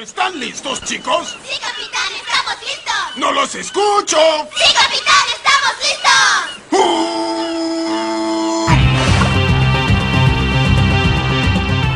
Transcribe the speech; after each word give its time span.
¿Están 0.00 0.40
listos, 0.40 0.80
chicos? 0.80 1.36
¡Sí, 1.44 1.60
capitán! 1.60 2.10
¡Estamos 2.16 2.54
listos! 2.62 2.94
¡No 3.16 3.32
los 3.32 3.54
escucho! 3.54 4.16
¡Sí, 4.56 4.72
capitán! 4.72 5.26
¡Estamos 5.36 5.74
listos! 5.82 6.10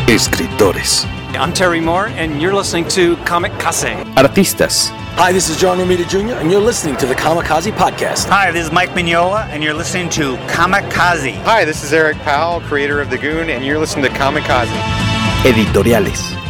Escritores. 0.07 1.07
I'm 1.33 1.55
Terry 1.55 1.81
Moore, 1.81 2.09
and 2.19 2.43
you're 2.43 2.53
listening 2.53 2.87
to 2.89 3.17
Comic 3.25 3.59
Kase. 3.59 3.97
Artistas. 4.17 4.91
Hi, 5.17 5.33
this 5.33 5.49
is 5.49 5.57
John 5.59 5.79
Romita 5.79 6.07
Jr., 6.07 6.35
and 6.35 6.51
you're 6.51 6.61
listening 6.61 6.99
to 6.99 7.07
the 7.07 7.15
Kamikaze 7.15 7.73
Podcast. 7.73 8.29
Hi, 8.29 8.51
this 8.51 8.67
is 8.67 8.71
Mike 8.71 8.91
Mignola, 8.91 9.49
and 9.49 9.65
you're 9.65 9.73
listening 9.73 10.11
to 10.11 10.37
Kamikaze. 10.49 11.37
Hi, 11.45 11.65
this 11.65 11.83
is 11.83 11.95
Eric 11.95 12.19
Powell, 12.19 12.61
creator 12.61 13.01
of 13.01 13.09
The 13.09 13.17
Goon, 13.17 13.49
and 13.49 13.65
you're 13.65 13.79
listening 13.79 14.05
to 14.05 14.11
Kamikaze. 14.11 14.69
Editoriales. 15.45 16.44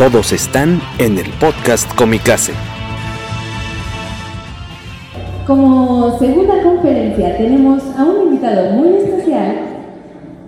Todos 0.00 0.32
están 0.32 0.80
en 0.98 1.18
el 1.18 1.28
podcast 1.38 1.94
Comicase. 1.94 2.54
Como 5.46 6.18
segunda 6.18 6.62
conferencia 6.62 7.36
tenemos 7.36 7.82
a 7.98 8.04
un 8.06 8.28
invitado 8.28 8.78
muy 8.78 8.94
especial 8.94 9.56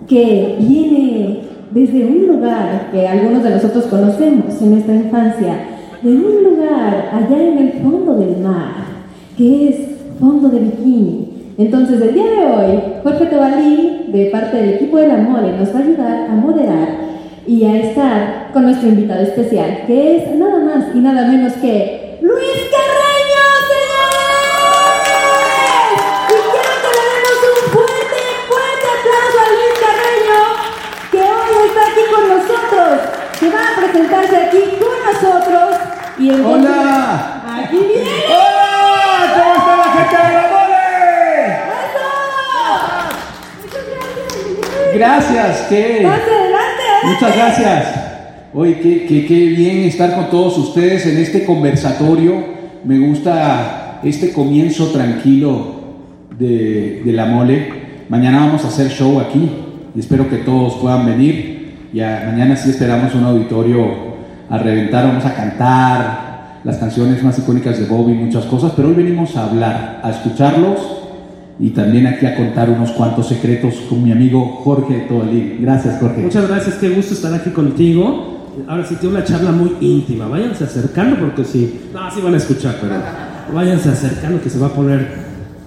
que 0.09 0.55
viene 0.57 1.41
desde 1.69 2.03
un 2.03 2.25
lugar 2.29 2.89
que 2.91 3.07
algunos 3.07 3.43
de 3.43 3.51
nosotros 3.51 3.85
conocemos 3.85 4.59
en 4.59 4.71
nuestra 4.71 4.95
infancia, 4.95 5.67
de 6.01 6.09
un 6.09 6.43
lugar 6.45 7.11
allá 7.13 7.43
en 7.43 7.57
el 7.59 7.73
fondo 7.73 8.15
del 8.15 8.37
mar, 8.39 8.73
que 9.37 9.69
es 9.69 9.75
fondo 10.19 10.49
de 10.49 10.61
bikini. 10.61 11.53
Entonces, 11.59 12.01
el 12.01 12.15
día 12.15 12.25
de 12.25 12.45
hoy, 12.47 12.79
Jorge 13.03 13.27
Tobalí, 13.27 14.07
de 14.07 14.31
parte 14.31 14.57
del 14.57 14.69
equipo 14.69 14.97
de 14.97 15.09
la 15.09 15.17
Mole, 15.17 15.55
nos 15.59 15.75
va 15.75 15.77
a 15.77 15.83
ayudar 15.83 16.27
a 16.31 16.33
moderar 16.33 17.02
y 17.45 17.65
a 17.65 17.77
estar 17.77 18.51
con 18.53 18.63
nuestro 18.63 18.89
invitado 18.89 19.23
especial, 19.23 19.83
que 19.85 20.17
es 20.17 20.35
nada 20.35 20.59
más 20.59 20.95
y 20.95 20.99
nada 20.99 21.27
menos 21.27 21.53
que 21.53 22.17
Luis 22.21 22.69
Carreño, 22.71 23.12
Muchas 47.13 47.35
gracias. 47.35 47.87
Oye, 48.55 48.79
qué, 48.79 49.05
qué, 49.05 49.27
qué 49.27 49.45
bien 49.49 49.79
estar 49.83 50.15
con 50.15 50.31
todos 50.31 50.57
ustedes 50.57 51.05
en 51.05 51.17
este 51.17 51.45
conversatorio. 51.45 52.43
Me 52.83 52.97
gusta 52.97 53.99
este 54.03 54.33
comienzo 54.33 54.87
tranquilo 54.87 55.75
de, 56.39 57.03
de 57.05 57.11
la 57.11 57.25
mole. 57.25 57.69
Mañana 58.09 58.47
vamos 58.47 58.65
a 58.65 58.69
hacer 58.69 58.89
show 58.89 59.19
aquí 59.19 59.47
y 59.93 59.99
espero 59.99 60.27
que 60.27 60.37
todos 60.37 60.73
puedan 60.77 61.05
venir. 61.05 61.89
Mañana 61.93 62.55
sí 62.55 62.71
esperamos 62.71 63.13
un 63.13 63.25
auditorio 63.25 64.13
a 64.49 64.57
reventar, 64.57 65.05
vamos 65.05 65.25
a 65.25 65.35
cantar 65.35 66.61
las 66.63 66.77
canciones 66.77 67.21
más 67.21 67.37
icónicas 67.37 67.77
de 67.77 67.85
Bobby, 67.85 68.13
muchas 68.13 68.45
cosas, 68.45 68.73
pero 68.75 68.87
hoy 68.87 68.95
venimos 68.95 69.37
a 69.37 69.45
hablar, 69.45 69.99
a 70.01 70.09
escucharlos 70.09 71.02
y 71.59 71.69
también 71.69 72.07
aquí 72.07 72.25
a 72.25 72.35
contar 72.35 72.69
unos 72.69 72.91
cuantos 72.91 73.27
secretos 73.27 73.75
con 73.89 74.03
mi 74.03 74.11
amigo 74.11 74.61
Jorge 74.63 75.05
Tobalí. 75.07 75.57
Gracias, 75.59 75.99
Jorge. 75.99 76.21
Muchas 76.21 76.47
gracias, 76.47 76.75
qué 76.75 76.89
gusto 76.89 77.13
estar 77.13 77.33
aquí 77.33 77.51
contigo. 77.51 78.33
Ahora 78.67 78.85
sí, 78.85 78.95
tiene 78.95 79.15
una 79.15 79.23
charla 79.23 79.51
muy 79.51 79.75
íntima. 79.81 80.27
Váyanse 80.27 80.63
acercando 80.63 81.17
porque 81.17 81.43
sí, 81.43 81.81
no, 81.93 82.11
sí 82.11 82.21
van 82.21 82.33
a 82.35 82.37
escuchar, 82.37 82.77
pero 82.81 82.95
váyanse 83.53 83.89
acercando 83.89 84.41
que 84.41 84.49
se 84.49 84.59
va 84.59 84.67
a 84.67 84.73
poner 84.73 85.07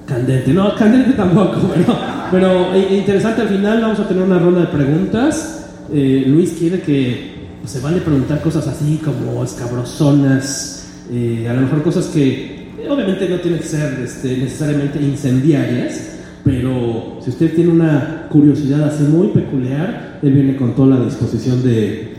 candente. 0.06 0.52
No, 0.52 0.74
candente 0.74 1.12
tampoco, 1.12 1.56
pero, 1.74 1.98
pero 2.30 2.74
eh, 2.74 2.96
interesante 2.98 3.42
al 3.42 3.48
final. 3.48 3.80
Vamos 3.80 4.00
a 4.00 4.08
tener 4.08 4.22
una 4.22 4.38
ronda 4.38 4.60
de 4.60 4.66
preguntas. 4.66 5.68
Eh, 5.92 6.24
Luis 6.26 6.54
quiere 6.58 6.80
que 6.80 7.36
pues, 7.60 7.72
se 7.72 7.80
vale 7.80 8.00
preguntar 8.00 8.40
cosas 8.40 8.66
así 8.66 9.00
como 9.04 9.42
escabrosonas, 9.42 10.88
eh, 11.10 11.46
a 11.48 11.54
lo 11.54 11.62
mejor 11.62 11.82
cosas 11.82 12.06
que 12.06 12.55
obviamente 12.88 13.28
no 13.28 13.36
tienen 13.36 13.60
que 13.60 13.66
ser 13.66 14.00
este, 14.02 14.36
necesariamente 14.36 15.00
incendiarias, 15.00 16.18
pero 16.44 17.18
si 17.20 17.30
usted 17.30 17.54
tiene 17.54 17.70
una 17.70 18.26
curiosidad 18.30 18.84
así 18.84 19.02
muy 19.04 19.28
peculiar, 19.28 20.20
él 20.22 20.32
viene 20.32 20.56
con 20.56 20.74
toda 20.74 20.98
la 20.98 21.04
disposición 21.04 21.62
de, 21.62 22.12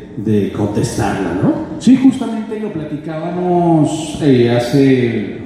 contestarla, 0.55 1.39
¿no? 1.43 1.79
Sí, 1.79 1.95
justamente 1.95 2.59
lo 2.59 2.73
platicábamos 2.73 4.19
eh, 4.23 4.49
hace 4.49 5.15
eh, 5.15 5.37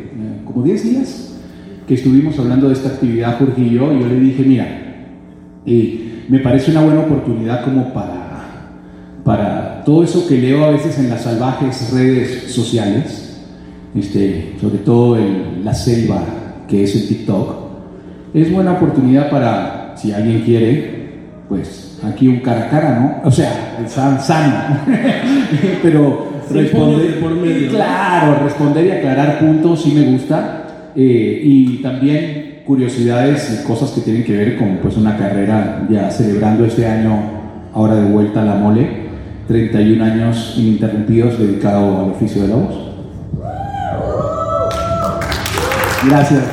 como 0.45 0.63
10 0.63 0.83
días 0.83 1.38
que 1.85 1.95
estuvimos 1.95 2.39
hablando 2.39 2.67
de 2.67 2.73
esta 2.73 2.89
actividad, 2.89 3.38
Jorge 3.38 3.61
y 3.61 3.72
yo, 3.72 3.93
y 3.93 3.99
yo 3.99 4.07
le 4.07 4.19
dije, 4.19 4.43
mira, 4.43 4.66
eh, 5.66 6.23
me 6.29 6.39
parece 6.39 6.72
una 6.72 6.83
buena 6.83 7.01
oportunidad 7.01 7.66
como 7.66 7.93
para, 7.93 8.79
para 9.25 9.83
todo 9.83 10.03
eso 10.03 10.25
que 10.28 10.38
leo 10.38 10.63
a 10.63 10.72
veces 10.72 10.97
en 10.97 11.09
las 11.09 11.23
salvajes 11.23 11.91
redes 11.93 12.51
sociales, 12.53 13.30
este, 13.96 14.56
sobre 14.59 14.79
todo 14.79 15.18
en 15.18 15.63
la 15.63 15.74
selva 15.74 16.24
que 16.68 16.84
es 16.84 16.96
el 16.96 17.07
TikTok, 17.07 17.56
es 18.34 18.52
buena 18.52 18.74
oportunidad 18.74 19.29
para, 19.29 19.94
si 19.97 20.12
alguien 20.13 20.41
quiere, 20.41 21.02
pues 21.50 22.00
aquí 22.02 22.28
un 22.28 22.40
cara 22.40 22.66
a 22.66 22.69
cara, 22.69 23.00
¿no? 23.00 23.28
O 23.28 23.31
sea, 23.31 23.78
el 23.79 23.90
san, 23.90 24.22
sano, 24.22 24.78
pero 25.84 26.31
responder, 26.50 27.19
por 27.19 27.31
medio, 27.31 27.69
claro, 27.69 28.44
responder 28.44 28.85
y 28.85 28.91
aclarar 28.91 29.40
puntos 29.40 29.81
sí 29.81 29.91
me 29.91 30.12
gusta, 30.12 30.91
eh, 30.96 31.41
y 31.44 31.81
también 31.81 32.62
curiosidades 32.66 33.59
y 33.62 33.68
cosas 33.68 33.91
que 33.91 34.02
tienen 34.02 34.23
que 34.23 34.35
ver 34.35 34.58
con 34.58 34.78
pues 34.81 34.96
una 34.96 35.18
carrera 35.18 35.85
ya 35.90 36.09
celebrando 36.09 36.63
este 36.66 36.88
año, 36.88 37.19
ahora 37.73 37.96
de 37.96 38.09
vuelta 38.09 38.44
a 38.44 38.46
la 38.46 38.56
mole, 38.56 38.88
31 39.47 40.03
años 40.03 40.56
ininterrumpidos 40.58 41.38
dedicado 41.38 42.06
al 42.06 42.12
oficio 42.12 42.44
de 42.44 42.47
la 42.47 42.56
voz. 42.56 42.91
Gracias. 46.07 46.44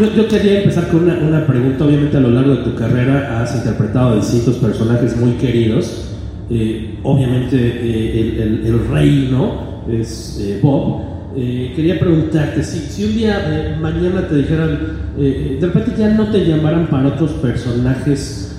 Yo, 0.00 0.26
quería 0.26 0.60
empezar 0.60 0.88
con 0.88 1.08
una, 1.08 1.46
pregunta. 1.46 1.84
Obviamente, 1.84 2.16
a 2.16 2.20
lo 2.20 2.30
largo 2.30 2.56
de 2.56 2.64
tu 2.64 2.74
carrera 2.74 3.40
has 3.40 3.54
interpretado 3.54 4.16
distintos 4.16 4.56
personajes 4.56 5.16
muy 5.16 5.32
queridos. 5.32 6.08
Eh, 6.50 6.98
obviamente, 7.02 7.56
eh, 7.56 8.42
el, 8.42 8.66
el, 8.66 8.88
rey, 8.88 9.28
¿no? 9.30 9.84
Es 9.88 10.38
eh, 10.40 10.58
Bob. 10.62 11.34
quería 11.34 12.00
preguntarte 12.00 12.64
si, 12.64 12.78
si 12.78 13.04
un 13.04 13.14
día, 13.14 13.78
mañana 13.80 14.26
te 14.26 14.36
dijeran, 14.36 14.78
de 15.16 15.58
repente 15.60 15.92
ya 15.98 16.08
no 16.08 16.28
te 16.28 16.44
llamaran 16.44 16.86
para 16.86 17.08
otros 17.08 17.32
personajes 17.32 18.56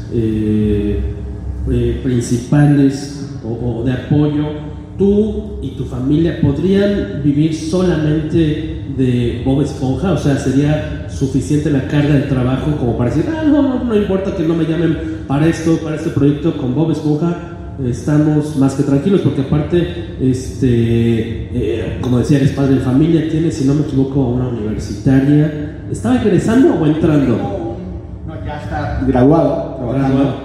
principales 2.04 3.30
o 3.44 3.84
de 3.84 3.92
apoyo, 3.92 4.75
tú 4.98 5.60
y 5.62 5.70
tu 5.72 5.86
familia 5.86 6.40
podrían 6.42 7.22
vivir 7.24 7.54
solamente 7.54 8.84
de 8.98 9.42
Bob 9.44 9.62
Esponja, 9.62 10.14
o 10.14 10.18
sea, 10.18 10.38
sería 10.38 11.08
suficiente 11.10 11.70
la 11.70 11.88
carga 11.88 12.16
de 12.16 12.22
trabajo 12.22 12.72
como 12.78 12.98
para 12.98 13.10
decir, 13.10 13.30
ah, 13.30 13.44
no, 13.44 13.62
no, 13.62 13.84
no 13.84 13.96
importa 13.96 14.36
que 14.36 14.44
no 14.44 14.54
me 14.54 14.66
llamen 14.66 14.98
para 15.28 15.48
esto, 15.48 15.78
para 15.84 15.96
este 15.98 16.12
proyecto 16.12 16.56
con 16.58 16.76
Bob 16.76 16.92
Esponja, 16.92 17.36
estamos 17.84 18.56
más 18.58 18.76
que 18.76 18.84
tranquilos, 18.84 19.22
porque 19.22 19.42
aparte, 19.42 20.16
este, 20.22 21.50
eh, 21.54 21.98
como 22.02 22.20
decía, 22.20 22.38
eres 22.38 22.52
padre 22.52 22.76
de 22.76 22.82
familia, 22.82 23.30
tienes, 23.30 23.56
si 23.56 23.66
no 23.66 23.74
me 23.74 23.82
equivoco, 23.82 24.22
una 24.22 24.48
universitaria, 24.48 25.82
¿estaba 25.92 26.22
egresando 26.22 26.76
o 26.76 26.86
entrando? 26.86 27.78
No, 28.26 28.46
ya 28.46 28.62
está 28.62 29.04
graduado, 29.06 29.76
trabajando, 29.78 30.18
graduado. 30.18 30.36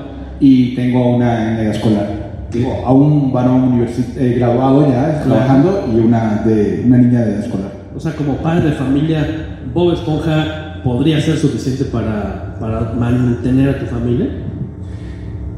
y 0.40 0.74
tengo 0.74 1.16
una 1.16 1.52
en 1.52 1.58
edad 1.60 1.74
escolar. 1.74 2.29
Digo, 2.52 2.82
a 2.84 2.92
un 2.92 3.32
varón 3.32 3.86
eh, 4.16 4.34
graduado 4.36 4.90
ya, 4.90 5.22
trabajando, 5.22 5.88
y 5.92 6.00
una, 6.00 6.42
de, 6.44 6.82
una 6.84 6.98
niña 6.98 7.20
de 7.20 7.32
edad 7.32 7.44
escolar. 7.44 7.72
O 7.94 8.00
sea, 8.00 8.12
como 8.12 8.36
padre 8.38 8.70
de 8.70 8.72
familia, 8.72 9.26
Bob 9.72 9.92
Esponja 9.92 10.80
podría 10.82 11.20
ser 11.20 11.36
suficiente 11.36 11.84
para, 11.84 12.56
para 12.58 12.92
mantener 12.94 13.68
a 13.68 13.78
tu 13.78 13.86
familia. 13.86 14.26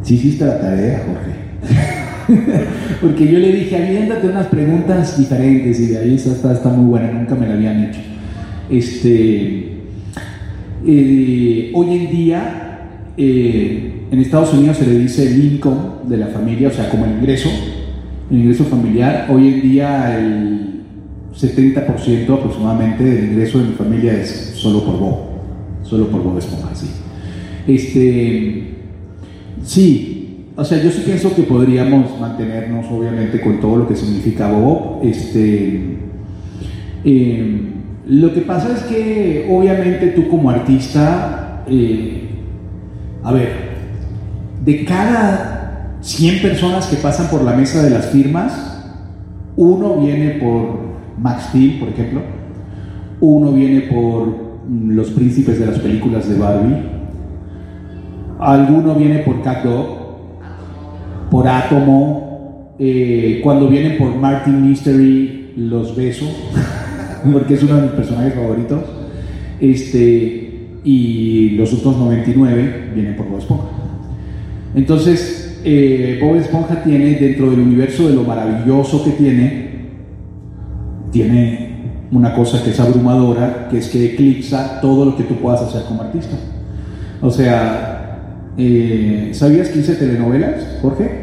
Sí 0.02 0.14
hiciste 0.14 0.44
la 0.44 0.60
tarea, 0.60 1.02
Jorge. 1.06 1.42
Porque 3.00 3.30
yo 3.30 3.38
le 3.38 3.52
dije, 3.52 3.76
aviéntate 3.76 4.28
unas 4.28 4.46
preguntas 4.46 5.18
diferentes 5.18 5.78
y 5.80 5.86
de 5.86 5.98
ahí 5.98 6.14
está, 6.14 6.52
está 6.52 6.68
muy 6.68 6.86
buena, 6.86 7.12
nunca 7.12 7.34
me 7.34 7.46
la 7.46 7.54
habían 7.54 7.84
hecho. 7.84 8.00
Este, 8.70 9.82
eh, 10.86 11.72
hoy 11.74 11.96
en 11.96 12.10
día, 12.10 12.61
eh, 13.16 14.06
en 14.10 14.18
Estados 14.18 14.52
Unidos 14.54 14.78
se 14.78 14.86
le 14.86 14.98
dice 14.98 15.26
el 15.26 15.54
income 15.54 15.80
de 16.04 16.16
la 16.16 16.26
familia, 16.28 16.68
o 16.68 16.70
sea, 16.70 16.88
como 16.88 17.04
el 17.04 17.12
ingreso, 17.12 17.48
el 18.30 18.38
ingreso 18.38 18.64
familiar. 18.64 19.28
Hoy 19.30 19.48
en 19.48 19.62
día 19.62 20.18
el 20.18 20.82
70% 21.34 22.34
aproximadamente 22.34 23.04
del 23.04 23.32
ingreso 23.32 23.58
de 23.58 23.68
mi 23.68 23.74
familia 23.74 24.14
es 24.14 24.52
solo 24.54 24.84
por 24.84 24.98
Bob, 24.98 25.16
solo 25.82 26.08
por 26.08 26.22
Bob 26.22 26.38
Esponja, 26.38 26.74
sí. 26.74 26.86
Este, 27.66 28.74
sí, 29.62 30.46
o 30.56 30.64
sea, 30.64 30.82
yo 30.82 30.90
sí 30.90 31.02
pienso 31.04 31.34
que 31.34 31.42
podríamos 31.42 32.18
mantenernos, 32.20 32.86
obviamente, 32.90 33.40
con 33.40 33.60
todo 33.60 33.76
lo 33.76 33.88
que 33.88 33.96
significa 33.96 34.50
Bob. 34.50 35.00
Este, 35.02 35.80
eh, 37.04 37.60
lo 38.06 38.34
que 38.34 38.40
pasa 38.42 38.74
es 38.76 38.82
que, 38.82 39.48
obviamente, 39.50 40.08
tú 40.08 40.28
como 40.28 40.50
artista, 40.50 41.64
eh, 41.66 42.31
a 43.22 43.32
ver, 43.32 43.72
de 44.64 44.84
cada 44.84 45.96
100 46.00 46.42
personas 46.42 46.86
que 46.86 46.96
pasan 46.96 47.28
por 47.28 47.42
la 47.42 47.52
mesa 47.52 47.82
de 47.82 47.90
las 47.90 48.06
firmas, 48.06 48.72
uno 49.56 50.00
viene 50.00 50.30
por 50.40 50.80
Max 51.18 51.44
Steel, 51.48 51.78
por 51.78 51.88
ejemplo, 51.88 52.20
uno 53.20 53.52
viene 53.52 53.82
por 53.82 54.52
los 54.68 55.10
príncipes 55.10 55.60
de 55.60 55.66
las 55.66 55.78
películas 55.78 56.28
de 56.28 56.38
Barbie, 56.38 56.76
alguno 58.40 58.94
viene 58.94 59.20
por 59.20 59.42
Cat 59.42 59.64
Dog, 59.64 59.86
por 61.30 61.46
Atomo, 61.46 62.74
eh, 62.78 63.40
cuando 63.44 63.68
vienen 63.68 63.98
por 63.98 64.14
Martin 64.16 64.68
Mystery, 64.68 65.52
los 65.56 65.94
beso, 65.94 66.26
porque 67.32 67.54
es 67.54 67.62
uno 67.62 67.76
de 67.76 67.82
mis 67.82 67.92
personajes 67.92 68.34
favoritos, 68.34 68.80
este, 69.60 70.41
y 70.84 71.50
los 71.50 71.72
otros 71.72 71.96
99 71.96 72.90
vienen 72.94 73.16
por 73.16 73.28
Bob 73.28 73.38
Esponja. 73.38 73.64
Entonces, 74.74 75.60
eh, 75.64 76.18
Bob 76.20 76.36
Esponja 76.36 76.82
tiene, 76.82 77.14
dentro 77.14 77.50
del 77.50 77.60
universo 77.60 78.08
de 78.08 78.14
lo 78.14 78.24
maravilloso 78.24 79.04
que 79.04 79.12
tiene, 79.12 79.72
tiene 81.10 81.72
una 82.10 82.34
cosa 82.34 82.62
que 82.62 82.70
es 82.70 82.80
abrumadora, 82.80 83.68
que 83.70 83.78
es 83.78 83.88
que 83.88 84.12
eclipsa 84.12 84.80
todo 84.80 85.04
lo 85.04 85.16
que 85.16 85.24
tú 85.24 85.36
puedas 85.36 85.62
hacer 85.62 85.82
como 85.84 86.02
artista. 86.02 86.36
O 87.20 87.30
sea, 87.30 88.48
eh, 88.56 89.30
¿sabías 89.32 89.68
que 89.68 89.78
hice 89.80 89.94
telenovelas, 89.94 90.78
Jorge? 90.82 91.22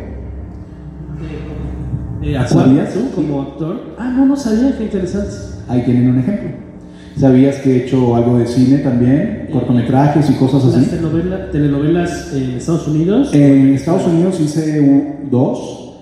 Eh, 2.22 2.38
¿Sabías 2.48 2.94
tú 2.94 3.12
como 3.14 3.42
actor? 3.42 3.96
Ah, 3.98 4.14
no, 4.16 4.26
no 4.26 4.36
sabía, 4.36 4.78
qué 4.78 4.86
interesante. 4.86 5.32
Ahí 5.68 5.84
tienen 5.84 6.10
un 6.10 6.20
ejemplo. 6.20 6.69
¿Sabías 7.18 7.58
que 7.58 7.72
he 7.72 7.86
hecho 7.86 8.16
algo 8.16 8.38
de 8.38 8.48
cine 8.48 8.78
también? 8.78 9.50
Cortometrajes 9.52 10.30
y 10.30 10.34
cosas 10.34 10.66
así. 10.66 10.80
¿Las 10.80 10.90
telenovela, 10.90 11.52
telenovelas 11.52 12.34
en 12.34 12.52
Estados 12.52 12.88
Unidos? 12.88 13.34
En 13.34 13.74
Estados 13.74 14.08
Unidos 14.08 14.40
hice 14.40 14.80
un, 14.80 15.30
dos 15.30 15.96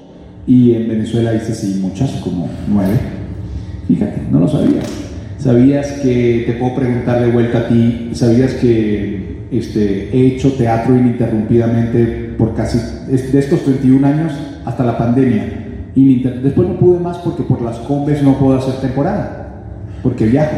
y 0.46 0.74
en 0.74 0.88
Venezuela 0.88 1.34
hice 1.34 1.56
sí 1.56 1.80
muchas, 1.82 2.12
como 2.22 2.50
nueve. 2.68 2.94
Fíjate, 3.88 4.22
no 4.32 4.40
lo 4.40 4.48
sabías. 4.48 4.86
¿Sabías 5.40 5.92
que, 6.02 6.44
te 6.46 6.54
puedo 6.54 6.76
preguntar 6.76 7.22
de 7.22 7.32
vuelta 7.32 7.60
a 7.60 7.68
ti, 7.68 8.10
¿sabías 8.14 8.54
que 8.54 9.48
este, 9.52 10.10
he 10.16 10.28
hecho 10.28 10.54
teatro 10.54 10.96
ininterrumpidamente 10.96 12.36
por 12.38 12.54
casi, 12.54 12.80
de 13.08 13.40
estos 13.40 13.64
31 13.64 14.06
años 14.06 14.34
hasta 14.66 14.84
la 14.84 14.98
pandemia? 14.98 15.64
Después 15.96 16.68
no 16.68 16.78
pude 16.78 17.00
más 17.00 17.18
porque 17.18 17.44
por 17.44 17.62
las 17.62 17.78
combes 17.80 18.22
no 18.22 18.38
puedo 18.38 18.58
hacer 18.58 18.76
temporada, 18.76 19.64
porque 20.04 20.26
viajo. 20.26 20.56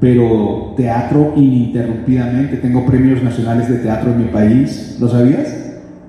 Pero 0.00 0.74
teatro 0.76 1.32
ininterrumpidamente, 1.36 2.58
tengo 2.58 2.84
premios 2.84 3.22
nacionales 3.22 3.68
de 3.68 3.78
teatro 3.78 4.10
en 4.10 4.18
mi 4.18 4.28
país. 4.28 4.98
¿Lo 5.00 5.08
sabías? 5.08 5.48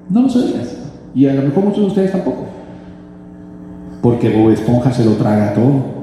No 0.10 0.24
lo 0.24 0.30
sabías. 0.30 0.78
Y 1.16 1.26
a 1.26 1.34
lo 1.34 1.44
mejor 1.44 1.66
muchos 1.66 1.80
de 1.80 1.88
ustedes 1.88 2.12
tampoco. 2.12 2.46
Porque 4.02 4.30
Bob 4.30 4.52
Esponja 4.52 4.92
se 4.92 5.06
lo 5.06 5.12
traga 5.14 5.54
todo. 5.54 5.98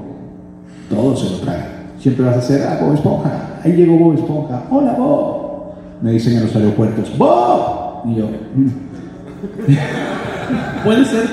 Todo 0.89 1.17
se 1.17 1.31
lo 1.31 1.37
traga. 1.39 1.67
Siempre 1.99 2.25
vas 2.25 2.37
a 2.37 2.39
hacer, 2.39 2.63
ah, 2.63 2.79
Bob 2.81 2.95
Esponja. 2.95 3.61
Ahí 3.63 3.73
llegó 3.73 3.99
Bob 3.99 4.15
Esponja. 4.15 4.63
Hola, 4.71 4.95
Bob. 4.95 5.45
Me 6.01 6.13
dicen 6.13 6.37
en 6.37 6.45
los 6.45 6.57
aeropuertos, 6.57 7.17
Bob. 7.19 8.03
Y 8.07 8.17
yo, 8.17 8.27
mm. 8.27 8.69
Puede 10.85 11.05
ser 11.05 11.25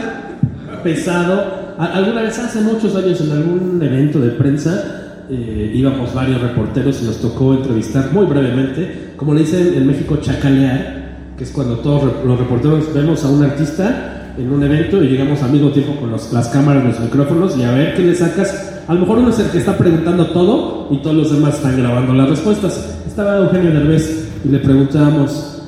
pesado. 0.84 1.62
Alguna 1.78 2.24
vez 2.24 2.38
hace 2.38 2.62
muchos 2.62 2.96
años 2.96 3.20
en 3.22 3.32
algún 3.32 3.82
evento 3.82 4.20
de 4.20 4.32
prensa 4.32 5.01
eh, 5.34 5.72
íbamos 5.74 6.14
varios 6.14 6.42
reporteros 6.42 7.02
y 7.02 7.06
nos 7.06 7.22
tocó 7.22 7.54
entrevistar 7.54 8.12
muy 8.12 8.26
brevemente, 8.26 9.14
como 9.16 9.34
le 9.34 9.42
dicen 9.42 9.74
en 9.76 9.88
México, 9.88 10.18
chacalear, 10.22 11.36
que 11.38 11.46
es 11.46 11.52
cuando 11.52 11.78
todos 11.78 12.26
los 12.26 12.38
reporteros 12.38 12.94
vemos 12.94 13.24
a 13.24 13.30
un 13.30 13.42
artista 13.42 14.34
en 14.38 14.52
un 14.52 14.62
evento 14.62 15.02
y 15.02 15.08
llegamos 15.08 15.42
al 15.42 15.52
mismo 15.52 15.70
tiempo 15.70 15.96
con 16.02 16.12
los, 16.12 16.34
las 16.34 16.50
cámaras, 16.50 16.84
los 16.84 17.00
micrófonos 17.00 17.58
y 17.58 17.64
a 17.64 17.72
ver 17.72 17.96
qué 17.96 18.04
le 18.04 18.14
sacas. 18.14 18.82
A 18.90 18.94
lo 18.94 19.02
mejor 19.02 19.20
uno 19.20 19.30
es 19.30 19.40
el 19.40 19.50
que 19.52 19.60
está 19.60 19.78
preguntando 19.78 20.28
todo 20.32 20.90
y 20.92 20.98
todos 20.98 21.16
los 21.16 21.32
demás 21.32 21.56
están 21.56 21.78
grabando 21.78 22.14
las 22.14 22.30
respuestas. 22.30 23.00
Estaba 23.08 23.38
Eugenio 23.38 23.72
Derbez 23.72 24.30
y 24.44 24.50
le 24.50 24.60
preguntábamos, 24.60 25.64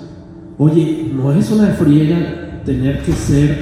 oye, 0.57 1.09
¿no 1.15 1.31
es 1.31 1.49
una 1.51 1.67
friega 1.67 2.61
tener 2.65 3.01
que 3.01 3.13
ser 3.13 3.57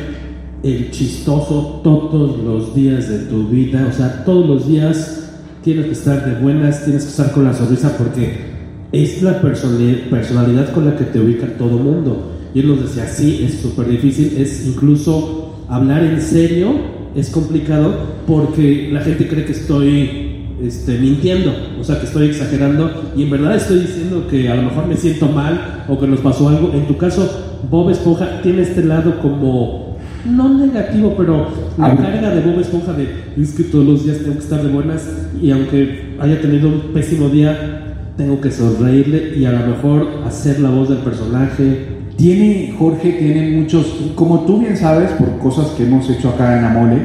el 0.64 0.90
chistoso 0.90 1.80
todos 1.84 2.40
los 2.44 2.74
días 2.74 3.08
de 3.08 3.20
tu 3.26 3.48
vida? 3.50 3.86
O 3.88 3.94
sea, 3.94 4.26
todos 4.26 4.48
los 4.48 4.68
días 4.68 5.21
tienes 5.64 5.86
que 5.86 5.92
estar 5.92 6.26
de 6.26 6.42
buenas, 6.42 6.84
tienes 6.84 7.04
que 7.04 7.10
estar 7.10 7.32
con 7.32 7.44
la 7.44 7.54
sonrisa 7.54 7.98
porque 7.98 8.52
es 8.92 9.22
la 9.22 9.42
personalidad 9.42 10.74
con 10.74 10.86
la 10.86 10.96
que 10.96 11.06
te 11.06 11.20
ubica 11.20 11.48
todo 11.58 11.78
mundo. 11.78 12.32
Y 12.54 12.60
él 12.60 12.68
nos 12.68 12.82
decía, 12.82 13.08
sí, 13.08 13.46
es 13.48 13.62
súper 13.62 13.88
difícil, 13.88 14.36
es 14.38 14.68
incluso 14.68 15.56
hablar 15.70 16.04
en 16.04 16.22
serio, 16.22 16.74
es 17.16 17.30
complicado 17.30 17.94
porque 18.28 18.90
la 18.92 19.02
gente 19.02 19.28
cree 19.28 19.46
que 19.46 19.54
estoy 19.54 20.32
este, 20.62 20.98
mintiendo, 20.98 21.54
o 21.80 21.84
sea, 21.84 22.00
que 22.00 22.06
estoy 22.06 22.28
exagerando 22.28 23.14
y 23.16 23.24
en 23.24 23.30
verdad 23.30 23.56
estoy 23.56 23.80
diciendo 23.80 24.28
que 24.30 24.50
a 24.50 24.56
lo 24.56 24.64
mejor 24.64 24.88
me 24.88 24.98
siento 24.98 25.28
mal 25.28 25.86
o 25.88 25.98
que 25.98 26.08
nos 26.08 26.20
pasó 26.20 26.50
algo. 26.50 26.72
En 26.74 26.88
tu 26.88 26.98
caso, 26.98 27.58
Bob 27.70 27.90
Esponja 27.90 28.42
tiene 28.42 28.64
este 28.64 28.84
lado 28.84 29.20
como, 29.22 29.91
no 30.26 30.50
negativo, 30.50 31.16
pero 31.18 31.48
la 31.78 31.96
carga 31.96 32.30
de 32.30 32.42
Bob 32.42 32.60
Esponja 32.60 32.94
de 32.94 33.08
es 33.38 33.54
que 33.54 33.64
todos 33.64 33.86
los 33.86 34.04
días 34.06 34.20
tengo 34.20 34.34
que 34.34 34.40
estar 34.44 34.62
de 34.62 34.72
buenas 34.72 35.10
y 35.42 35.52
aunque 35.52 36.16
haya 36.20 36.40
tenido 36.42 36.70
un 36.70 36.94
pésimo 36.94 37.30
día, 37.30 37.82
tengo 38.18 38.40
que 38.40 38.52
sonreírle 38.52 39.38
y 39.38 39.46
a 39.46 39.52
lo 39.52 39.68
mejor 39.68 40.08
hacer 40.26 40.60
la 40.60 40.70
voz 40.70 40.90
del 40.90 41.00
personaje. 41.00 42.02
Tiene, 42.18 42.76
Jorge, 42.78 43.14
tiene 43.14 43.58
muchos, 43.58 44.12
como 44.16 44.42
tú 44.42 44.60
bien 44.60 44.78
sabes, 44.78 45.10
por 45.12 45.40
cosas 45.40 45.68
que 45.72 45.86
hemos 45.86 46.08
hecho 46.10 46.30
acá 46.30 46.60
en 46.60 46.66
Amole 46.66 46.98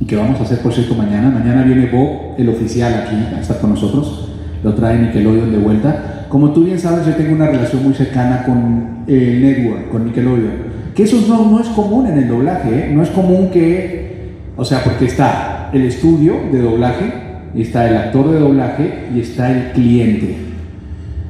y 0.00 0.04
que 0.04 0.16
vamos 0.16 0.40
a 0.40 0.42
hacer, 0.42 0.58
por 0.60 0.72
cierto, 0.72 0.94
mañana. 0.94 1.30
Mañana 1.30 1.62
viene 1.62 1.88
Bob, 1.92 2.34
el 2.38 2.48
oficial, 2.48 2.92
aquí 2.92 3.14
a 3.14 3.40
estar 3.40 3.60
con 3.60 3.70
nosotros. 3.70 4.30
Lo 4.64 4.74
trae 4.74 4.98
Nickelodeon 4.98 5.52
de 5.52 5.58
vuelta. 5.58 6.26
Como 6.28 6.50
tú 6.50 6.64
bien 6.64 6.78
sabes, 6.78 7.06
yo 7.06 7.14
tengo 7.14 7.34
una 7.34 7.46
relación 7.46 7.84
muy 7.84 7.94
cercana 7.94 8.42
con 8.44 9.04
el 9.06 9.42
Network, 9.42 9.90
con 9.90 10.06
Nickelodeon. 10.06 10.75
Que 10.96 11.02
eso 11.02 11.22
no, 11.28 11.50
no 11.50 11.60
es 11.60 11.68
común 11.68 12.06
en 12.06 12.16
el 12.16 12.26
doblaje, 12.26 12.70
¿eh? 12.70 12.90
No 12.90 13.02
es 13.02 13.10
común 13.10 13.50
que, 13.52 14.30
o 14.56 14.64
sea, 14.64 14.82
porque 14.82 15.04
está 15.04 15.68
el 15.74 15.82
estudio 15.82 16.34
de 16.50 16.58
doblaje, 16.58 17.12
está 17.54 17.86
el 17.86 17.96
actor 17.98 18.30
de 18.30 18.40
doblaje 18.40 19.04
y 19.14 19.20
está 19.20 19.52
el 19.52 19.72
cliente. 19.72 20.36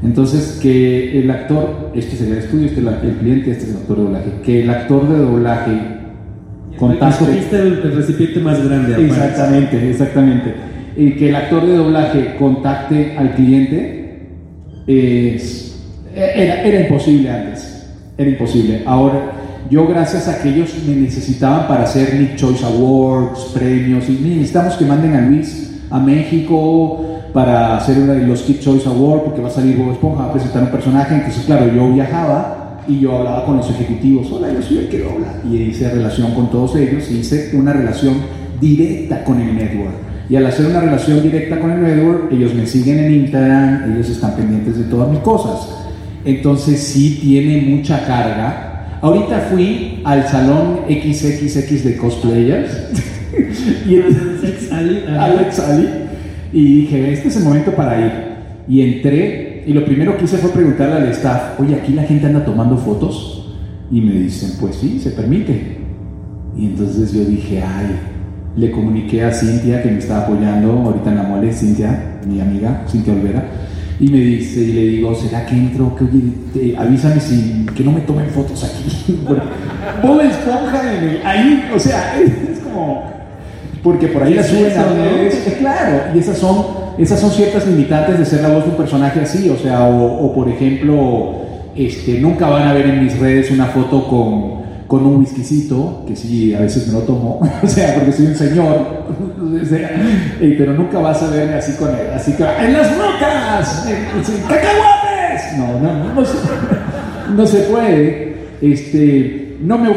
Entonces, 0.05 0.61
que 0.63 1.19
el 1.19 1.29
actor, 1.29 1.91
este 1.97 2.15
sería 2.15 2.35
el 2.35 2.41
estudio, 2.45 2.67
este 2.67 2.81
es 2.81 2.87
el 2.87 3.17
cliente, 3.17 3.51
este 3.51 3.65
es 3.65 3.71
el 3.71 3.77
actor 3.79 3.97
de 3.97 4.03
doblaje, 4.05 4.31
que 4.45 4.63
el 4.63 4.71
actor 4.71 5.09
de 5.09 5.19
doblaje 5.19 5.73
contacte. 6.79 7.25
Escogiste 7.25 7.57
el, 7.57 7.73
el 7.83 7.97
recipiente 7.97 8.41
más 8.41 8.65
grande. 8.65 9.05
Exactamente, 9.05 9.91
exactamente. 9.91 10.55
Y 10.97 11.11
que 11.17 11.29
el 11.31 11.35
actor 11.35 11.67
de 11.67 11.77
doblaje 11.77 12.37
contacte 12.39 13.17
al 13.19 13.35
cliente 13.35 14.29
es, 14.87 15.85
era, 16.15 16.63
era 16.63 16.81
imposible 16.83 17.31
antes. 17.31 17.89
Era 18.17 18.31
imposible. 18.31 18.83
Ahora, 18.87 19.33
yo 19.71 19.87
gracias 19.87 20.29
a 20.29 20.41
que 20.41 20.51
ellos 20.51 20.71
me 20.87 20.95
necesitaban 20.95 21.67
para 21.69 21.85
hacer 21.85 22.15
Nick 22.15 22.37
Choice 22.37 22.65
Awards, 22.65 23.51
premios, 23.55 24.09
y 24.09 24.13
necesitamos 24.13 24.75
que 24.75 24.85
manden 24.85 25.15
a 25.15 25.21
Luis 25.23 25.73
a 25.91 25.99
México 25.99 27.05
para 27.33 27.77
hacer 27.77 27.99
los 27.99 28.43
Kid 28.43 28.61
Choice 28.61 28.89
Awards, 28.89 29.25
porque 29.25 29.43
va 29.43 29.49
a 29.49 29.51
salir 29.51 29.77
Bob 29.77 29.93
Esponja 29.93 30.25
a 30.25 30.33
presentar 30.33 30.63
un 30.63 30.71
personaje. 30.71 31.15
Entonces, 31.15 31.45
claro, 31.45 31.73
yo 31.73 31.93
viajaba 31.93 32.81
y 32.89 33.01
yo 33.01 33.17
hablaba 33.17 33.45
con 33.45 33.59
los 33.59 33.69
ejecutivos. 33.71 34.31
Hola, 34.33 34.53
yo 34.53 34.63
soy 34.63 34.79
el 34.79 34.89
que 34.89 35.01
dobla. 35.01 35.35
Y 35.45 35.57
hice 35.57 35.91
relación 35.91 36.33
con 36.35 36.51
todos 36.51 36.77
ellos 36.77 37.11
y 37.11 37.19
hice 37.19 37.51
una 37.55 37.73
relación 37.73 38.15
directa 38.61 39.25
con 39.25 39.41
el 39.41 39.55
network. 39.55 39.95
Y 40.29 40.37
al 40.37 40.47
hacer 40.47 40.67
una 40.67 40.81
relación 40.81 41.23
directa 41.23 41.61
con 41.61 41.71
el 41.71 41.83
network, 41.83 42.33
ellos 42.33 42.55
me 42.55 42.67
siguen 42.67 42.99
en 42.99 43.15
Instagram, 43.15 43.93
ellos 43.93 44.09
están 44.09 44.35
pendientes 44.35 44.79
de 44.79 44.85
todas 44.85 45.09
mis 45.11 45.21
cosas. 45.21 45.69
Entonces 46.25 46.83
sí 46.83 47.19
tiene 47.21 47.61
mucha 47.63 48.05
carga. 48.05 48.66
Ahorita 49.07 49.39
fui 49.53 50.01
al 50.03 50.27
salón 50.27 50.81
XXX 50.89 51.85
de 51.85 51.97
cosplayers. 51.97 52.71
y 53.89 54.01
Alex 54.01 54.73
Ali. 54.73 55.05
Alex 55.17 55.61
Ali. 55.61 55.89
Y 56.53 56.81
dije, 56.81 57.13
este 57.13 57.29
es 57.29 57.37
el 57.37 57.45
momento 57.45 57.71
para 57.71 58.01
ir. 58.01 58.13
Y 58.67 58.83
entré 58.83 59.63
y 59.65 59.73
lo 59.73 59.85
primero 59.85 60.17
que 60.17 60.25
hice 60.25 60.39
fue 60.39 60.51
preguntarle 60.51 60.97
al 60.97 61.09
staff, 61.11 61.61
oye, 61.61 61.77
aquí 61.77 61.93
la 61.93 62.03
gente 62.03 62.27
anda 62.27 62.45
tomando 62.45 62.77
fotos. 62.77 63.55
Y 63.93 64.01
me 64.01 64.13
dicen, 64.13 64.59
pues 64.59 64.75
sí, 64.75 64.99
se 64.99 65.11
permite. 65.11 65.77
Y 66.59 66.67
entonces 66.67 67.13
yo 67.13 67.25
dije, 67.25 67.63
ay, 67.63 67.87
le 68.57 68.73
comuniqué 68.73 69.23
a 69.23 69.33
Cintia 69.33 69.85
que 69.85 69.91
me 69.93 69.99
estaba 69.99 70.25
apoyando 70.25 70.73
ahorita 70.73 71.11
en 71.11 71.17
la 71.17 71.23
mole, 71.23 71.53
Cintia, 71.53 72.19
mi 72.27 72.41
amiga, 72.41 72.83
Cintia 72.89 73.13
Olvera. 73.13 73.45
Y 73.99 74.09
me 74.09 74.19
dice, 74.19 74.61
y 74.61 74.73
le 74.73 74.81
digo, 74.89 75.15
¿será 75.15 75.47
que 75.47 75.55
entro? 75.55 75.95
Que, 75.97 76.05
oye, 76.05 76.21
te- 76.53 76.77
avísame 76.77 77.19
si, 77.19 77.65
que 77.75 77.83
no 77.83 77.93
me 77.93 78.01
tomen 78.03 78.27
fotos 78.27 78.63
aquí. 78.65 79.19
Bob 80.03 80.21
Esponja 80.21 80.97
en 80.99 81.05
el- 81.09 81.21
ahí, 81.27 81.71
o 81.75 81.79
sea, 81.79 82.21
es 82.53 82.59
como, 82.59 83.05
porque 83.83 84.09
por 84.09 84.23
ahí 84.23 84.35
la 84.35 84.43
suben 84.43 84.73
a 84.79 84.83
¿no? 84.83 85.59
claro, 85.59 86.03
y 86.15 86.19
esas 86.19 86.37
son, 86.37 86.67
esas 86.99 87.21
son 87.21 87.31
ciertas 87.31 87.67
limitantes 87.67 88.19
de 88.19 88.25
ser 88.27 88.43
la 88.43 88.49
voz 88.49 88.65
de 88.65 88.71
un 88.71 88.77
personaje 88.77 89.21
así, 89.21 89.49
o 89.49 89.57
sea, 89.57 89.85
o, 89.89 90.27
o, 90.27 90.35
por 90.35 90.49
ejemplo, 90.49 91.37
este, 91.75 92.19
nunca 92.21 92.49
van 92.51 92.69
a 92.69 92.75
ver 92.75 92.87
en 92.87 93.03
mis 93.05 93.19
redes 93.19 93.51
una 93.51 93.67
foto 93.67 94.07
con, 94.09 94.66
con 94.87 95.05
un 95.05 95.17
whiskycito, 95.17 96.05
que 96.07 96.15
sí, 96.15 96.55
a 96.55 96.61
veces 96.61 96.87
me 96.87 96.93
lo 96.95 97.01
tomo, 97.01 97.41
o 97.63 97.67
sea, 97.67 97.95
porque 97.97 98.13
soy 98.13 98.27
un 98.27 98.35
señor, 98.35 99.05
pero 100.41 100.73
nunca 100.75 100.99
vas 100.99 101.23
a 101.23 101.31
verme 101.31 101.55
así 101.55 101.73
con 101.73 101.91
él, 101.91 102.07
así 102.15 102.33
que, 102.33 102.45
¡en 102.45 102.73
las 102.73 102.97
rocas! 102.97 103.87
¡En- 103.89 103.95
en- 103.95 104.43
¡Cacahuates! 104.43 105.59
No, 105.59 105.81
no, 105.81 106.05
no, 106.05 106.15
no 106.15 106.25
se, 106.25 106.37
no 107.37 107.47
se 107.47 107.59
puede. 107.71 108.37
Este, 108.63 109.57
no 109.63 109.79
me, 109.79 109.91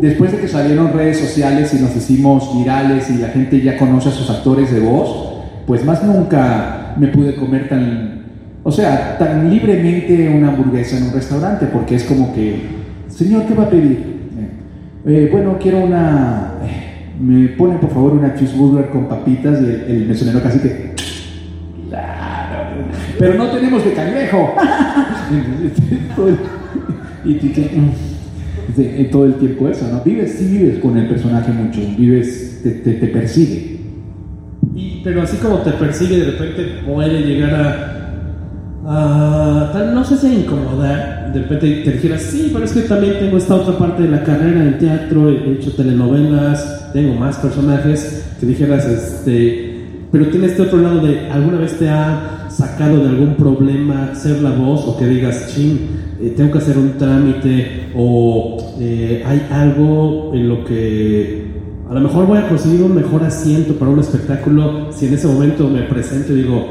después 0.00 0.32
de 0.32 0.38
que 0.38 0.48
salieron 0.48 0.92
redes 0.92 1.18
sociales 1.18 1.72
y 1.74 1.80
nos 1.80 1.94
hicimos 1.96 2.56
virales 2.58 3.08
y 3.10 3.18
la 3.18 3.28
gente 3.28 3.60
ya 3.60 3.76
conoce 3.76 4.08
a 4.08 4.12
sus 4.12 4.28
actores 4.30 4.72
de 4.72 4.80
voz, 4.80 5.34
pues 5.66 5.84
más 5.84 6.02
nunca 6.04 6.94
me 6.96 7.08
pude 7.08 7.34
comer 7.36 7.68
tan, 7.68 8.22
o 8.62 8.70
sea, 8.72 9.16
tan 9.18 9.50
libremente 9.50 10.28
una 10.28 10.48
hamburguesa 10.48 10.96
en 10.96 11.04
un 11.04 11.12
restaurante, 11.12 11.66
porque 11.66 11.96
es 11.96 12.04
como 12.04 12.32
que, 12.34 12.60
señor, 13.08 13.44
¿qué 13.46 13.54
va 13.54 13.64
a 13.64 13.70
pedir? 13.70 14.17
Eh, 15.08 15.28
bueno, 15.32 15.56
quiero 15.58 15.78
una, 15.78 16.52
eh, 16.62 17.06
me 17.18 17.48
pone 17.48 17.78
por 17.78 17.90
favor 17.90 18.12
una 18.12 18.34
cheeseburger 18.34 18.90
con 18.90 19.08
papitas 19.08 19.58
y 19.62 19.64
el, 19.64 19.84
el 19.88 20.06
mesonero 20.06 20.42
casi 20.42 20.58
que, 20.58 20.92
claro, 21.88 22.84
pero 23.18 23.34
no 23.34 23.46
tenemos 23.46 23.82
de 23.86 23.92
cangrejo. 23.94 24.54
y 27.24 27.30
mm, 27.30 28.80
en 28.80 29.10
todo 29.10 29.24
el 29.24 29.34
tiempo 29.36 29.66
eso, 29.68 29.88
¿no? 29.90 30.02
Vives, 30.02 30.34
sí 30.38 30.58
vives 30.58 30.78
con 30.78 30.94
el 30.98 31.08
personaje 31.08 31.52
mucho, 31.52 31.80
vives, 31.96 32.60
te, 32.62 32.70
te, 32.72 32.92
te 32.92 33.06
persigue. 33.06 33.78
Y- 34.74 35.00
pero 35.02 35.22
así 35.22 35.38
como 35.38 35.56
te 35.62 35.70
persigue, 35.72 36.18
de 36.18 36.24
repente 36.32 36.62
puede 36.86 37.22
llegar 37.22 37.54
a, 38.84 39.64
a 39.64 39.72
tal, 39.72 39.94
no 39.94 40.04
sé 40.04 40.18
si 40.18 40.26
a 40.26 40.34
incomodar, 40.34 41.17
de 41.32 41.40
repente 41.42 41.82
te 41.84 41.92
dijeras, 41.92 42.22
sí, 42.22 42.50
pero 42.52 42.64
es 42.64 42.72
que 42.72 42.80
también 42.82 43.18
tengo 43.18 43.36
esta 43.36 43.54
otra 43.54 43.76
parte 43.78 44.02
de 44.04 44.10
la 44.10 44.22
carrera 44.24 44.62
en 44.62 44.78
teatro, 44.78 45.28
he 45.30 45.52
hecho 45.52 45.72
telenovelas, 45.72 46.90
tengo 46.92 47.14
más 47.14 47.36
personajes, 47.38 48.24
que 48.40 48.46
dijeras, 48.46 48.86
este, 48.86 49.84
pero 50.12 50.26
tiene 50.28 50.46
este 50.46 50.62
otro 50.62 50.78
lado 50.80 51.00
de, 51.00 51.28
¿alguna 51.30 51.58
vez 51.58 51.78
te 51.78 51.88
ha 51.88 52.46
sacado 52.50 52.98
de 53.02 53.08
algún 53.10 53.34
problema 53.34 54.14
ser 54.14 54.40
la 54.42 54.50
voz 54.50 54.84
o 54.86 54.96
que 54.96 55.06
digas, 55.06 55.52
ching, 55.54 55.78
eh, 56.20 56.32
tengo 56.36 56.52
que 56.52 56.58
hacer 56.58 56.76
un 56.78 56.92
trámite 56.98 57.88
o 57.96 58.74
eh, 58.80 59.22
hay 59.26 59.46
algo 59.52 60.32
en 60.34 60.48
lo 60.48 60.64
que 60.64 61.46
a 61.88 61.94
lo 61.94 62.00
mejor 62.00 62.26
voy 62.26 62.38
a 62.38 62.48
conseguir 62.48 62.82
un 62.82 62.94
mejor 62.94 63.22
asiento 63.24 63.74
para 63.74 63.90
un 63.90 64.00
espectáculo 64.00 64.88
si 64.92 65.06
en 65.06 65.14
ese 65.14 65.26
momento 65.26 65.68
me 65.68 65.82
presento 65.82 66.32
y 66.32 66.42
digo, 66.42 66.66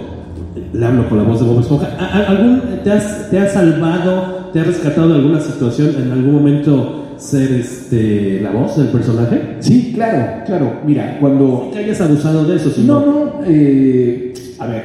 le 0.73 0.85
hablo 0.85 1.07
con 1.09 1.17
la 1.17 1.23
voz 1.23 1.39
de 1.39 1.45
Bob 1.47 1.59
Esponja. 1.61 1.87
¿A- 1.99 2.05
a- 2.17 2.29
¿Algún, 2.29 2.61
te, 2.83 2.91
has, 2.91 3.29
¿Te 3.31 3.39
has 3.39 3.53
salvado, 3.53 4.36
te 4.57 4.61
has 4.61 4.67
rescatado 4.69 5.09
de 5.09 5.15
alguna 5.17 5.39
situación 5.39 5.91
en 6.01 6.11
algún 6.11 6.33
momento 6.33 7.13
ser 7.17 7.51
este, 7.51 8.39
la 8.41 8.49
voz 8.49 8.75
del 8.75 8.87
personaje? 8.87 9.57
Sí, 9.59 9.91
claro, 9.93 10.45
claro. 10.47 10.79
Mira, 10.83 11.19
cuando... 11.19 11.69
Que 11.71 11.77
hayas 11.77 12.01
abusado 12.01 12.43
de 12.43 12.55
eso, 12.55 12.71
sino... 12.71 12.99
No, 12.99 13.05
no, 13.05 13.31
eh, 13.45 14.33
a 14.57 14.65
ver, 14.65 14.83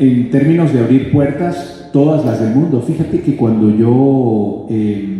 en 0.00 0.28
términos 0.28 0.72
de 0.72 0.80
abrir 0.80 1.12
puertas, 1.12 1.88
todas 1.92 2.24
las 2.24 2.40
del 2.40 2.52
mundo. 2.52 2.82
Fíjate 2.84 3.20
que 3.20 3.36
cuando 3.36 3.70
yo 3.70 4.66
eh, 4.68 5.18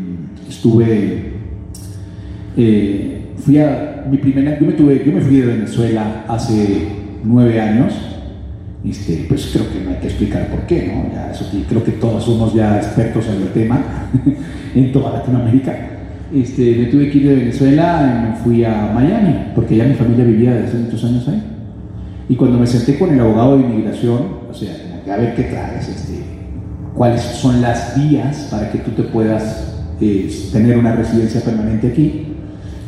estuve, 0.49 1.35
eh, 2.57 3.21
fui 3.37 3.59
a 3.59 4.05
mi 4.11 4.17
primera, 4.17 4.59
yo 4.59 4.67
me 4.67 4.73
tuve, 4.73 5.01
yo 5.07 5.13
me 5.13 5.21
fui 5.21 5.37
de 5.37 5.47
Venezuela 5.47 6.25
hace 6.27 6.89
nueve 7.23 7.61
años. 7.61 7.95
Este, 8.85 9.27
pues 9.29 9.51
creo 9.53 9.71
que 9.73 9.81
no 9.85 9.91
hay 9.91 9.97
que 9.97 10.09
explicar 10.09 10.49
por 10.49 10.61
qué, 10.67 10.93
¿no? 10.93 11.15
Ya, 11.15 11.31
eso 11.31 11.49
creo 11.69 11.85
que 11.85 11.93
todos 11.93 12.25
somos 12.25 12.53
ya 12.53 12.79
expertos 12.79 13.27
en 13.29 13.43
el 13.43 13.49
tema 13.53 13.81
en 14.75 14.93
toda 14.93 15.13
Latinoamérica. 15.19 15.89
Este, 16.35 16.77
me 16.77 16.87
tuve 16.87 17.11
que 17.11 17.19
ir 17.19 17.29
de 17.29 17.35
Venezuela 17.37 18.25
y 18.27 18.31
me 18.31 18.37
fui 18.37 18.65
a 18.65 18.91
Miami, 18.93 19.53
porque 19.55 19.77
ya 19.77 19.85
mi 19.85 19.95
familia 19.95 20.25
vivía 20.25 20.55
desde 20.55 20.69
hace 20.69 20.79
muchos 20.79 21.05
años 21.05 21.29
ahí. 21.29 21.43
Y 22.29 22.35
cuando 22.35 22.59
me 22.59 22.67
senté 22.67 22.99
con 22.99 23.13
el 23.13 23.21
abogado 23.21 23.59
de 23.59 23.65
inmigración, 23.65 24.21
o 24.51 24.55
sea, 24.55 24.73
a 25.13 25.17
ver 25.17 25.35
qué 25.35 25.45
traes, 25.45 25.89
este, 25.89 26.23
cuáles 26.95 27.21
son 27.21 27.61
las 27.61 27.95
vías 27.97 28.49
para 28.51 28.71
que 28.71 28.79
tú 28.79 28.91
te 28.93 29.03
puedas 29.03 29.75
eh, 30.01 30.29
tener 30.53 30.79
una 30.79 30.97
residencia 30.97 31.41
permanente 31.41 31.89
aquí. 31.89 32.27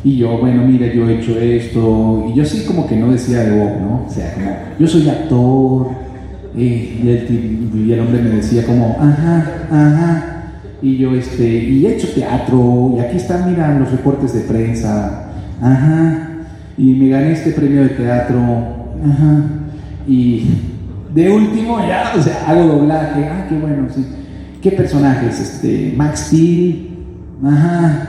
Y 0.05 0.17
yo, 0.17 0.37
bueno, 0.37 0.63
mira, 0.67 0.93
yo 0.93 1.09
he 1.09 1.15
hecho 1.15 1.39
esto, 1.39 2.27
y 2.29 2.37
yo 2.37 2.45
sí 2.45 2.63
como 2.67 2.85
que 2.85 2.95
no 2.95 3.11
decía 3.11 3.39
de 3.39 3.57
Bob, 3.57 3.81
¿no? 3.81 4.05
O 4.07 4.09
sea, 4.09 4.35
como, 4.35 4.55
yo 4.77 4.87
soy 4.87 5.09
actor, 5.09 5.87
eh, 6.55 7.01
y, 7.03 7.09
el, 7.09 7.91
el 7.91 7.99
hombre 7.99 8.21
me 8.21 8.29
decía 8.35 8.67
como, 8.67 8.95
ajá, 8.99 9.65
ajá, 9.71 10.51
y 10.79 10.97
yo, 10.97 11.15
este, 11.15 11.47
y 11.47 11.87
he 11.87 11.95
hecho 11.95 12.13
teatro, 12.13 12.93
y 12.95 12.99
aquí 12.99 13.17
están, 13.17 13.49
mira, 13.49 13.79
los 13.79 13.89
reportes 13.89 14.35
de 14.35 14.41
prensa, 14.41 15.31
ajá, 15.59 16.29
y 16.77 16.93
me 16.93 17.09
gané 17.09 17.31
este 17.31 17.49
premio 17.53 17.81
de 17.81 17.89
teatro, 17.89 18.37
ajá, 19.03 19.43
y 20.07 20.45
de 21.15 21.31
último 21.31 21.79
ya, 21.79 22.13
o 22.15 22.21
sea, 22.21 22.45
hago 22.45 22.63
doblaje, 22.63 23.25
ah, 23.25 23.47
qué 23.49 23.57
bueno, 23.57 23.87
sí. 23.91 24.05
¿Qué 24.61 24.71
personajes? 24.71 25.39
Este, 25.39 25.93
Max 25.97 26.27
Steel, 26.27 26.89
ajá, 27.43 28.07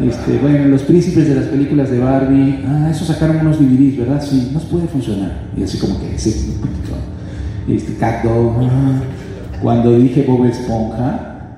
este, 0.00 0.38
bueno, 0.38 0.66
los 0.66 0.82
príncipes 0.82 1.28
de 1.28 1.34
las 1.34 1.44
películas 1.46 1.90
de 1.90 1.98
Barbie, 1.98 2.64
ah, 2.66 2.88
eso 2.90 3.04
sacaron 3.04 3.38
unos 3.38 3.58
DVDs, 3.58 3.98
¿verdad? 3.98 4.22
Sí, 4.22 4.50
nos 4.52 4.64
puede 4.64 4.86
funcionar. 4.86 5.32
Y 5.56 5.62
así 5.62 5.78
como 5.78 6.00
que, 6.00 6.18
sí, 6.18 6.56
este, 7.68 7.94
Cat 7.94 8.24
Dog, 8.24 8.56
ah. 8.60 9.02
Cuando 9.62 9.96
dije 9.96 10.24
Bob 10.26 10.44
Esponja, 10.46 11.54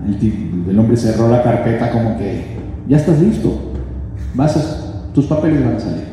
el 0.68 0.78
hombre 0.78 0.96
cerró 0.96 1.28
la 1.30 1.42
carpeta 1.42 1.90
como 1.90 2.18
que, 2.18 2.44
ya 2.86 2.98
estás 2.98 3.18
listo, 3.18 3.72
vas 4.34 4.56
a, 4.56 5.12
tus 5.14 5.24
papeles 5.24 5.64
van 5.64 5.76
a 5.76 5.80
salir, 5.80 6.04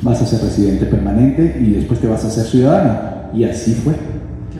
vas 0.00 0.22
a 0.22 0.26
ser 0.26 0.40
residente 0.40 0.86
permanente 0.86 1.58
y 1.60 1.72
después 1.72 2.00
te 2.00 2.06
vas 2.06 2.24
a 2.24 2.30
ser 2.30 2.44
ciudadano. 2.44 3.16
Y 3.34 3.44
así 3.44 3.74
fue. 3.74 3.92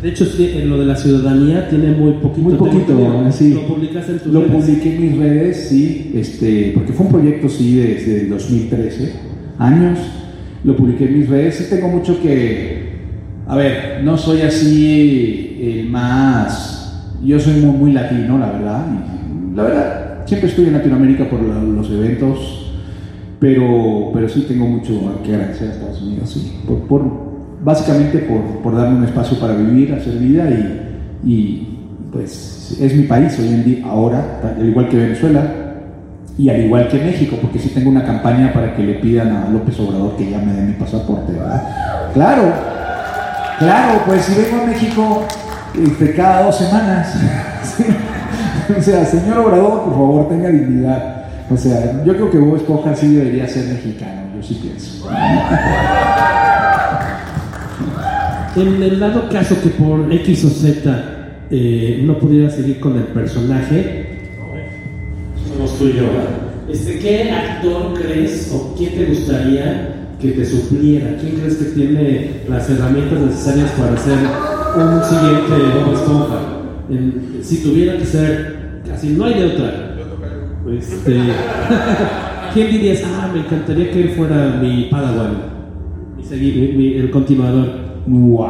De 0.07 0.13
hecho, 0.13 0.25
sí, 0.25 0.53
en 0.55 0.71
lo 0.71 0.79
de 0.79 0.85
la 0.87 0.95
ciudadanía 0.95 1.69
tiene 1.69 1.91
muy 1.91 2.13
poquito. 2.13 2.43
Muy 2.49 2.55
poquito, 2.55 3.25
sí. 3.33 3.55
Lo 3.55 3.67
publicaste 3.67 4.13
en 4.13 4.19
tus 4.21 4.33
Lo 4.33 4.43
redes. 4.43 4.53
publiqué 4.55 4.95
en 4.95 5.03
mis 5.03 5.19
redes, 5.19 5.67
sí, 5.69 6.13
este, 6.15 6.71
porque 6.77 6.93
fue 6.93 7.07
un 7.07 7.13
proyecto, 7.13 7.49
sí, 7.49 7.75
desde 7.75 8.21
el 8.21 8.31
2013, 8.31 9.13
años. 9.59 9.99
Lo 10.63 10.77
publiqué 10.77 11.07
en 11.07 11.19
mis 11.19 11.29
redes, 11.29 11.57
sí 11.57 11.65
tengo 11.69 11.89
mucho 11.89 12.23
que... 12.23 12.87
A 13.49 13.57
ver, 13.57 14.03
no 14.05 14.17
soy 14.17 14.43
así 14.43 15.59
el 15.61 15.89
más... 15.91 17.11
Yo 17.25 17.41
soy 17.41 17.55
muy, 17.55 17.77
muy 17.77 17.93
latino, 17.93 18.39
la 18.39 18.53
verdad. 18.53 18.87
la 19.57 19.63
verdad, 19.65 20.19
siempre 20.27 20.49
estoy 20.51 20.67
en 20.67 20.75
Latinoamérica 20.75 21.29
por 21.29 21.43
los 21.43 21.91
eventos, 21.91 22.71
pero, 23.41 24.11
pero 24.15 24.29
sí 24.29 24.45
tengo 24.47 24.69
mucho 24.69 25.21
que 25.25 25.35
agradecer 25.35 25.69
a 25.71 25.73
Estados 25.73 26.01
Unidos, 26.01 26.31
sí. 26.31 26.53
Por, 26.65 26.79
por- 26.87 27.26
básicamente 27.63 28.19
por, 28.21 28.41
por 28.63 28.77
darme 28.77 28.99
un 28.99 29.05
espacio 29.05 29.39
para 29.39 29.55
vivir, 29.55 29.95
hacer 29.95 30.15
vida 30.15 30.49
y, 30.51 30.83
y 31.25 31.79
pues 32.13 32.77
es 32.81 32.95
mi 32.95 33.05
país 33.05 33.39
hoy 33.39 33.49
en 33.49 33.65
día, 33.65 33.87
ahora, 33.87 34.41
al 34.59 34.69
igual 34.69 34.89
que 34.89 34.97
Venezuela 34.97 35.43
y 36.39 36.51
al 36.51 36.65
igual 36.65 36.89
que 36.89 36.99
México, 36.99 37.37
porque 37.41 37.59
sí 37.59 37.71
tengo 37.71 37.91
una 37.91 38.05
campaña 38.05 38.53
para 38.53 38.75
que 38.75 38.83
le 38.83 38.95
pidan 38.95 39.35
a 39.35 39.49
López 39.49 39.79
Obrador 39.81 40.17
que 40.17 40.31
ya 40.31 40.39
me 40.39 40.53
dé 40.53 40.63
mi 40.63 40.73
pasaporte, 40.75 41.33
¿verdad? 41.33 41.63
Claro, 42.13 42.53
claro, 43.59 44.03
pues 44.07 44.23
si 44.23 44.35
vengo 44.41 44.63
a 44.63 44.67
México 44.67 45.25
este, 45.75 46.15
cada 46.15 46.43
dos 46.45 46.57
semanas, 46.57 47.15
o 48.79 48.83
sea, 48.83 49.05
señor 49.05 49.39
Obrador, 49.39 49.85
por 49.85 49.93
favor, 49.93 50.29
tenga 50.29 50.49
dignidad. 50.49 51.17
O 51.49 51.57
sea, 51.57 52.03
yo 52.05 52.13
creo 52.15 52.31
que 52.31 52.39
Bob 52.39 52.57
Esponja 52.57 52.95
sí 52.95 53.15
debería 53.15 53.47
ser 53.47 53.67
mexicano, 53.67 54.23
yo 54.35 54.43
sí 54.43 54.61
pienso. 54.61 55.09
En 58.57 58.83
el 58.83 58.99
dado 58.99 59.29
caso 59.29 59.55
que 59.63 59.69
por 59.71 60.11
X 60.13 60.45
o 60.45 60.49
Z 60.49 61.39
eh, 61.51 62.01
no 62.05 62.19
pudiera 62.19 62.49
seguir 62.51 62.81
con 62.81 62.97
el 62.97 63.05
personaje, 63.05 64.07
tú 65.79 65.85
y 65.89 65.93
yo. 65.95 66.05
Este, 66.73 66.99
¿Qué 66.99 67.31
actor 67.31 67.95
crees 67.95 68.51
o 68.55 68.75
quién 68.77 68.95
te 68.95 69.05
gustaría 69.07 69.95
que 70.21 70.29
te 70.33 70.45
supliera? 70.45 71.17
¿Quién 71.21 71.37
crees 71.37 71.57
que 71.57 71.65
tiene 71.67 72.31
las 72.49 72.69
herramientas 72.71 73.21
necesarias 73.21 73.71
para 73.73 73.97
ser 73.99 74.19
un 74.77 75.05
siguiente 75.05 75.79
Bob 75.85 75.95
Esponja? 75.95 76.39
En- 76.91 77.39
si 77.43 77.59
tuviera 77.63 77.97
que 77.99 78.07
ser, 78.07 78.81
casi 78.89 79.09
no 79.11 79.27
hay 79.27 79.35
de 79.35 79.45
otra. 79.45 79.95
Este, 80.79 81.15
¿Quién 82.55 82.71
dirías, 82.71 83.03
ah, 83.05 83.31
me 83.33 83.41
encantaría 83.41 83.91
que 83.93 84.01
él 84.01 84.09
fuera 84.17 84.59
mi 84.63 84.85
Padawan? 84.91 85.37
Mi- 86.31 86.73
mi- 86.77 86.95
el 86.95 87.11
continuador. 87.11 87.86
¡Wow! 88.07 88.47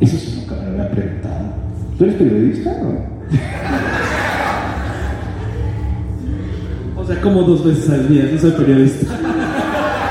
Eso 0.00 0.16
sí 0.16 0.38
nunca 0.40 0.60
me 0.62 0.66
lo 0.66 0.72
había 0.82 0.90
preguntado. 0.90 1.46
¿Tú 1.98 2.04
eres 2.04 2.16
periodista 2.16 2.70
o? 2.70 3.06
O 6.98 7.04
sea, 7.06 7.20
como 7.20 7.42
dos 7.42 7.64
veces 7.64 7.88
al 7.90 8.08
día, 8.08 8.24
no 8.32 8.38
soy 8.38 8.50
periodista. 8.52 9.14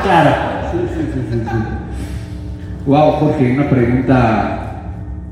Claro. 0.04 0.32
Sí, 0.72 0.78
sí, 0.94 1.02
sí, 1.16 1.20
sí, 1.32 1.40
sí. 1.44 2.86
Wow, 2.86 3.12
Jorge, 3.14 3.54
una 3.56 3.68
pregunta 3.68 4.92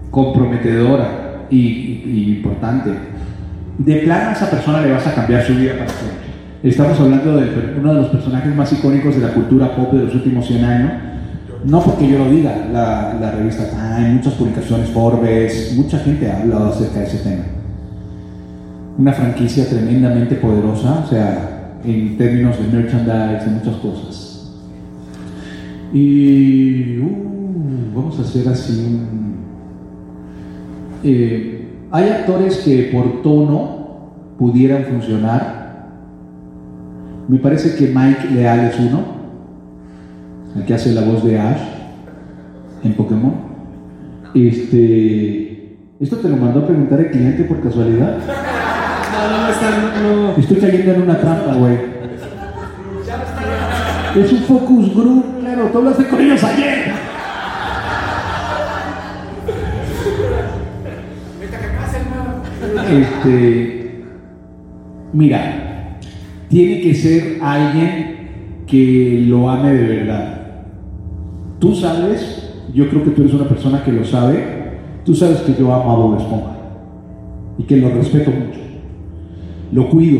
comprometedora 0.09 1.43
y, 1.51 1.59
y- 1.59 2.03
y 2.11 2.37
importante. 2.37 2.89
De 3.77 3.95
plano 3.97 4.29
a 4.29 4.33
esa 4.33 4.49
persona 4.49 4.81
le 4.81 4.93
vas 4.93 5.05
a 5.05 5.13
cambiar 5.13 5.43
su 5.43 5.53
vida 5.53 5.73
para 5.77 5.89
siempre. 5.89 6.17
Estamos 6.63 6.99
hablando 6.99 7.37
de 7.37 7.75
uno 7.79 7.93
de 7.93 8.01
los 8.01 8.09
personajes 8.09 8.55
más 8.55 8.73
icónicos 8.73 9.15
de 9.15 9.21
la 9.27 9.33
cultura 9.35 9.75
pop 9.75 9.93
de 9.93 10.05
los 10.05 10.15
últimos 10.15 10.47
100 10.47 10.65
años. 10.65 10.91
No 11.65 11.81
porque 11.81 12.09
yo 12.09 12.19
lo 12.19 12.29
diga, 12.29 12.67
la, 12.73 13.17
la 13.19 13.31
revista 13.31 13.69
Time, 13.69 14.15
muchas 14.15 14.33
publicaciones, 14.33 14.89
Forbes, 14.89 15.73
mucha 15.77 15.97
gente 15.99 16.29
ha 16.29 16.41
hablado 16.41 16.67
acerca 16.67 16.99
de 16.99 17.05
ese 17.05 17.17
tema. 17.19 17.43
Una 18.97 19.13
franquicia 19.13 19.67
tremendamente 19.69 20.35
poderosa, 20.35 21.03
o 21.05 21.07
sea, 21.07 21.77
en 21.85 22.17
términos 22.17 22.57
de 22.59 22.77
merchandise, 22.77 23.45
de 23.45 23.51
muchas 23.51 23.75
cosas. 23.77 24.51
Y 25.93 26.99
uh, 26.99 27.95
vamos 27.95 28.19
a 28.19 28.23
hacer 28.23 28.47
así 28.49 28.85
un... 28.85 29.35
eh, 31.03 31.69
hay 31.91 32.09
actores 32.09 32.57
que 32.57 32.89
por 32.91 33.21
tono 33.21 34.11
pudieran 34.37 34.83
funcionar. 34.85 35.63
Me 37.29 37.37
parece 37.37 37.75
que 37.75 37.87
Mike 37.93 38.31
Leal 38.33 38.65
es 38.65 38.79
uno, 38.79 39.12
el 40.55 40.65
que 40.65 40.73
hace 40.73 40.91
la 40.93 41.01
voz 41.01 41.23
de 41.23 41.39
Ash 41.39 41.61
en 42.83 42.93
Pokémon. 42.93 43.33
Este, 44.35 45.77
¿Esto 45.99 46.17
te 46.17 46.29
lo 46.29 46.37
mandó 46.37 46.61
a 46.61 46.67
preguntar 46.67 46.99
el 46.99 47.11
cliente 47.11 47.43
por 47.43 47.61
casualidad? 47.61 48.17
No, 49.13 50.01
no, 50.01 50.15
no, 50.17 50.31
no. 50.31 50.37
Estoy 50.37 50.57
cayendo 50.57 50.93
en 50.93 51.01
una 51.03 51.19
trampa, 51.19 51.53
güey. 51.53 51.77
Es 54.15 54.31
un 54.31 54.39
focus 54.39 54.93
group, 54.93 55.39
claro, 55.39 55.69
tú 55.71 55.77
hablaste 55.79 56.07
con 56.07 56.21
ellos 56.21 56.43
ayer. 56.43 56.93
Este, 62.91 64.03
mira, 65.13 65.97
tiene 66.49 66.81
que 66.81 66.93
ser 66.93 67.37
alguien 67.41 68.63
que 68.67 69.23
lo 69.27 69.49
ame 69.49 69.73
de 69.73 69.97
verdad. 69.97 70.42
Tú 71.63 71.73
sabes, 71.73 72.43
yo 72.73 72.89
creo 72.89 73.05
que 73.05 73.11
tú 73.11 73.21
eres 73.21 73.35
una 73.35 73.47
persona 73.47 73.81
que 73.85 73.93
lo 73.93 74.03
sabe, 74.03 74.43
tú 75.05 75.15
sabes 75.15 75.39
que 75.43 75.55
yo 75.57 75.73
amo 75.73 75.91
a 75.93 75.95
Bob 75.95 76.17
Esponja 76.19 76.57
y 77.57 77.63
que 77.63 77.77
lo 77.77 77.87
respeto 77.87 78.31
mucho, 78.31 78.59
lo 79.71 79.89
cuido 79.89 80.19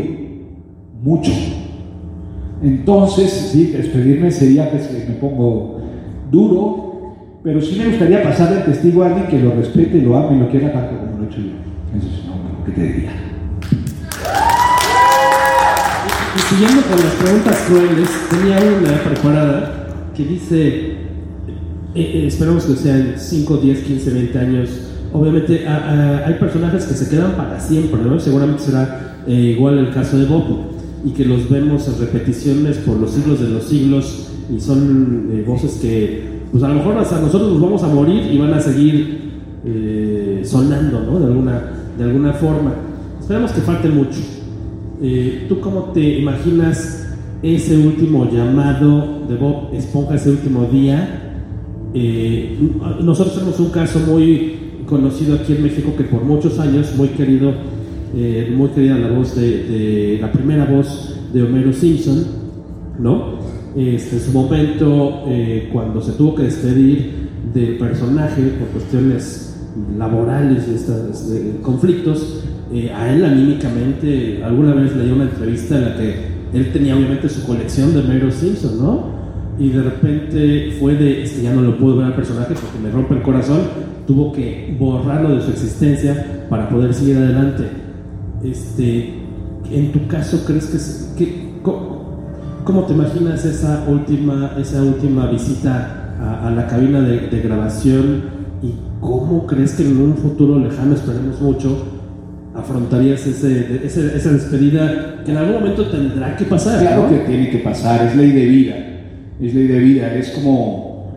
mucho. 1.03 1.33
Entonces, 2.61 3.29
sí, 3.29 3.73
despedirme 3.73 4.31
sería 4.31 4.71
pues, 4.71 4.87
que 4.87 5.05
me 5.05 5.15
pongo 5.15 5.81
duro, 6.31 7.13
pero 7.43 7.59
sí 7.59 7.77
me 7.77 7.89
gustaría 7.89 8.23
pasar 8.23 8.49
de 8.55 8.61
testigo 8.61 9.03
a 9.03 9.07
alguien 9.07 9.27
que 9.27 9.39
lo 9.39 9.51
respete, 9.51 10.01
lo 10.01 10.15
ame 10.15 10.37
y 10.37 10.39
lo 10.39 10.49
quiera 10.49 10.71
tanto 10.71 10.97
como 10.97 11.17
lo 11.17 11.23
he 11.25 11.27
hecho 11.27 11.41
yo. 11.41 11.97
Eso 11.97 12.07
es 12.07 12.25
lo 12.25 12.65
que 12.65 12.71
te 12.71 12.81
diría. 12.83 13.11
Y 16.37 16.39
siguiendo 16.39 16.81
con 16.83 17.03
las 17.03 17.13
preguntas 17.15 17.65
crueles, 17.67 18.09
tenía 18.29 18.59
una 18.79 19.03
preparada 19.03 19.79
que 20.15 20.23
dice, 20.23 20.92
eh, 21.95 22.01
eh, 22.23 22.27
esperamos 22.27 22.65
que 22.65 22.75
sean 22.75 23.13
5, 23.17 23.57
10, 23.57 23.79
15, 23.79 24.09
20 24.11 24.39
años. 24.39 24.69
Obviamente 25.13 25.67
a- 25.67 25.77
a- 26.23 26.27
hay 26.27 26.33
personajes 26.35 26.85
que 26.85 26.93
se 26.95 27.09
quedan 27.09 27.33
para 27.33 27.59
siempre, 27.59 28.01
¿no? 28.03 28.19
Seguramente 28.19 28.63
será 28.63 29.15
eh, 29.27 29.53
igual 29.55 29.77
el 29.77 29.91
caso 29.91 30.17
de 30.17 30.25
Bob, 30.25 30.43
y 31.05 31.11
que 31.11 31.23
los 31.25 31.49
vemos 31.49 31.87
en 31.87 31.99
repeticiones 31.99 32.77
por 32.77 32.97
los 32.97 33.11
siglos 33.11 33.39
de 33.41 33.49
los 33.49 33.63
siglos, 33.65 34.29
y 34.53 34.59
son 34.59 35.29
eh, 35.33 35.43
voces 35.47 35.79
que, 35.81 36.23
pues 36.51 36.63
a 36.63 36.67
lo 36.69 36.75
mejor 36.75 36.97
hasta 36.97 37.19
nosotros 37.21 37.51
nos 37.53 37.61
vamos 37.61 37.83
a 37.83 37.87
morir 37.87 38.23
y 38.31 38.37
van 38.37 38.53
a 38.53 38.59
seguir 38.59 39.31
eh, 39.65 40.41
sonando, 40.43 40.99
¿no? 41.01 41.19
De 41.19 41.25
alguna, 41.27 41.61
de 41.97 42.03
alguna 42.03 42.33
forma. 42.33 42.73
Esperamos 43.19 43.51
que 43.51 43.61
falte 43.61 43.87
mucho. 43.89 44.19
Eh, 45.01 45.45
¿Tú 45.47 45.59
cómo 45.59 45.91
te 45.93 46.19
imaginas 46.19 47.07
ese 47.41 47.77
último 47.77 48.29
llamado 48.31 49.25
de 49.29 49.35
Bob 49.35 49.73
Esponja, 49.73 50.15
ese 50.15 50.31
último 50.31 50.65
día? 50.71 51.32
Eh, 51.93 52.57
nosotros 53.01 53.35
tenemos 53.35 53.59
un 53.59 53.69
caso 53.69 53.99
muy 53.99 54.55
conocido 54.87 55.35
aquí 55.35 55.53
en 55.53 55.63
México 55.63 55.93
que 55.95 56.03
por 56.03 56.23
muchos 56.23 56.57
años, 56.59 56.93
muy 56.95 57.09
querido, 57.09 57.53
eh, 58.15 58.51
muy 58.55 58.69
querida 58.69 58.97
la 58.97 59.11
voz 59.11 59.35
de, 59.35 60.17
la 60.19 60.31
primera 60.31 60.65
voz 60.65 61.15
de 61.31 61.43
Homero 61.43 61.71
Simpson, 61.71 62.25
¿no? 62.99 63.39
Este, 63.75 64.17
en 64.17 64.21
su 64.21 64.31
momento, 64.31 65.23
eh, 65.27 65.69
cuando 65.71 66.01
se 66.01 66.13
tuvo 66.13 66.35
que 66.35 66.43
despedir 66.43 67.23
del 67.53 67.77
personaje 67.77 68.41
por 68.59 68.67
cuestiones 68.69 69.55
laborales 69.97 70.65
y 70.71 70.75
estos 70.75 71.29
de 71.29 71.57
conflictos, 71.61 72.43
a 72.95 73.13
él 73.13 73.23
anímicamente, 73.23 74.43
alguna 74.43 74.73
vez 74.73 74.95
leí 74.95 75.11
una 75.11 75.25
entrevista 75.25 75.77
en 75.77 75.83
la 75.83 75.95
que 75.95 76.15
él 76.53 76.71
tenía 76.71 76.95
obviamente 76.95 77.29
su 77.29 77.45
colección 77.45 77.93
de 77.93 77.99
Homero 77.99 78.31
Simpson, 78.31 78.79
¿no? 78.79 79.12
Y 79.63 79.69
de 79.69 79.81
repente 79.81 80.75
fue 80.79 80.95
de, 80.95 81.23
es 81.23 81.31
que 81.31 81.43
ya 81.43 81.53
no 81.53 81.61
lo 81.61 81.77
puedo 81.77 81.95
ver 81.97 82.07
al 82.07 82.15
personaje 82.15 82.53
porque 82.53 82.79
me 82.83 82.91
rompe 82.91 83.13
el 83.15 83.21
corazón, 83.21 83.59
tuvo 84.05 84.33
que 84.33 84.75
borrarlo 84.77 85.35
de 85.35 85.41
su 85.41 85.51
existencia 85.51 86.45
para 86.49 86.67
poder 86.69 86.93
seguir 86.93 87.15
adelante. 87.17 87.63
Este, 88.43 89.13
en 89.71 89.91
tu 89.93 90.05
caso, 90.07 90.43
¿crees 90.45 90.65
que, 90.65 90.77
es- 90.77 91.13
que 91.17 91.53
co- 91.61 92.19
cómo 92.65 92.83
te 92.83 92.93
imaginas 92.93 93.45
esa 93.45 93.85
última, 93.87 94.51
esa 94.59 94.81
última 94.83 95.27
visita 95.27 96.15
a, 96.19 96.47
a 96.47 96.51
la 96.51 96.67
cabina 96.67 96.99
de, 97.01 97.27
de 97.29 97.39
grabación 97.41 98.23
y 98.61 98.73
cómo 98.99 99.45
crees 99.47 99.73
que 99.75 99.83
en 99.83 99.97
un 100.01 100.15
futuro 100.17 100.59
lejano, 100.59 100.93
esperemos 100.95 101.39
mucho, 101.41 101.85
afrontarías 102.53 103.25
ese, 103.25 103.79
ese- 103.85 104.15
esa 104.17 104.31
despedida 104.31 105.23
que 105.23 105.31
en 105.31 105.37
algún 105.37 105.55
momento 105.55 105.85
tendrá 105.87 106.35
que 106.35 106.45
pasar? 106.45 106.81
Claro 106.81 107.03
¿no? 107.03 107.09
que 107.09 107.19
tiene 107.25 107.49
que 107.49 107.59
pasar, 107.59 108.05
es 108.07 108.15
ley 108.17 108.31
de 108.31 108.45
vida. 108.45 108.75
Es 109.41 109.53
ley 109.53 109.67
de 109.67 109.79
vida, 109.79 110.13
es 110.15 110.29
como, 110.29 111.07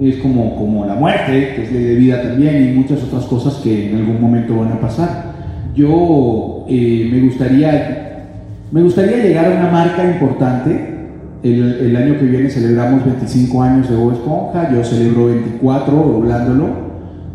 es 0.00 0.16
como, 0.16 0.56
como 0.56 0.86
la 0.86 0.94
muerte, 0.94 1.52
que 1.54 1.62
es 1.64 1.72
ley 1.72 1.84
de 1.84 1.94
vida 1.96 2.22
también, 2.22 2.70
y 2.70 2.72
muchas 2.74 3.02
otras 3.02 3.24
cosas 3.24 3.54
que 3.56 3.90
en 3.90 3.96
algún 3.96 4.20
momento 4.20 4.56
van 4.56 4.72
a 4.72 4.80
pasar. 4.80 5.34
Yo 5.74 6.64
eh, 6.68 7.08
me 7.12 7.20
gustaría, 7.20 8.26
me 8.72 8.82
gustaría 8.82 9.18
llegar 9.18 9.52
a 9.52 9.60
una 9.60 9.70
marca 9.70 10.04
importante. 10.04 10.94
El, 11.42 11.94
año 11.94 12.18
que 12.18 12.24
viene 12.24 12.50
celebramos 12.50 13.04
25 13.04 13.62
años 13.62 13.88
de 13.88 13.94
Bob 13.94 14.14
Esponja, 14.14 14.72
yo 14.72 14.82
celebro 14.82 15.26
24 15.26 15.94
doblándolo. 15.94 16.86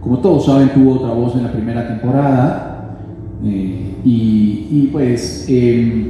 Como 0.01 0.19
todos 0.19 0.45
saben, 0.47 0.69
tuvo 0.69 0.95
otra 0.95 1.13
voz 1.13 1.35
en 1.35 1.43
la 1.43 1.51
primera 1.51 1.87
temporada. 1.87 2.97
eh, 3.45 3.91
y, 4.03 4.67
y 4.71 4.89
pues 4.91 5.45
em, 5.47 6.07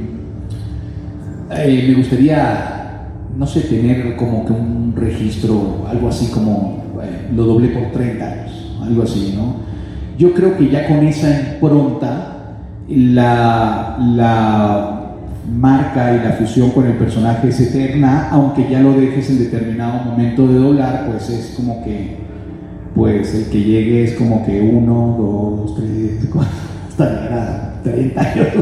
eh, 1.50 1.84
me 1.88 1.94
gustaría, 1.94 2.81
no 3.36 3.46
sé, 3.46 3.60
tener 3.62 4.16
como 4.16 4.44
que 4.46 4.52
un 4.52 4.94
registro, 4.96 5.86
algo 5.88 6.08
así 6.08 6.26
como 6.32 6.82
eh, 7.02 7.28
lo 7.34 7.44
doblé 7.44 7.68
por 7.68 7.90
30 7.92 8.24
años, 8.24 8.76
algo 8.82 9.02
así, 9.02 9.34
¿no? 9.36 9.56
Yo 10.18 10.34
creo 10.34 10.56
que 10.56 10.68
ya 10.70 10.86
con 10.88 11.06
esa 11.06 11.30
impronta, 11.54 12.28
la, 12.88 13.96
la 14.14 14.98
marca 15.50 16.14
y 16.14 16.24
la 16.24 16.32
fusión 16.32 16.70
con 16.70 16.86
el 16.86 16.94
personaje 16.94 17.48
es 17.48 17.60
eterna, 17.60 18.28
aunque 18.30 18.68
ya 18.70 18.80
lo 18.80 18.92
dejes 18.92 19.30
en 19.30 19.38
determinado 19.38 20.04
momento 20.04 20.46
de 20.46 20.54
doblar, 20.58 21.06
pues 21.10 21.30
es 21.30 21.54
como 21.56 21.82
que, 21.84 22.16
pues 22.94 23.34
el 23.34 23.46
que 23.46 23.62
llegue 23.62 24.04
es 24.04 24.12
como 24.14 24.44
que 24.44 24.60
uno, 24.60 25.16
dos, 25.66 25.76
tres, 25.76 26.28
cuatro, 26.32 26.52
hasta 26.88 27.04
llegar 27.08 27.32
a 27.38 27.82
30 27.82 28.20
años, 28.20 28.46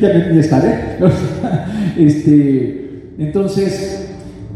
no 0.00 0.08
ya 0.08 0.28
ni- 0.32 0.38
estaré. 0.38 0.96
este, 1.98 3.12
entonces, 3.18 4.11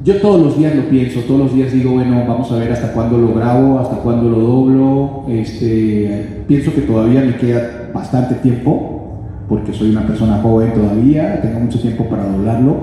yo 0.06 0.18
todos 0.18 0.40
los 0.40 0.56
días 0.56 0.76
lo 0.76 0.88
pienso, 0.88 1.18
todos 1.22 1.40
los 1.40 1.54
días 1.54 1.72
digo, 1.72 1.90
bueno, 1.90 2.24
vamos 2.28 2.52
a 2.52 2.58
ver 2.58 2.70
hasta 2.70 2.92
cuándo 2.92 3.18
lo 3.18 3.34
grabo, 3.34 3.80
hasta 3.80 3.96
cuándo 3.96 4.30
lo 4.30 4.38
doblo. 4.38 5.24
Este, 5.28 6.44
pienso 6.46 6.72
que 6.72 6.82
todavía 6.82 7.22
me 7.22 7.36
queda 7.36 7.90
bastante 7.92 8.36
tiempo 8.36 9.24
porque 9.48 9.72
soy 9.72 9.90
una 9.90 10.06
persona 10.06 10.38
joven 10.38 10.74
todavía, 10.74 11.40
tengo 11.42 11.58
mucho 11.58 11.80
tiempo 11.80 12.04
para 12.04 12.24
doblarlo, 12.24 12.76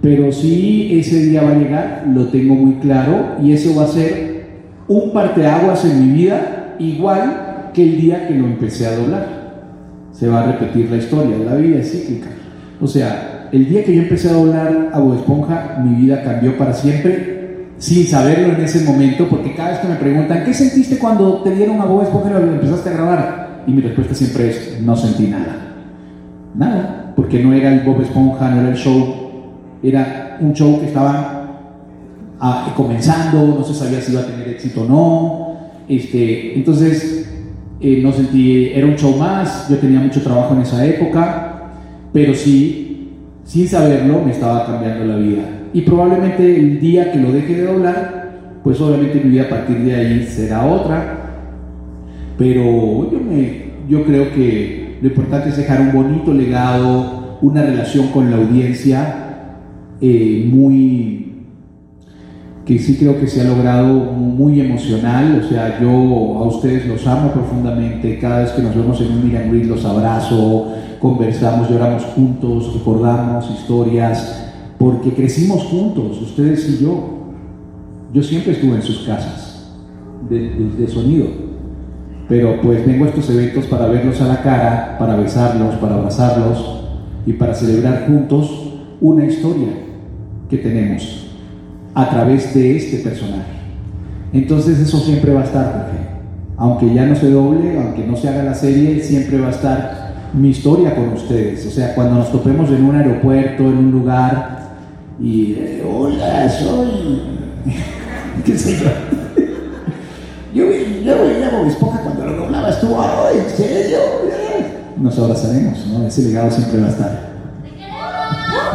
pero 0.00 0.32
sí 0.32 0.98
ese 0.98 1.22
día 1.22 1.44
va 1.44 1.52
a 1.52 1.58
llegar, 1.58 2.04
lo 2.12 2.26
tengo 2.26 2.56
muy 2.56 2.74
claro, 2.74 3.36
y 3.40 3.52
eso 3.52 3.76
va 3.76 3.84
a 3.84 3.88
ser 3.88 4.46
un 4.88 5.12
parteaguas 5.12 5.84
en 5.84 6.06
mi 6.08 6.12
vida, 6.22 6.74
igual 6.80 7.70
que 7.72 7.84
el 7.84 8.00
día 8.00 8.26
que 8.26 8.34
lo 8.34 8.46
empecé 8.46 8.86
a 8.86 8.96
doblar. 8.96 9.42
Se 10.10 10.26
va 10.28 10.42
a 10.42 10.52
repetir 10.52 10.90
la 10.90 10.96
historia, 10.96 11.36
la 11.38 11.54
vida 11.54 11.78
es 11.78 11.92
cíclica. 11.92 12.28
O 12.80 12.86
sea, 12.88 13.31
el 13.52 13.68
día 13.68 13.84
que 13.84 13.94
yo 13.94 14.02
empecé 14.02 14.30
a 14.30 14.32
doblar 14.32 14.90
a 14.92 14.98
Bob 14.98 15.16
Esponja, 15.16 15.78
mi 15.84 15.94
vida 16.02 16.22
cambió 16.24 16.56
para 16.56 16.72
siempre, 16.72 17.66
sin 17.76 18.06
saberlo 18.06 18.54
en 18.54 18.64
ese 18.64 18.82
momento, 18.84 19.28
porque 19.28 19.54
cada 19.54 19.72
vez 19.72 19.78
que 19.80 19.88
me 19.88 19.96
preguntan, 19.96 20.44
¿qué 20.44 20.54
sentiste 20.54 20.96
cuando 20.96 21.42
te 21.42 21.54
dieron 21.54 21.78
a 21.80 21.84
Bob 21.84 22.02
Esponja 22.02 22.30
y 22.30 22.32
lo 22.32 22.52
empezaste 22.54 22.88
a 22.88 22.92
grabar? 22.94 23.62
Y 23.66 23.72
mi 23.72 23.82
respuesta 23.82 24.14
siempre 24.14 24.48
es, 24.48 24.80
no 24.80 24.96
sentí 24.96 25.26
nada. 25.26 25.74
Nada, 26.54 27.12
porque 27.14 27.42
no 27.42 27.52
era 27.52 27.72
el 27.72 27.80
Bob 27.80 28.00
Esponja, 28.00 28.48
no 28.50 28.60
era 28.62 28.70
el 28.70 28.76
show, 28.76 29.14
era 29.82 30.38
un 30.40 30.54
show 30.54 30.80
que 30.80 30.86
estaba 30.86 31.46
ah, 32.40 32.72
comenzando, 32.74 33.58
no 33.58 33.64
se 33.64 33.74
sabía 33.74 34.00
si 34.00 34.12
iba 34.12 34.22
a 34.22 34.26
tener 34.26 34.48
éxito 34.48 34.82
o 34.82 34.88
no. 34.88 35.52
Este, 35.88 36.56
entonces, 36.56 37.28
eh, 37.80 38.00
no 38.02 38.12
sentí, 38.12 38.70
era 38.74 38.86
un 38.86 38.96
show 38.96 39.14
más, 39.14 39.68
yo 39.68 39.76
tenía 39.76 40.00
mucho 40.00 40.22
trabajo 40.22 40.54
en 40.54 40.62
esa 40.62 40.86
época, 40.86 41.72
pero 42.12 42.34
sí, 42.34 42.91
sin 43.52 43.68
saberlo, 43.68 44.22
me 44.24 44.30
estaba 44.30 44.64
cambiando 44.64 45.04
la 45.04 45.16
vida. 45.16 45.42
Y 45.74 45.82
probablemente 45.82 46.58
el 46.58 46.80
día 46.80 47.12
que 47.12 47.18
lo 47.18 47.30
deje 47.30 47.56
de 47.56 47.66
doblar, 47.66 48.60
pues 48.64 48.80
obviamente 48.80 49.20
mi 49.22 49.28
vida 49.28 49.42
a 49.42 49.48
partir 49.50 49.76
de 49.80 49.94
ahí 49.94 50.26
será 50.26 50.64
otra. 50.64 51.18
Pero 52.38 53.12
yo, 53.12 53.20
me, 53.20 53.64
yo 53.90 54.04
creo 54.04 54.32
que 54.32 54.96
lo 55.02 55.08
importante 55.08 55.50
es 55.50 55.58
dejar 55.58 55.82
un 55.82 55.92
bonito 55.92 56.32
legado, 56.32 57.38
una 57.42 57.60
relación 57.60 58.06
con 58.06 58.30
la 58.30 58.38
audiencia 58.38 59.16
eh, 60.00 60.48
muy 60.50 61.21
que 62.64 62.78
sí 62.78 62.96
creo 62.96 63.18
que 63.18 63.26
se 63.26 63.40
ha 63.40 63.44
logrado 63.44 63.88
muy 63.88 64.60
emocional, 64.60 65.42
o 65.44 65.48
sea, 65.48 65.80
yo 65.80 65.88
a 65.88 66.44
ustedes 66.44 66.86
los 66.86 67.04
amo 67.06 67.32
profundamente, 67.32 68.18
cada 68.18 68.40
vez 68.40 68.50
que 68.52 68.62
nos 68.62 68.76
vemos 68.76 69.00
en 69.00 69.12
un 69.12 69.26
Miran 69.26 69.68
los 69.68 69.84
abrazo, 69.84 70.68
conversamos, 71.00 71.68
lloramos 71.68 72.04
juntos, 72.04 72.72
recordamos 72.74 73.50
historias, 73.50 74.52
porque 74.78 75.12
crecimos 75.12 75.64
juntos, 75.64 76.22
ustedes 76.22 76.68
y 76.68 76.84
yo. 76.84 77.08
Yo 78.12 78.22
siempre 78.22 78.52
estuve 78.52 78.76
en 78.76 78.82
sus 78.82 78.98
casas 79.06 79.72
de, 80.28 80.50
de 80.50 80.86
sonido, 80.86 81.26
pero 82.28 82.60
pues 82.62 82.86
vengo 82.86 83.06
a 83.06 83.08
estos 83.08 83.28
eventos 83.30 83.66
para 83.66 83.86
verlos 83.86 84.20
a 84.20 84.28
la 84.28 84.42
cara, 84.42 84.96
para 84.98 85.16
besarlos, 85.16 85.74
para 85.76 85.94
abrazarlos 85.94 86.84
y 87.26 87.32
para 87.32 87.54
celebrar 87.54 88.06
juntos 88.06 88.74
una 89.00 89.24
historia 89.24 89.68
que 90.48 90.58
tenemos 90.58 91.31
a 91.94 92.10
través 92.10 92.54
de 92.54 92.76
este 92.76 92.98
personaje. 92.98 93.52
Entonces 94.32 94.78
eso 94.78 94.98
siempre 94.98 95.32
va 95.32 95.42
a 95.42 95.44
estar, 95.44 95.64
Jorge. 95.72 96.02
Aunque 96.56 96.94
ya 96.94 97.06
no 97.06 97.16
se 97.16 97.30
doble, 97.30 97.78
aunque 97.78 98.06
no 98.06 98.16
se 98.16 98.28
haga 98.28 98.42
la 98.44 98.54
serie, 98.54 99.02
siempre 99.02 99.38
va 99.38 99.48
a 99.48 99.50
estar 99.50 100.12
mi 100.32 100.50
historia 100.50 100.94
con 100.94 101.08
ustedes. 101.10 101.66
O 101.66 101.70
sea, 101.70 101.94
cuando 101.94 102.16
nos 102.16 102.32
topemos 102.32 102.70
en 102.70 102.84
un 102.84 102.96
aeropuerto, 102.96 103.64
en 103.64 103.78
un 103.78 103.90
lugar, 103.90 104.62
y 105.20 105.54
eh, 105.58 105.84
hola, 105.86 106.48
soy. 106.48 107.22
¿Qué 108.44 108.58
sé 108.58 108.78
yo? 108.78 108.86
Yo, 110.54 110.66
yo 110.66 111.14
veía 111.24 111.48
Bob 111.48 111.66
Esponja 111.66 112.02
cuando 112.02 112.26
lo 112.26 112.36
doblabas 112.36 112.78
tú, 112.78 112.94
¡ay, 112.94 113.38
en 113.38 113.56
serio! 113.56 113.98
Nos 114.98 115.18
abrazaremos, 115.18 115.86
¿no? 115.86 116.06
Ese 116.06 116.24
legado 116.24 116.50
siempre 116.50 116.78
va 116.82 116.88
a 116.88 116.90
estar. 116.90 117.32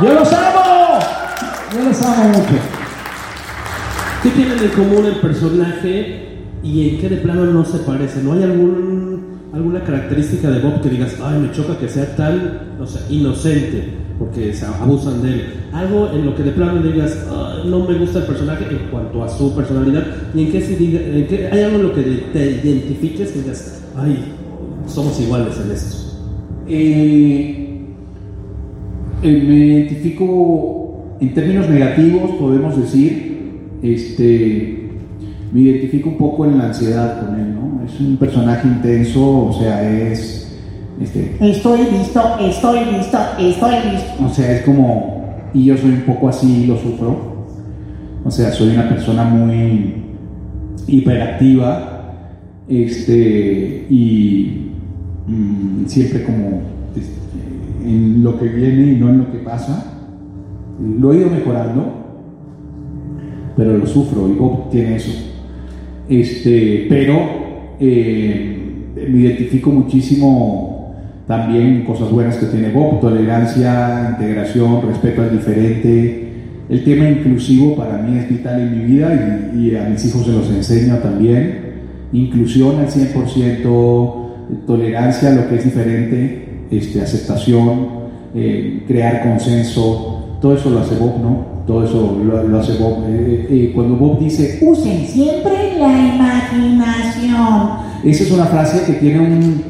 ¡Yo 0.01 0.13
los 0.13 0.33
amo! 0.33 0.99
Yo 1.71 1.83
los 1.87 2.01
amo 2.01 2.29
mucho. 2.29 2.76
¿Qué 4.23 4.31
tienen 4.31 4.57
en 4.57 4.69
común 4.69 5.05
el 5.05 5.17
personaje 5.17 6.39
y 6.63 6.89
en 6.89 6.97
qué 6.97 7.07
de 7.07 7.17
plano 7.17 7.45
no 7.45 7.63
se 7.63 7.77
parece? 7.79 8.23
¿No 8.23 8.33
hay 8.33 8.43
alguna 8.43 9.83
característica 9.83 10.49
de 10.49 10.59
Bob 10.59 10.81
que 10.81 10.89
digas, 10.89 11.17
ay, 11.23 11.39
me 11.39 11.51
choca 11.51 11.77
que 11.77 11.87
sea 11.87 12.15
tan 12.15 12.77
o 12.81 12.87
sea, 12.87 13.01
inocente, 13.11 13.83
porque 14.17 14.53
se 14.53 14.65
abusan 14.65 15.21
de 15.21 15.33
él? 15.33 15.43
Algo 15.71 16.09
en 16.11 16.25
lo 16.25 16.35
que 16.35 16.41
de 16.41 16.51
plano 16.51 16.81
digas, 16.81 17.15
no 17.65 17.87
me 17.87 17.93
gusta 17.99 18.19
el 18.19 18.25
personaje 18.25 18.65
en 18.71 18.89
cuanto 18.89 19.23
a 19.23 19.29
su 19.29 19.55
personalidad, 19.55 20.03
y 20.33 20.45
en 20.45 20.51
qué, 20.51 20.61
se 20.61 20.75
diga, 20.75 20.99
hay 21.51 21.61
algo 21.61 21.75
en 21.77 21.83
lo 21.83 21.93
que 21.93 22.01
te 22.33 22.61
identifiques 22.63 23.31
que 23.31 23.41
digas, 23.41 23.83
ay, 23.95 24.33
somos 24.87 25.19
iguales 25.19 25.59
en 25.63 25.71
esto. 25.71 25.97
Eh, 26.67 27.85
eh, 29.21 29.43
me 29.47 29.55
identifico 29.55 31.15
en 31.19 31.33
términos 31.35 31.69
negativos, 31.69 32.31
podemos 32.39 32.75
decir, 32.77 33.26
este, 33.81 34.89
me 35.51 35.61
identifico 35.61 36.09
un 36.09 36.17
poco 36.17 36.45
en 36.45 36.57
la 36.57 36.67
ansiedad 36.67 37.25
con 37.25 37.39
él, 37.39 37.55
¿no? 37.55 37.83
Es 37.85 37.99
un 37.99 38.17
personaje 38.17 38.67
intenso, 38.67 39.47
o 39.47 39.53
sea, 39.53 39.89
es... 39.89 40.43
Este, 41.01 41.35
estoy 41.39 41.79
listo, 41.91 42.21
estoy 42.39 42.79
listo, 42.85 43.17
estoy 43.39 43.75
listo. 43.91 44.25
O 44.25 44.29
sea, 44.29 44.51
es 44.51 44.61
como... 44.63 45.17
Y 45.53 45.65
yo 45.65 45.77
soy 45.77 45.91
un 45.91 46.01
poco 46.01 46.29
así, 46.29 46.65
lo 46.65 46.77
sufro. 46.77 47.37
O 48.25 48.31
sea, 48.31 48.51
soy 48.51 48.69
una 48.69 48.89
persona 48.89 49.23
muy 49.23 49.93
hiperactiva 50.87 51.97
este, 52.67 53.85
y 53.89 54.71
mmm, 55.27 55.85
siempre 55.85 56.23
como 56.23 56.61
este, 56.95 57.89
en 57.89 58.23
lo 58.23 58.37
que 58.37 58.47
viene 58.47 58.93
y 58.93 58.95
no 58.97 59.09
en 59.09 59.19
lo 59.19 59.31
que 59.31 59.37
pasa. 59.39 59.93
Lo 60.79 61.13
he 61.13 61.17
ido 61.17 61.29
mejorando, 61.29 61.96
pero 63.57 63.75
lo 63.75 63.87
sufro 63.87 64.29
y 64.29 64.33
Bob 64.33 64.69
tiene 64.69 64.95
eso. 64.95 65.11
Este, 66.07 66.85
pero 66.87 67.19
eh, 67.79 68.57
me 69.09 69.19
identifico 69.19 69.71
muchísimo 69.71 70.95
también 71.27 71.83
cosas 71.83 72.09
buenas 72.09 72.37
que 72.37 72.45
tiene 72.45 72.71
Bob, 72.71 73.01
tolerancia, 73.01 74.11
integración, 74.11 74.87
respeto 74.87 75.23
al 75.23 75.31
diferente. 75.31 76.23
El 76.69 76.83
tema 76.83 77.09
inclusivo 77.09 77.75
para 77.75 77.97
mí 77.97 78.17
es 78.17 78.29
vital 78.29 78.61
en 78.61 78.77
mi 78.77 78.85
vida 78.85 79.51
y, 79.53 79.59
y 79.59 79.75
a 79.75 79.89
mis 79.89 80.05
hijos 80.05 80.25
se 80.25 80.31
los 80.31 80.49
enseño 80.49 80.95
también. 80.97 81.65
Inclusión 82.13 82.79
al 82.79 82.87
100%, 82.87 84.65
tolerancia 84.65 85.29
a 85.29 85.33
lo 85.33 85.49
que 85.49 85.55
es 85.55 85.65
diferente, 85.65 86.47
este, 86.71 87.01
aceptación, 87.01 87.87
eh, 88.35 88.83
crear 88.87 89.23
consenso, 89.23 90.37
todo 90.41 90.55
eso 90.55 90.69
lo 90.69 90.79
hace 90.79 90.95
Bob, 90.95 91.19
¿no? 91.21 91.56
Todo 91.67 91.83
eso 91.83 92.17
lo, 92.23 92.57
hace 92.59 92.77
Bob. 92.77 93.03
Eh, 93.09 93.47
eh, 93.49 93.71
cuando 93.75 93.97
Bob 93.97 94.19
dice, 94.19 94.57
usen 94.61 95.05
siempre 95.05 95.77
la 95.77 96.15
imaginación. 96.15 97.87
Esa 98.05 98.23
es 98.23 98.31
una 98.31 98.45
frase 98.45 98.85
que 98.85 98.93
tiene 98.99 99.19
un, 99.19 99.61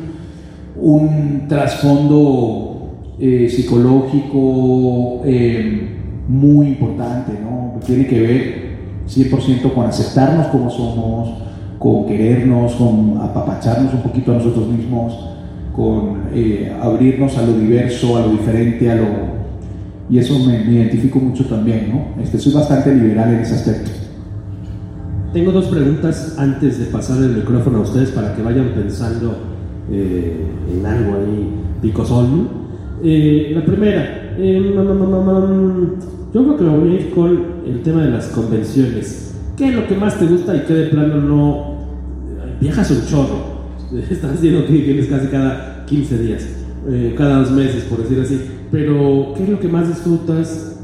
un 0.79 1.47
trasfondo 1.47 3.15
eh, 3.19 3.49
psicológico 3.49 5.23
muy 6.27 6.67
importante, 6.67 7.31
¿no? 7.41 7.79
Tiene 7.83 8.05
que 8.05 8.19
ver 8.19 8.67
100% 9.09 9.73
con 9.73 9.87
aceptarnos 9.87 10.47
como 10.47 10.69
somos, 10.69 11.29
con 11.79 12.05
querernos, 12.05 12.73
con 12.73 13.17
apapacharnos 13.19 13.93
un 13.93 14.01
poquito 14.01 14.33
a 14.33 14.35
nosotros 14.35 14.67
mismos, 14.67 15.17
con 15.75 16.27
abrirnos 16.79 17.37
a 17.37 17.41
lo 17.43 17.57
diverso, 17.57 18.17
a 18.17 18.21
lo 18.21 18.29
diferente, 18.33 18.91
a 18.91 18.95
lo 18.95 19.36
y 20.09 20.19
eso 20.19 20.39
me, 20.39 20.63
me, 20.63 20.73
identifico 20.73 21.19
mucho 21.19 21.45
también, 21.45 21.89
¿no? 21.89 22.21
Este, 22.21 22.37
soy 22.39 22.53
bastante 22.53 22.93
liberal 22.95 23.33
en 23.33 23.39
ese 23.39 23.55
aspecto. 23.55 23.91
Tengo 25.33 25.51
dos 25.51 25.65
preguntas 25.65 26.35
antes 26.37 26.79
de 26.79 26.85
pasar 26.85 27.21
el 27.21 27.35
micrófono 27.35 27.79
a 27.79 27.81
ustedes 27.81 28.11
para 28.11 28.33
que 28.33 28.41
vayan 28.41 28.69
pensando 28.69 29.35
eh, 29.91 30.35
en 30.73 30.85
algo 30.85 31.17
ahí 31.17 31.49
picosón. 31.81 32.47
Eh, 33.03 33.51
la 33.53 33.63
primera, 33.65 34.35
eh, 34.37 34.73
yo 36.33 36.43
creo 36.43 36.57
que 36.57 36.63
me 36.63 36.77
voy 36.77 36.91
a 36.91 36.93
ir 36.93 37.09
con 37.11 37.45
el 37.65 37.81
tema 37.83 38.03
de 38.03 38.11
las 38.11 38.27
convenciones. 38.27 39.35
¿Qué 39.57 39.69
es 39.69 39.75
lo 39.75 39.87
que 39.87 39.95
más 39.95 40.17
te 40.17 40.25
gusta 40.25 40.55
y 40.55 40.61
qué 40.61 40.73
de 40.73 40.87
plano 40.87 41.21
no? 41.21 41.77
Viajas 42.61 42.89
un 42.91 43.05
chorro. 43.05 43.57
Estás 44.09 44.31
diciendo 44.31 44.65
que 44.65 44.73
vienes 44.73 45.07
casi 45.07 45.27
cada 45.27 45.85
15 45.85 46.17
días, 46.19 46.47
cada 47.17 47.39
dos 47.39 47.51
meses, 47.51 47.83
por 47.83 48.01
decir 48.01 48.19
así 48.21 48.56
pero 48.71 49.33
¿qué 49.35 49.43
es 49.43 49.49
lo 49.49 49.59
que 49.59 49.67
más 49.67 49.87
disfrutas 49.87 50.79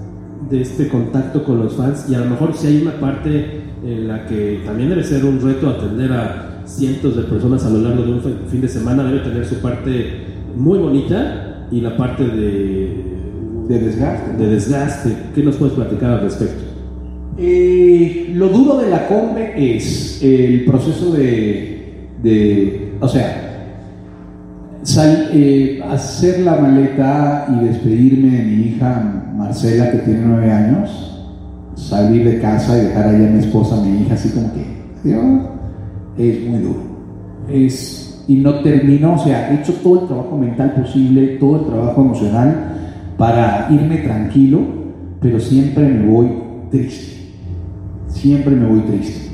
de 0.49 0.61
este 0.61 0.87
contacto 0.87 1.43
con 1.43 1.59
los 1.59 1.73
fans? 1.73 2.05
Y 2.09 2.15
a 2.15 2.19
lo 2.19 2.29
mejor 2.29 2.53
si 2.53 2.67
hay 2.67 2.81
una 2.81 2.99
parte 2.99 3.61
en 3.85 4.07
la 4.07 4.25
que 4.25 4.61
también 4.65 4.89
debe 4.89 5.03
ser 5.03 5.25
un 5.25 5.41
reto 5.41 5.69
atender 5.69 6.11
a 6.13 6.63
cientos 6.65 7.15
de 7.15 7.23
personas 7.23 7.65
a 7.65 7.69
lo 7.69 7.79
largo 7.79 8.03
de 8.03 8.11
un 8.13 8.21
fin 8.47 8.61
de 8.61 8.67
semana, 8.67 9.03
debe 9.03 9.19
tener 9.19 9.45
su 9.45 9.55
parte 9.55 10.23
muy 10.55 10.79
bonita 10.79 11.67
y 11.71 11.81
la 11.81 11.97
parte 11.97 12.23
de, 12.23 13.03
de 13.67 13.79
desgaste. 13.79 14.37
De 14.37 14.49
desgaste. 14.49 15.17
¿Qué 15.35 15.43
nos 15.43 15.55
puedes 15.55 15.73
platicar 15.73 16.11
al 16.11 16.21
respecto? 16.21 16.63
Eh, 17.37 18.31
lo 18.35 18.49
duro 18.49 18.77
de 18.77 18.89
la 18.89 19.07
combe 19.07 19.53
es 19.57 20.21
el 20.21 20.65
proceso 20.65 21.11
de, 21.13 22.09
de 22.21 22.93
o 22.99 23.07
sea, 23.07 23.52
Sal, 24.83 25.29
eh, 25.31 25.81
hacer 25.89 26.41
la 26.41 26.57
maleta 26.57 27.47
y 27.49 27.65
despedirme 27.65 28.37
de 28.37 28.43
mi 28.43 28.53
hija 28.67 29.23
Marcela, 29.33 29.91
que 29.91 29.99
tiene 29.99 30.21
nueve 30.25 30.51
años, 30.51 31.21
salir 31.75 32.29
de 32.29 32.39
casa 32.39 32.77
y 32.77 32.85
dejar 32.87 33.07
allá 33.07 33.27
a 33.27 33.31
mi 33.31 33.39
esposa, 33.39 33.77
a 33.77 33.83
mi 33.83 34.01
hija, 34.01 34.13
así 34.13 34.29
como 34.29 34.51
que, 34.53 34.63
es 36.17 36.49
muy 36.49 36.59
duro. 36.59 36.81
Es, 37.49 38.23
y 38.27 38.35
no 38.35 38.59
termino, 38.59 39.15
o 39.15 39.17
sea, 39.17 39.51
he 39.51 39.61
hecho 39.61 39.73
todo 39.75 40.01
el 40.01 40.07
trabajo 40.07 40.37
mental 40.37 40.73
posible, 40.73 41.37
todo 41.39 41.61
el 41.61 41.65
trabajo 41.65 42.01
emocional 42.01 42.55
para 43.17 43.67
irme 43.71 43.97
tranquilo, 43.97 44.59
pero 45.21 45.39
siempre 45.39 45.87
me 45.87 46.05
voy 46.05 46.27
triste. 46.71 47.13
Siempre 48.07 48.55
me 48.55 48.67
voy 48.67 48.81
triste. 48.81 49.31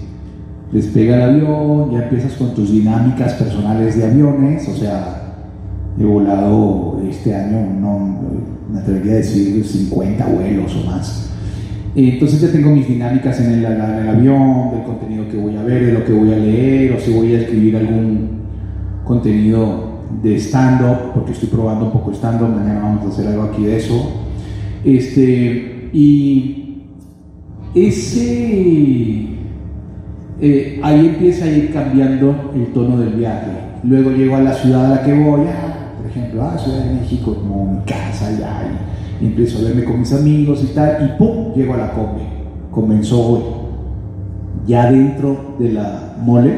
Despega 0.72 1.16
el 1.16 1.22
avión, 1.22 1.92
ya 1.92 2.04
empiezas 2.04 2.34
con 2.34 2.54
tus 2.54 2.72
dinámicas 2.72 3.34
personales 3.34 3.98
de 3.98 4.06
aviones, 4.06 4.68
o 4.70 4.76
sea, 4.76 5.19
he 5.98 6.04
volado 6.04 7.02
este 7.10 7.34
año, 7.36 7.68
no 7.80 8.20
me 8.72 8.80
atrevería 8.80 9.14
a 9.14 9.16
decir 9.18 9.64
50 9.64 10.26
vuelos 10.28 10.76
o 10.76 10.86
más. 10.86 11.30
Entonces 11.96 12.42
ya 12.42 12.52
tengo 12.52 12.70
mis 12.70 12.88
dinámicas 12.88 13.40
en 13.42 13.52
el, 13.52 13.66
en 13.66 13.72
el, 13.72 14.10
avión, 14.10 14.72
del 14.72 14.84
contenido 14.84 15.28
que 15.28 15.38
voy 15.38 15.56
a 15.56 15.64
ver, 15.64 15.88
de 15.88 15.94
lo 15.94 16.06
que 16.06 16.14
voy 16.14 16.32
a 16.32 16.38
leer, 16.38 16.94
o 16.94 17.00
si 17.00 17.12
voy 17.12 17.34
a 17.36 17.42
escribir 17.42 17.78
algún 17.78 18.30
contenido 19.04 19.90
de 20.22 20.36
stand-up, 20.40 21.14
porque 21.14 21.32
estoy 21.32 21.50
probando 21.50 21.86
un 21.86 21.92
poco 21.92 22.12
stand-up, 22.14 22.50
mañana 22.50 22.82
vamos 22.82 23.06
a 23.06 23.08
hacer 23.10 23.28
algo 23.28 23.44
aquí 23.44 23.64
de 23.64 23.78
eso. 23.78 24.12
Este, 24.84 25.90
y 25.92 26.84
ese, 27.74 29.28
eh, 30.42 30.80
ahí 30.84 31.08
empieza 31.08 31.46
a 31.46 31.50
ir 31.50 31.74
cambiando 31.74 32.52
el 32.56 32.68
tono 32.68 32.98
del 32.98 33.16
viaje. 33.16 33.52
Luego 33.84 34.12
llego 34.12 34.36
a 34.36 34.42
la 34.42 34.54
ciudad 34.54 34.86
a 34.86 34.96
la 34.96 35.04
que 35.04 35.14
voy, 35.14 35.42
por 36.00 36.10
ejemplo, 36.10 36.44
a 36.44 36.58
Ciudad 36.58 36.86
de 36.86 36.94
México, 36.94 37.36
como 37.36 37.74
mi 37.74 37.80
casa 37.86 38.28
allá, 38.28 38.62
y, 39.22 39.26
empiezo 39.26 39.60
a 39.60 39.64
verme 39.64 39.84
con 39.84 40.00
mis 40.00 40.14
amigos 40.14 40.64
y 40.64 40.68
tal, 40.74 41.06
y 41.06 41.18
¡pum! 41.18 41.54
llego 41.54 41.74
a 41.74 41.78
la 41.78 41.92
combe. 41.92 42.22
Comenzó 42.72 43.20
hoy. 43.20 43.42
Ya 44.66 44.90
dentro 44.90 45.56
de 45.60 45.74
la 45.74 46.16
mole 46.22 46.54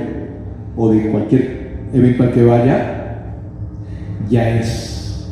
o 0.78 0.90
de 0.92 1.10
cualquier 1.12 1.88
evento 1.94 2.24
al 2.24 2.32
que 2.32 2.46
vaya, 2.46 3.02
ya 4.30 4.50
es 4.50 5.28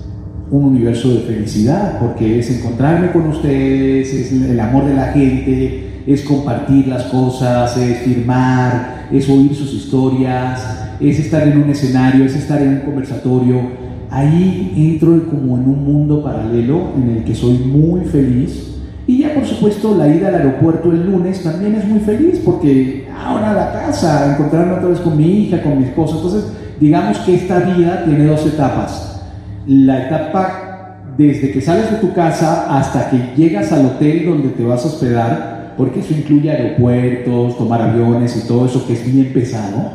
un 0.50 0.66
universo 0.66 1.14
de 1.14 1.20
felicidad, 1.20 2.00
porque 2.00 2.40
es 2.40 2.50
encontrarme 2.58 3.12
con 3.12 3.28
ustedes, 3.28 4.12
es 4.12 4.32
el 4.32 4.60
amor 4.60 4.86
de 4.86 4.96
la 4.96 5.12
gente, 5.12 6.04
es 6.08 6.24
compartir 6.24 6.88
las 6.88 7.04
cosas, 7.04 7.78
es 7.78 8.00
firmar, 8.00 9.08
es 9.12 9.30
oír 9.30 9.54
sus 9.54 9.74
historias, 9.74 10.96
es 11.00 11.20
estar 11.20 11.48
en 11.48 11.62
un 11.62 11.70
escenario, 11.70 12.26
es 12.26 12.36
estar 12.36 12.62
en 12.62 12.70
un 12.70 12.80
conversatorio. 12.80 13.89
Ahí 14.12 14.74
entro 14.76 15.24
como 15.30 15.58
en 15.58 15.64
un 15.70 15.84
mundo 15.84 16.24
paralelo 16.24 16.90
en 16.96 17.18
el 17.18 17.24
que 17.24 17.36
soy 17.36 17.58
muy 17.60 18.02
feliz. 18.02 18.78
Y 19.06 19.20
ya 19.20 19.34
por 19.34 19.46
supuesto 19.46 19.96
la 19.96 20.08
ida 20.08 20.30
al 20.30 20.36
aeropuerto 20.36 20.92
el 20.92 21.12
lunes 21.12 21.44
también 21.44 21.76
es 21.76 21.86
muy 21.86 22.00
feliz 22.00 22.40
porque 22.44 23.08
ahora 23.24 23.52
a 23.52 23.54
la 23.56 23.72
casa, 23.72 24.34
encontrarme 24.34 24.74
otra 24.74 24.90
vez 24.90 25.00
con 25.00 25.18
mi 25.18 25.44
hija, 25.44 25.62
con 25.62 25.80
mi 25.80 25.86
esposa. 25.86 26.16
Entonces, 26.16 26.46
digamos 26.80 27.18
que 27.20 27.36
esta 27.36 27.60
vida 27.60 28.04
tiene 28.06 28.26
dos 28.26 28.46
etapas. 28.46 29.22
La 29.68 30.08
etapa 30.08 30.70
desde 31.18 31.52
que 31.52 31.60
sales 31.60 31.92
de 31.92 31.98
tu 31.98 32.14
casa 32.14 32.78
hasta 32.80 33.10
que 33.10 33.18
llegas 33.36 33.72
al 33.74 33.86
hotel 33.86 34.26
donde 34.26 34.50
te 34.50 34.64
vas 34.64 34.86
a 34.86 34.88
hospedar, 34.88 35.74
porque 35.78 36.00
eso 36.00 36.14
incluye 36.14 36.50
aeropuertos, 36.50 37.58
tomar 37.58 37.82
aviones 37.82 38.42
y 38.42 38.48
todo 38.48 38.66
eso 38.66 38.88
que 38.88 38.94
es 38.94 39.12
bien 39.12 39.34
pesado, 39.34 39.92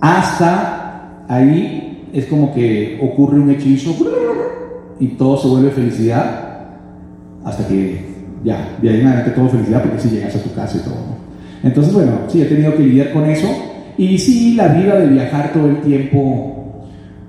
hasta 0.00 1.24
ahí 1.28 1.91
es 2.12 2.26
como 2.26 2.54
que 2.54 2.98
ocurre 3.02 3.40
un 3.40 3.50
hechizo 3.50 3.94
y 5.00 5.08
todo 5.08 5.36
se 5.36 5.48
vuelve 5.48 5.70
felicidad 5.70 6.52
hasta 7.44 7.66
que 7.66 8.12
ya, 8.44 8.76
de 8.80 8.88
ahí 8.88 9.00
en 9.00 9.06
adelante 9.06 9.30
todo 9.32 9.48
felicidad 9.48 9.82
porque 9.82 9.98
si 9.98 10.10
llegas 10.10 10.36
a 10.36 10.42
tu 10.42 10.52
casa 10.52 10.76
y 10.76 10.80
todo. 10.80 11.22
Entonces, 11.62 11.94
bueno, 11.94 12.12
sí, 12.28 12.42
he 12.42 12.46
tenido 12.46 12.74
que 12.74 12.82
lidiar 12.82 13.12
con 13.12 13.24
eso. 13.24 13.46
Y 13.96 14.18
sí, 14.18 14.54
la 14.54 14.68
vida 14.68 14.98
de 14.98 15.08
viajar 15.08 15.52
todo 15.52 15.68
el 15.68 15.80
tiempo, 15.80 16.86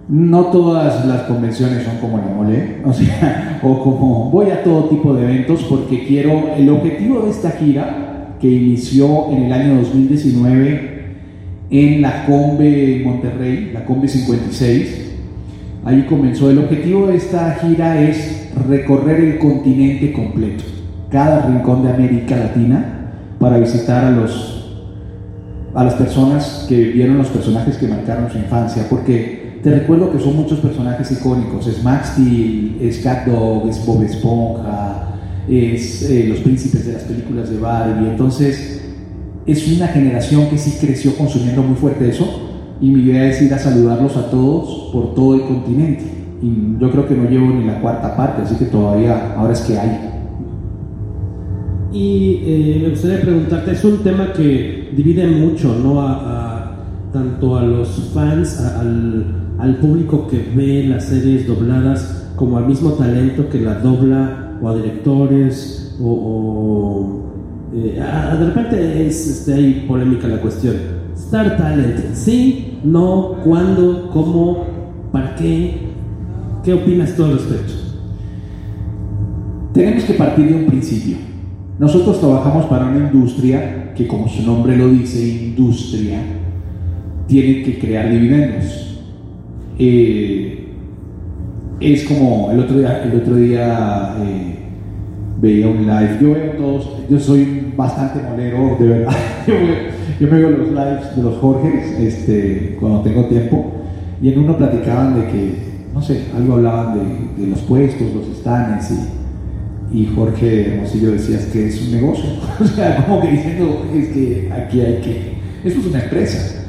no 0.09 0.45
todas 0.45 1.05
las 1.05 1.23
convenciones 1.23 1.83
son 1.83 1.97
como 1.97 2.17
la 2.17 2.25
mole, 2.25 2.77
o 2.85 2.93
sea, 2.93 3.59
o 3.61 3.83
como 3.83 4.31
voy 4.31 4.49
a 4.49 4.63
todo 4.63 4.85
tipo 4.85 5.13
de 5.13 5.23
eventos 5.23 5.63
porque 5.69 6.05
quiero, 6.05 6.49
el 6.57 6.69
objetivo 6.69 7.21
de 7.21 7.29
esta 7.29 7.51
gira, 7.51 8.35
que 8.39 8.49
inició 8.49 9.31
en 9.31 9.43
el 9.43 9.53
año 9.53 9.75
2019 9.75 10.92
en 11.69 12.01
la 12.01 12.25
Combe 12.25 13.01
Monterrey, 13.03 13.71
la 13.73 13.85
Combe 13.85 14.07
56, 14.07 15.11
ahí 15.85 16.05
comenzó, 16.07 16.49
el 16.49 16.59
objetivo 16.59 17.07
de 17.07 17.17
esta 17.17 17.55
gira 17.55 18.01
es 18.01 18.49
recorrer 18.67 19.19
el 19.19 19.39
continente 19.39 20.13
completo, 20.13 20.63
cada 21.09 21.47
rincón 21.47 21.83
de 21.83 21.89
América 21.91 22.35
Latina, 22.35 23.11
para 23.39 23.57
visitar 23.57 24.05
a 24.05 24.11
los 24.11 24.53
a 25.73 25.83
las 25.83 25.95
personas 25.95 26.65
que 26.69 26.79
vieron 26.89 27.17
los 27.17 27.29
personajes 27.29 27.77
que 27.77 27.87
marcaron 27.87 28.29
su 28.29 28.37
infancia, 28.37 28.85
porque 28.89 29.59
te 29.63 29.71
recuerdo 29.71 30.11
que 30.11 30.19
son 30.19 30.35
muchos 30.35 30.59
personajes 30.59 31.11
icónicos, 31.11 31.65
es 31.67 31.83
Max 31.83 32.09
Steel, 32.13 32.77
es 32.81 32.99
Cat 32.99 33.25
Dog, 33.25 33.67
es 33.67 33.83
Bob 33.85 34.03
Esponja, 34.03 35.07
es 35.47 36.03
eh, 36.03 36.25
los 36.27 36.39
príncipes 36.39 36.85
de 36.85 36.93
las 36.93 37.03
películas 37.03 37.49
de 37.49 37.57
Barbie, 37.57 38.09
entonces 38.09 38.82
es 39.45 39.75
una 39.75 39.87
generación 39.87 40.49
que 40.49 40.57
sí 40.57 40.77
creció 40.79 41.15
consumiendo 41.15 41.63
muy 41.63 41.75
fuerte 41.75 42.09
eso, 42.09 42.25
y 42.79 42.89
mi 42.89 43.03
idea 43.03 43.29
es 43.29 43.41
ir 43.41 43.53
a 43.53 43.59
saludarlos 43.59 44.15
a 44.17 44.29
todos 44.29 44.89
por 44.91 45.13
todo 45.13 45.35
el 45.35 45.41
continente, 45.41 46.03
y 46.41 46.79
yo 46.79 46.91
creo 46.91 47.07
que 47.07 47.15
no 47.15 47.29
llevo 47.29 47.47
ni 47.53 47.65
la 47.65 47.79
cuarta 47.81 48.15
parte, 48.15 48.41
así 48.43 48.55
que 48.55 48.65
todavía, 48.65 49.35
ahora 49.35 49.53
es 49.53 49.61
que 49.61 49.77
hay. 49.77 50.09
Y 51.93 52.41
eh, 52.45 52.79
me 52.81 52.89
gustaría 52.89 53.21
preguntarte, 53.21 53.71
es 53.71 53.83
un 53.83 53.99
tema 53.99 54.33
que 54.33 54.89
divide 54.95 55.27
mucho, 55.27 55.75
¿no? 55.75 56.01
A, 56.01 56.49
tanto 57.13 57.55
a 57.55 57.61
los 57.61 58.09
fans, 58.13 58.59
al, 58.59 59.77
público 59.79 60.27
que 60.27 60.43
ve 60.55 60.87
las 60.87 61.05
series 61.05 61.47
dobladas, 61.47 62.31
como 62.35 62.57
al 62.57 62.65
mismo 62.65 62.93
talento 62.93 63.47
que 63.49 63.61
la 63.61 63.75
dobla, 63.75 64.57
o 64.61 64.67
a 64.67 64.75
directores, 64.75 65.95
o 66.01 67.22
eh, 67.75 68.37
de 68.39 68.45
repente 68.45 69.07
es, 69.07 69.27
este, 69.27 69.53
hay 69.53 69.85
polémica 69.87 70.27
la 70.27 70.41
cuestión. 70.41 70.75
Star 71.15 71.57
Talent, 71.57 72.13
¿sí? 72.13 72.79
¿No? 72.83 73.37
¿Cuándo? 73.43 74.09
¿Cómo? 74.11 74.65
¿Para 75.11 75.35
qué? 75.35 75.77
¿Qué 76.63 76.73
opinas 76.73 77.15
tú 77.15 77.25
al 77.25 77.33
respecto? 77.33 77.73
Tenemos 79.73 80.03
que 80.03 80.13
partir 80.13 80.47
de 80.47 80.55
un 80.55 80.65
principio. 80.65 81.17
Nosotros 81.79 82.19
trabajamos 82.19 82.65
para 82.67 82.85
una 82.85 83.11
industria 83.11 83.93
que, 83.95 84.07
como 84.07 84.27
su 84.27 84.43
nombre 84.43 84.77
lo 84.77 84.89
dice, 84.89 85.45
industria, 85.45 86.19
tiene 87.27 87.63
que 87.63 87.79
crear 87.79 88.11
dividendos. 88.11 89.01
Eh, 89.79 90.67
es 91.79 92.03
como 92.05 92.51
el 92.51 92.59
otro 92.59 92.77
día, 92.77 93.03
el 93.03 93.19
otro 93.19 93.35
día 93.35 94.15
eh, 94.21 94.55
veía 95.41 95.67
un 95.67 95.85
live. 95.87 96.17
Yo 96.21 96.33
veo 96.33 96.51
todos, 96.51 96.89
yo 97.09 97.19
soy 97.19 97.62
bastante 97.75 98.21
molero, 98.21 98.77
de 98.79 98.87
verdad. 98.87 99.13
Yo, 100.19 100.27
me 100.27 100.37
veo 100.37 100.49
los 100.51 100.69
lives 100.69 101.15
de 101.15 101.23
los 101.23 101.37
Jorges 101.37 101.99
este, 101.99 102.77
cuando 102.79 103.01
tengo 103.01 103.25
tiempo. 103.25 103.71
Y 104.21 104.31
en 104.31 104.39
uno 104.39 104.57
platicaban 104.57 105.19
de 105.19 105.27
que, 105.27 105.53
no 105.93 106.01
sé, 106.01 106.25
algo 106.35 106.53
hablaban 106.53 106.99
de, 107.37 107.47
los 107.47 107.61
puestos, 107.61 108.13
los 108.13 108.27
estanes 108.27 108.91
y 108.91 109.23
y 109.93 110.07
Jorge 110.07 110.73
Hermosillo 110.73 111.11
decía 111.11 111.37
que 111.51 111.67
es 111.67 111.81
un 111.83 111.91
negocio. 111.91 112.25
o 112.59 112.65
sea, 112.65 113.05
como 113.05 113.21
que 113.21 113.31
diciendo, 113.31 113.85
es 113.93 114.07
que 114.07 114.51
aquí 114.51 114.81
hay 114.81 115.01
que. 115.01 115.33
Esto 115.63 115.79
es 115.81 115.85
una 115.85 116.03
empresa. 116.03 116.63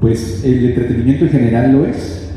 Pues 0.00 0.44
el 0.44 0.66
entretenimiento 0.66 1.24
en 1.24 1.30
general 1.30 1.72
lo 1.72 1.86
es. 1.86 2.30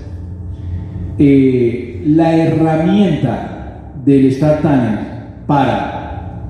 Eh, 1.18 2.04
la 2.08 2.34
herramienta 2.38 3.92
del 4.06 4.28
Star 4.28 4.62
Talent 4.62 5.02
para 5.46 6.46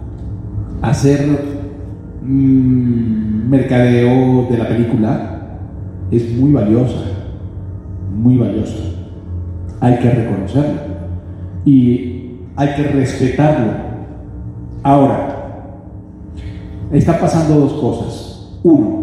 hacer 0.84 1.28
mmm, 2.30 3.50
mercadeo 3.50 4.48
de 4.50 4.58
la 4.58 4.68
película 4.68 5.42
es 6.12 6.32
muy 6.38 6.52
valiosa. 6.52 7.06
Muy 8.16 8.38
valiosa. 8.38 8.78
Hay 9.80 9.98
que 9.98 10.10
reconocerlo. 10.10 10.80
Y 11.66 12.32
hay 12.56 12.76
que 12.76 12.84
respetarlo. 12.84 13.74
Ahora, 14.84 15.30
están 16.92 17.20
pasando 17.20 17.60
dos 17.60 17.74
cosas. 17.74 18.60
Uno, 18.64 19.00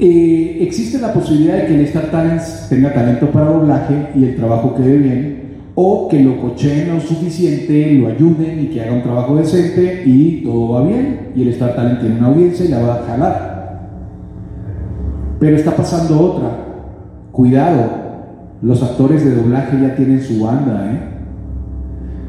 eh, 0.00 0.58
existe 0.60 0.98
la 0.98 1.12
posibilidad 1.12 1.56
de 1.56 1.66
que 1.66 1.74
el 1.76 1.80
Star 1.86 2.10
Talent 2.10 2.42
tenga 2.68 2.92
talento 2.92 3.30
para 3.30 3.46
doblaje 3.46 4.08
y 4.14 4.24
el 4.24 4.36
trabajo 4.36 4.74
quede 4.74 4.98
bien, 4.98 5.53
o 5.74 6.08
que 6.08 6.20
lo 6.20 6.40
cocheen 6.40 6.94
lo 6.94 7.00
suficiente, 7.00 7.94
lo 7.94 8.08
ayuden 8.08 8.60
y 8.62 8.66
que 8.68 8.80
haga 8.80 8.92
un 8.92 9.02
trabajo 9.02 9.36
decente 9.36 10.04
y 10.06 10.42
todo 10.44 10.68
va 10.68 10.86
bien, 10.86 11.32
y 11.34 11.42
el 11.42 11.48
Star 11.48 11.74
Talent 11.74 12.00
tiene 12.00 12.18
una 12.18 12.28
audiencia 12.28 12.64
y 12.64 12.68
la 12.68 12.80
va 12.80 12.94
a 12.94 13.06
jalar. 13.06 13.54
Pero 15.40 15.56
está 15.56 15.74
pasando 15.74 16.20
otra. 16.20 16.50
Cuidado, 17.32 18.04
Los 18.62 18.82
actores 18.82 19.22
de 19.22 19.34
doblaje 19.34 19.78
ya 19.78 19.94
tienen 19.94 20.22
su 20.22 20.42
banda, 20.42 20.90
¿eh? 20.90 21.00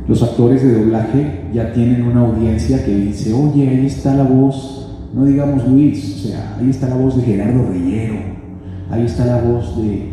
Los 0.08 0.22
actores 0.22 0.62
de 0.64 0.74
doblaje 0.74 1.46
ya 1.54 1.72
tienen 1.72 2.04
una 2.04 2.22
audiencia 2.22 2.84
que 2.84 2.94
dice, 2.94 3.32
oye, 3.32 3.70
ahí 3.70 3.86
está 3.86 4.16
la 4.16 4.24
voz, 4.24 4.98
no 5.14 5.24
digamos 5.24 5.66
Luis, 5.66 6.16
o 6.16 6.28
sea, 6.28 6.58
ahí 6.60 6.70
está 6.70 6.90
la 6.90 6.98
voz 6.98 7.16
de 7.16 7.24
Gerardo 7.24 7.70
Reyero, 7.70 8.16
ahí 8.90 9.06
está 9.06 9.26
la 9.26 9.42
voz 9.42 9.82
de, 9.82 10.10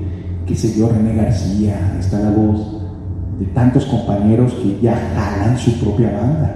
qué 0.47 0.55
sé 0.55 0.79
yo, 0.79 0.91
René 0.91 1.17
García, 1.17 1.91
ahí 1.93 1.99
está 1.99 2.21
la 2.21 2.31
voz 2.31 2.82
de 3.39 3.47
tantos 3.47 3.87
compañeros 3.87 4.53
que 4.55 4.79
ya 4.81 4.95
jalan 5.15 5.57
su 5.59 5.79
propia 5.81 6.13
banda. 6.13 6.55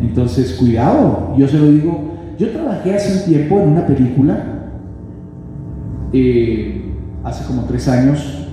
Entonces, 0.00 0.54
cuidado, 0.54 1.34
yo 1.36 1.48
se 1.48 1.58
lo 1.58 1.70
digo, 1.70 2.14
yo 2.38 2.50
trabajé 2.50 2.94
hace 2.94 3.18
un 3.18 3.24
tiempo 3.24 3.60
en 3.60 3.68
una 3.70 3.86
película, 3.86 4.44
eh, 6.12 6.82
hace 7.24 7.44
como 7.44 7.64
tres 7.64 7.88
años, 7.88 8.46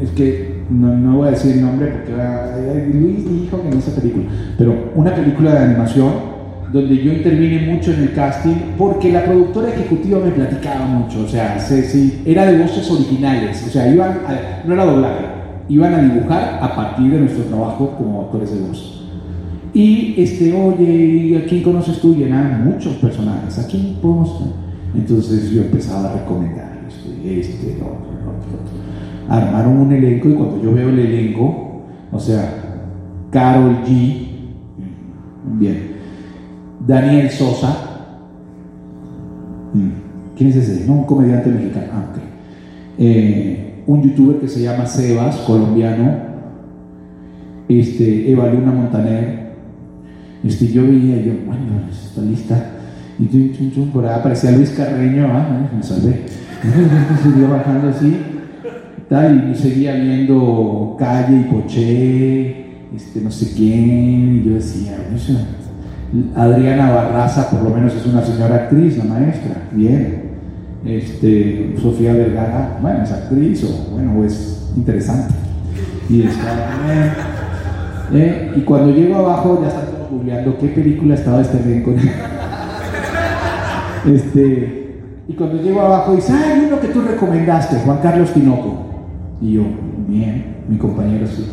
es 0.00 0.10
que 0.10 0.64
no, 0.70 0.96
no, 0.96 1.18
voy 1.18 1.28
a 1.28 1.30
decir 1.32 1.52
el 1.52 1.62
nombre 1.62 1.88
porque 1.88 2.12
eh, 2.12 2.90
Luis 2.92 3.28
dijo 3.28 3.60
que 3.60 3.68
en 3.68 3.78
esa 3.78 3.94
película, 3.94 4.24
pero 4.56 4.92
una 4.94 5.14
película 5.14 5.52
de 5.52 5.58
animación 5.58 6.34
donde 6.72 6.96
yo 6.96 7.12
intervine 7.12 7.72
mucho 7.72 7.92
en 7.92 8.00
el 8.00 8.14
casting 8.14 8.54
porque 8.76 9.12
la 9.12 9.24
productora 9.24 9.68
ejecutiva 9.68 10.18
me 10.18 10.32
platicaba 10.32 10.86
mucho, 10.86 11.24
o 11.24 11.28
sea, 11.28 11.58
era 12.24 12.46
de 12.46 12.58
voces 12.58 12.90
originales, 12.90 13.64
o 13.66 13.70
sea, 13.70 13.86
iban 13.86 14.18
no 14.66 14.74
era 14.74 14.84
doblaje, 14.84 15.24
iban 15.68 15.94
a 15.94 16.02
dibujar 16.02 16.58
a 16.60 16.74
partir 16.74 17.10
de 17.10 17.20
nuestro 17.20 17.44
trabajo 17.44 17.94
como 17.96 18.22
actores 18.22 18.52
de 18.52 18.60
voz. 18.66 18.94
Y 19.72 20.14
este, 20.18 20.52
oye, 20.52 21.42
¿a 21.42 21.48
quién 21.48 21.62
conoces 21.62 22.00
tú? 22.00 22.14
Y 22.14 22.22
eran 22.22 22.64
muchos 22.64 22.94
personajes, 22.96 23.58
¿a 23.58 23.66
quién 23.66 23.96
podemos? 24.00 24.44
Entonces 24.94 25.50
yo 25.50 25.62
empezaba 25.62 26.10
a 26.10 26.12
recomendar 26.20 26.86
este, 26.86 27.40
este, 27.40 27.72
otro, 27.82 27.86
otro, 27.88 28.30
otro. 28.30 29.28
Armaron 29.28 29.78
un 29.78 29.92
elenco 29.92 30.28
y 30.28 30.34
cuando 30.34 30.62
yo 30.62 30.72
veo 30.72 30.90
el 30.90 30.98
elenco, 31.00 31.82
o 32.12 32.20
sea, 32.20 32.48
Carol 33.30 33.78
G, 33.84 34.28
bien, 35.58 35.94
Daniel 36.86 37.28
Sosa, 37.30 37.76
¿quién 40.36 40.50
es 40.50 40.56
ese? 40.56 40.86
No, 40.86 40.98
un 40.98 41.04
comediante 41.04 41.50
mexicano, 41.50 41.86
ah, 41.92 42.04
ok. 42.12 42.18
Eh, 42.98 43.73
un 43.86 44.02
youtuber 44.02 44.36
que 44.36 44.48
se 44.48 44.62
llama 44.62 44.86
Sebas, 44.86 45.36
colombiano, 45.38 46.12
este, 47.68 48.30
Eva 48.30 48.48
Luna 48.48 48.72
Montaner, 48.72 49.44
este, 50.42 50.68
yo 50.68 50.82
veía, 50.82 51.22
yo, 51.22 51.32
bueno, 51.46 51.62
está 51.90 52.22
lista, 52.22 52.70
y 53.18 53.28
chum, 53.28 53.52
chum, 53.52 53.70
chum, 53.72 53.90
por 53.90 54.06
ahí 54.06 54.18
aparecía 54.18 54.52
Luis 54.52 54.70
Carreño, 54.70 55.26
ah, 55.30 55.70
me 55.74 55.82
salvé, 55.82 56.22
seguía 57.22 57.48
bajando 57.48 57.88
así, 57.88 58.16
tal, 59.08 59.50
y 59.50 59.54
seguía 59.54 59.94
viendo 59.94 60.96
Calle 60.98 61.40
y 61.40 61.44
Poché, 61.44 62.64
este, 62.94 63.20
no 63.20 63.30
sé 63.30 63.54
quién, 63.54 64.36
y 64.36 64.48
yo 64.48 64.54
decía, 64.54 64.98
no 65.10 65.18
Adriana 66.36 66.90
Barraza, 66.90 67.50
por 67.50 67.62
lo 67.62 67.70
menos 67.70 67.94
es 67.94 68.06
una 68.06 68.22
señora 68.22 68.54
actriz, 68.54 68.96
la 68.98 69.04
maestra, 69.04 69.68
bien. 69.72 70.23
Este, 70.84 71.74
Sofía 71.80 72.12
Vergara, 72.12 72.78
bueno, 72.82 73.02
es 73.02 73.10
actriz 73.10 73.64
o 73.64 73.92
bueno, 73.92 74.22
es 74.22 74.70
interesante. 74.76 75.34
Y 76.10 76.22
está, 76.22 76.74
eh, 78.12 78.52
y 78.54 78.60
cuando 78.60 78.92
llego 78.92 79.16
abajo 79.16 79.60
ya 79.62 79.68
están 79.68 79.86
todos 79.86 80.10
googleando 80.10 80.58
qué 80.58 80.68
película 80.68 81.14
estaba 81.14 81.40
este 81.40 81.58
elenco. 81.58 81.92
este, 84.06 85.00
y 85.26 85.32
cuando 85.32 85.62
llego 85.62 85.80
abajo 85.80 86.14
dice, 86.14 86.34
ah, 86.34 86.52
hay 86.52 86.66
uno 86.66 86.78
que 86.78 86.88
tú 86.88 87.00
recomendaste, 87.00 87.78
Juan 87.78 87.98
Carlos 88.02 88.34
Tinoco. 88.34 88.84
Y 89.40 89.54
yo, 89.54 89.62
bien, 90.06 90.56
mi 90.68 90.76
compañero 90.76 91.26
sí. 91.26 91.46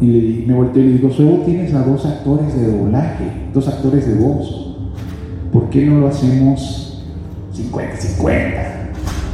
Y 0.00 0.06
le, 0.06 0.46
me 0.46 0.54
volteo 0.54 0.82
y 0.82 0.86
le 0.86 0.92
digo, 0.94 1.10
solo 1.10 1.42
tienes 1.44 1.74
a 1.74 1.82
dos 1.82 2.06
actores 2.06 2.58
de 2.58 2.74
doblaje, 2.74 3.24
dos 3.52 3.68
actores 3.68 4.06
de 4.06 4.14
voz. 4.14 4.78
¿Por 5.52 5.68
qué 5.68 5.84
no 5.84 6.00
lo 6.00 6.08
hacemos 6.08 6.91
50-50? 7.54 8.22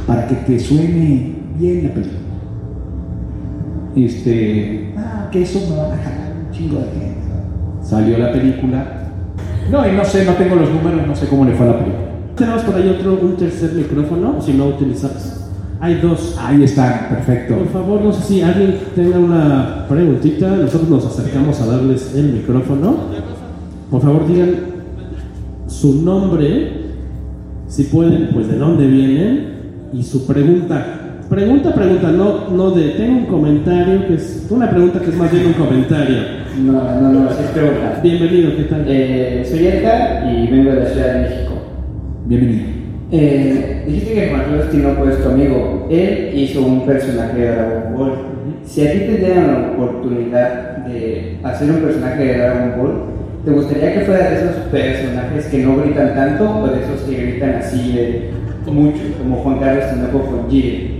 Para 0.07 0.27
que 0.27 0.35
te 0.35 0.59
suene 0.59 1.35
bien 1.57 1.83
la 1.83 1.93
película. 1.93 2.19
Este, 3.95 4.93
ah, 4.97 5.29
que 5.31 5.41
eso 5.41 5.59
me 5.69 5.77
va 5.77 5.93
a 5.93 5.97
jalar 5.97 6.33
un 6.45 6.51
chingo 6.55 6.79
de 6.79 6.85
gente. 6.85 7.19
Salió 7.81 8.17
la 8.17 8.31
película. 8.31 9.11
No, 9.71 9.87
y 9.87 9.91
no 9.91 10.03
sé, 10.03 10.25
no 10.25 10.33
tengo 10.33 10.55
los 10.55 10.69
números, 10.69 11.07
no 11.07 11.15
sé 11.15 11.27
cómo 11.27 11.45
le 11.45 11.53
fue 11.53 11.67
a 11.67 11.71
la 11.71 11.79
película. 11.79 12.09
Tenemos 12.35 12.63
por 12.63 12.75
ahí 12.75 12.89
otro, 12.89 13.19
un 13.21 13.35
tercer 13.35 13.73
micrófono, 13.73 14.41
si 14.41 14.53
no 14.53 14.67
utilizamos. 14.67 15.39
Hay 15.81 15.95
dos. 15.95 16.35
Ahí 16.39 16.63
están, 16.63 17.07
perfecto. 17.09 17.55
Por 17.55 17.67
favor, 17.69 18.01
no 18.01 18.11
sé 18.11 18.21
si 18.21 18.41
alguien 18.41 18.77
tenga 18.95 19.17
una 19.17 19.85
preguntita. 19.87 20.49
Nosotros 20.49 20.89
nos 20.89 21.05
acercamos 21.05 21.59
a 21.61 21.65
darles 21.67 22.13
el 22.15 22.33
micrófono. 22.33 22.95
Por 23.89 24.01
favor, 24.01 24.27
digan 24.27 24.55
su 25.67 26.01
nombre, 26.03 26.78
si 27.69 27.83
pueden, 27.83 28.29
pues 28.33 28.47
de 28.47 28.57
dónde 28.57 28.87
vienen 28.87 29.89
y 29.93 30.03
su 30.03 30.25
pregunta. 30.25 30.85
Pregunta, 31.29 31.73
pregunta, 31.73 32.11
no, 32.11 32.49
no 32.49 32.71
de 32.71 32.89
tengo 32.89 33.19
un 33.19 33.25
comentario 33.27 34.07
que 34.07 34.15
es 34.15 34.47
una 34.49 34.67
pregunta 34.71 34.99
que 34.99 35.11
es 35.11 35.15
más 35.15 35.31
bien 35.31 35.45
un 35.45 35.53
comentario. 35.53 36.17
No, 36.65 36.99
no, 36.99 37.11
no, 37.11 37.29
es 37.29 37.35
pregunta. 37.53 37.99
Bienvenido, 38.01 38.55
¿qué 38.57 38.63
tal? 38.63 38.85
Eh, 38.87 39.45
soy 39.47 39.67
Edgar 39.67 40.27
y 40.33 40.47
vengo 40.47 40.71
de 40.71 40.79
la 40.79 40.85
Ciudad 40.87 41.13
de 41.13 41.29
México. 41.29 41.53
Bienvenido. 42.25 42.65
Eh, 43.11 43.83
dijiste 43.85 44.13
que 44.15 44.29
Juan 44.29 44.41
Carlos 44.41 44.69
Tinoco 44.71 45.07
es 45.07 45.23
tu 45.23 45.29
amigo. 45.29 45.87
Él 45.91 46.31
hizo 46.33 46.65
un 46.65 46.85
personaje 46.87 47.39
de 47.39 47.51
Dragon 47.51 47.93
Ball. 47.95 48.11
Si 48.65 48.87
a 48.87 48.91
ti 48.91 48.99
te 48.99 49.17
dieran 49.17 49.47
la 49.47 49.71
oportunidad 49.71 50.77
de 50.87 51.37
hacer 51.43 51.69
un 51.69 51.77
personaje 51.77 52.23
de 52.23 52.37
Dragon 52.39 52.81
Ball, 52.81 53.18
¿te 53.45 53.51
gustaría 53.51 53.93
que 53.93 54.01
fuera 54.01 54.29
de 54.29 54.35
esos 54.35 54.55
personajes 54.71 55.45
que 55.45 55.57
no 55.59 55.77
gritan 55.77 56.15
tanto 56.15 56.61
o 56.61 56.67
de 56.67 56.81
esos 56.81 57.01
que 57.01 57.15
gritan 57.15 57.55
así 57.55 57.93
de 57.93 58.31
mucho, 58.71 58.99
como 59.17 59.37
Juan 59.37 59.59
Carlos 59.59 59.85
Tinoco 59.93 60.25
con 60.25 60.49
Jiren? 60.49 60.99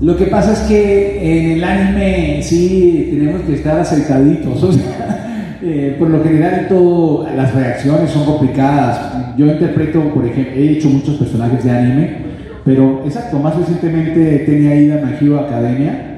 Lo 0.00 0.16
que 0.16 0.26
pasa 0.26 0.52
es 0.52 0.60
que 0.60 1.18
en 1.22 1.50
el 1.52 1.64
anime 1.64 2.40
sí 2.42 3.08
tenemos 3.10 3.42
que 3.42 3.54
estar 3.54 3.80
aceitaditos. 3.80 4.62
O 4.68 4.72
sea, 4.72 5.58
eh, 5.60 5.96
por 5.98 6.08
lo 6.08 6.22
general 6.22 6.66
todo, 6.68 7.26
las 7.34 7.52
reacciones 7.52 8.10
son 8.10 8.24
complicadas. 8.24 9.36
Yo 9.36 9.46
interpreto, 9.46 10.02
por 10.14 10.24
ejemplo, 10.24 10.54
he 10.54 10.72
hecho 10.72 10.88
muchos 10.88 11.16
personajes 11.16 11.64
de 11.64 11.70
anime, 11.70 12.16
pero 12.64 13.02
exacto, 13.04 13.38
más 13.38 13.56
recientemente 13.56 14.44
tenía 14.46 14.76
ida 14.76 14.94
a 15.04 15.18
Hero 15.18 15.40
Academia 15.40 16.08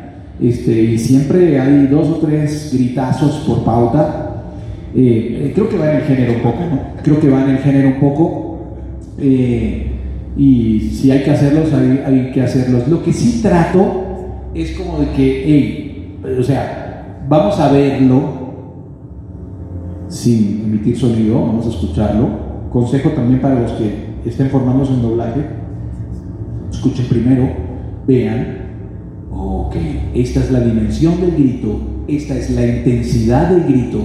este, 0.43 0.73
y 0.73 0.99
siempre 0.99 1.61
hay 1.61 1.87
dos 1.87 2.09
o 2.09 2.15
tres 2.17 2.71
gritazos 2.73 3.45
por 3.47 3.65
pauta. 3.65 4.30
Eh, 4.95 5.53
creo 5.55 5.69
que 5.69 5.79
va 5.79 5.91
en 5.93 5.97
el 5.99 6.03
género 6.03 6.33
un 6.35 6.41
poco, 6.41 6.59
¿no? 6.59 7.03
Creo 7.03 7.21
que 7.21 7.31
va 7.31 7.43
en 7.45 7.51
el 7.51 7.59
género 7.59 7.89
un 7.89 8.01
poco. 8.01 8.59
Eh, 9.19 9.87
y 10.37 10.81
si 10.81 11.11
hay 11.11 11.23
que 11.23 11.31
hacerlos, 11.31 11.73
hay, 11.73 12.31
que 12.33 12.43
hacerlos. 12.43 12.89
Lo 12.89 13.03
que 13.03 13.13
sí 13.13 13.41
trato 13.43 14.05
es 14.55 14.73
como 14.73 15.01
de 15.01 15.11
que, 15.11 15.43
hey, 15.45 16.19
o 16.39 16.43
sea, 16.43 17.25
vamos 17.29 17.59
a 17.59 17.71
verlo 17.73 18.41
sin 20.09 20.63
emitir 20.65 20.97
sonido, 20.97 21.41
vamos 21.41 21.67
a 21.67 21.71
escucharlo. 21.71 22.29
Consejo 22.71 23.11
también 23.11 23.41
para 23.41 23.61
los 23.61 23.73
que 23.73 24.11
estén 24.25 24.49
formándose 24.49 24.93
en 24.93 25.03
doblaje, 25.03 25.41
escuchen 26.71 27.07
primero, 27.07 27.49
vean, 28.07 28.59
ok, 29.31 29.77
esta 30.15 30.41
es 30.41 30.51
la 30.51 30.61
dimensión 30.61 31.21
del 31.21 31.33
grito, 31.33 31.81
esta 32.07 32.37
es 32.37 32.51
la 32.51 32.67
intensidad 32.67 33.51
del 33.51 33.65
grito, 33.65 34.01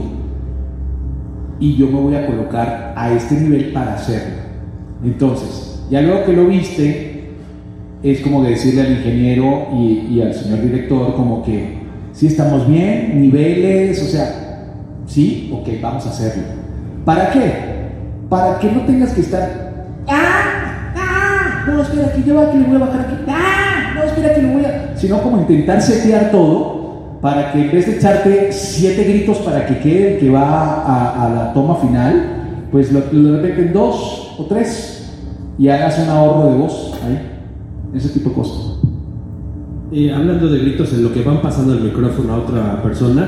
y 1.60 1.76
yo 1.76 1.88
me 1.88 2.00
voy 2.00 2.16
a 2.16 2.26
colocar 2.26 2.94
a 2.96 3.12
este 3.12 3.36
nivel 3.36 3.72
para 3.72 3.96
hacerlo. 3.96 4.36
Entonces, 5.04 5.84
ya 5.90 6.02
luego 6.02 6.26
que 6.26 6.34
lo 6.34 6.48
viste, 6.48 7.30
es 8.04 8.22
como 8.22 8.44
decirle 8.44 8.82
al 8.82 8.92
ingeniero 8.92 9.68
y, 9.74 10.08
y 10.12 10.22
al 10.22 10.34
señor 10.34 10.62
director 10.62 11.16
como 11.16 11.44
que 11.44 11.86
si 12.12 12.28
estamos 12.28 12.68
bien, 12.68 13.22
niveles, 13.22 14.02
o 14.02 14.06
sea, 14.06 14.70
sí, 15.06 15.52
ok, 15.54 15.68
vamos 15.82 16.06
a 16.06 16.10
hacerlo. 16.10 16.44
¿Para 17.04 17.30
qué? 17.32 17.52
Para 18.30 18.58
que 18.58 18.72
no 18.72 18.82
tengas 18.86 19.12
que 19.12 19.22
estar, 19.22 19.86
¡ah! 20.08 20.94
¡ah! 20.96 21.66
No, 21.68 21.82
espera, 21.82 22.14
que 22.14 22.24
yo 22.24 22.40
aquí 22.40 22.58
le 22.58 22.64
voy 22.64 22.78
a 22.78 22.80
bajar 22.80 23.02
aquí, 23.02 23.16
¡ah! 23.28 23.94
No, 23.96 24.04
espera, 24.04 24.34
que 24.34 24.42
le 24.42 24.54
voy 24.54 24.66
a... 24.66 24.94
Sino 24.96 25.22
como 25.22 25.40
intentar 25.40 25.82
setear 25.82 26.32
todo 26.32 26.75
para 27.26 27.52
que 27.52 27.60
en 27.60 27.72
vez 27.72 27.88
de 27.88 27.94
echarte 27.94 28.52
siete 28.52 29.04
gritos 29.04 29.40
para 29.40 29.66
que 29.66 29.80
quede 29.80 30.14
el 30.14 30.20
que 30.20 30.30
va 30.30 30.44
a, 30.44 31.26
a 31.26 31.34
la 31.34 31.54
toma 31.54 31.76
final, 31.78 32.68
pues 32.72 32.92
lo, 32.92 33.02
lo 33.12 33.42
repiten 33.42 33.74
dos 33.74 34.36
o 34.38 34.46
tres 34.46 35.12
y 35.58 35.68
hagas 35.68 35.98
un 35.98 36.10
ahorro 36.10 36.52
de 36.52 36.58
voz 36.60 36.94
ahí, 37.04 37.20
ese 37.96 38.10
tipo 38.10 38.30
de 38.30 38.36
cosas. 38.36 38.78
Eh, 39.92 40.14
hablando 40.14 40.48
de 40.50 40.60
gritos 40.60 40.94
en 40.94 41.02
lo 41.02 41.12
que 41.12 41.24
van 41.24 41.42
pasando 41.42 41.74
el 41.74 41.80
micrófono 41.80 42.32
a 42.32 42.38
otra 42.38 42.84
persona, 42.84 43.28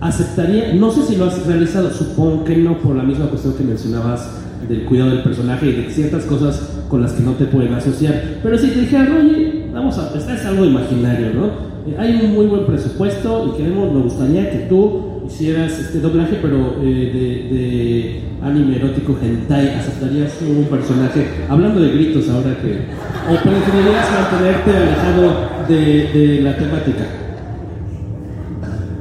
aceptaría, 0.00 0.74
no 0.74 0.90
sé 0.90 1.02
si 1.02 1.14
lo 1.14 1.26
has 1.26 1.46
realizado, 1.46 1.92
supongo 1.92 2.42
que 2.42 2.56
no, 2.56 2.76
por 2.78 2.96
la 2.96 3.04
misma 3.04 3.26
cuestión 3.26 3.54
que 3.54 3.62
mencionabas 3.62 4.32
del 4.68 4.84
cuidado 4.84 5.10
del 5.10 5.22
personaje 5.22 5.66
y 5.68 5.72
de 5.74 5.90
ciertas 5.92 6.24
cosas 6.24 6.80
con 6.88 7.02
las 7.02 7.12
que 7.12 7.22
no 7.22 7.34
te 7.34 7.44
pueden 7.44 7.72
asociar, 7.72 8.20
pero 8.42 8.58
si 8.58 8.66
te 8.70 8.80
dijeran, 8.80 9.12
oye, 9.12 9.70
vamos 9.72 9.96
a, 9.96 10.18
este 10.18 10.34
es 10.34 10.44
algo 10.44 10.64
imaginario, 10.64 11.34
¿no? 11.34 11.67
Eh, 11.88 11.96
hay 11.98 12.20
un 12.24 12.34
muy 12.34 12.46
buen 12.46 12.66
presupuesto 12.66 13.52
y 13.52 13.58
queremos, 13.58 13.92
me 13.92 14.00
gustaría 14.02 14.50
que 14.50 14.58
tú 14.68 15.22
hicieras 15.26 15.78
este 15.78 16.00
doblaje, 16.00 16.38
pero 16.40 16.76
eh, 16.82 17.48
de, 17.50 17.56
de, 17.56 18.20
anime 18.42 18.76
erótico 18.76 19.16
hentai, 19.20 19.70
¿aceptarías 19.70 20.32
un 20.42 20.64
personaje? 20.64 21.26
Hablando 21.48 21.80
de 21.80 21.90
gritos 21.90 22.28
ahora 22.30 22.56
que... 22.60 22.98
¿O 23.28 23.36
preferirías 23.36 24.06
mantenerte 24.12 24.70
alejado 24.76 25.48
de, 25.68 26.18
de 26.18 26.42
la 26.42 26.56
temática? 26.56 27.04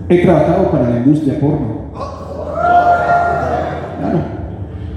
He 0.09 0.17
trabajado 0.19 0.71
para 0.71 0.89
la 0.89 0.97
industria 0.97 1.39
porno. 1.39 1.91
Claro. 3.99 4.19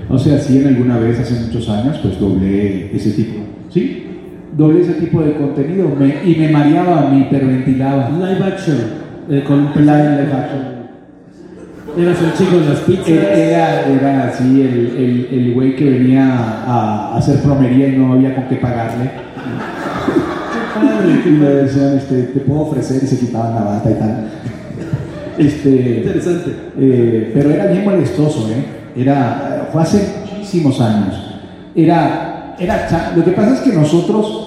O 0.09 0.19
sea, 0.19 0.39
sí, 0.39 0.59
en 0.59 0.69
alguna 0.69 0.99
vez, 0.99 1.21
hace 1.21 1.47
muchos 1.47 1.69
años, 1.69 1.99
pues 2.03 2.19
doblé 2.19 2.95
ese 2.95 3.11
tipo. 3.13 3.41
¿Sí? 3.69 4.00
Doblé 4.61 4.83
ese 4.83 4.93
tipo 4.93 5.23
de 5.23 5.33
contenido 5.37 5.89
me, 5.99 6.17
y 6.23 6.37
me 6.39 6.51
mareaba, 6.51 7.09
me 7.11 7.21
hiperventilaba. 7.21 8.11
Live 8.11 8.45
action. 8.45 8.77
Eh, 9.31 9.43
con 9.47 9.73
live, 9.75 9.87
live 9.87 10.33
action. 10.35 10.61
Eras 11.97 12.19
el 12.21 12.35
chico 12.35 12.59
de 12.59 12.69
las 12.69 12.81
pizzas. 12.81 13.09
Era, 13.09 13.89
era 13.89 14.29
así, 14.29 14.61
el, 14.61 14.97
el, 14.99 15.29
el 15.33 15.55
güey 15.55 15.75
que 15.75 15.89
venía 15.89 16.35
a, 16.37 17.15
a, 17.15 17.17
hacer 17.17 17.39
plomería 17.41 17.89
y 17.89 17.97
no 17.97 18.13
había 18.13 18.35
con 18.35 18.49
qué 18.49 18.57
pagarle. 18.57 19.11
Y 21.25 21.31
le 21.31 21.55
decían, 21.55 21.97
este, 21.97 22.23
te 22.25 22.41
puedo 22.41 22.61
ofrecer 22.61 23.03
y 23.03 23.07
se 23.07 23.19
quitaban 23.19 23.55
la 23.55 23.63
bata 23.63 23.91
y 23.91 23.95
tal. 23.95 24.29
Este, 25.39 26.03
Interesante. 26.05 26.51
Eh, 26.79 27.31
pero 27.33 27.51
era 27.51 27.65
bien 27.65 27.85
molestoso, 27.87 28.47
¿eh? 28.51 28.63
Era, 28.95 29.71
fue 29.73 29.81
hace 29.81 30.07
muchísimos 30.21 30.79
años. 30.83 31.41
Era, 31.75 32.57
era, 32.59 33.13
lo 33.17 33.25
que 33.25 33.31
pasa 33.31 33.55
es 33.55 33.61
que 33.61 33.73
nosotros, 33.73 34.40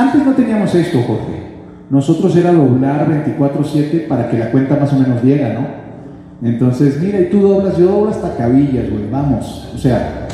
antes 0.00 0.24
no 0.24 0.32
teníamos 0.32 0.74
esto, 0.74 1.02
Jorge. 1.02 1.50
Nosotros 1.90 2.34
era 2.36 2.52
doblar 2.52 3.06
24-7 3.26 4.06
para 4.06 4.30
que 4.30 4.38
la 4.38 4.50
cuenta 4.50 4.76
más 4.76 4.92
o 4.92 4.98
menos 4.98 5.22
diera, 5.22 5.54
¿no? 5.54 6.48
Entonces, 6.48 7.00
mira, 7.00 7.20
y 7.20 7.30
tú 7.30 7.40
doblas, 7.40 7.76
yo 7.76 7.86
doblo 7.86 8.10
hasta 8.10 8.36
cabillas, 8.36 8.88
güey, 8.90 9.10
vamos. 9.10 9.68
O 9.74 9.78
sea, 9.78 10.26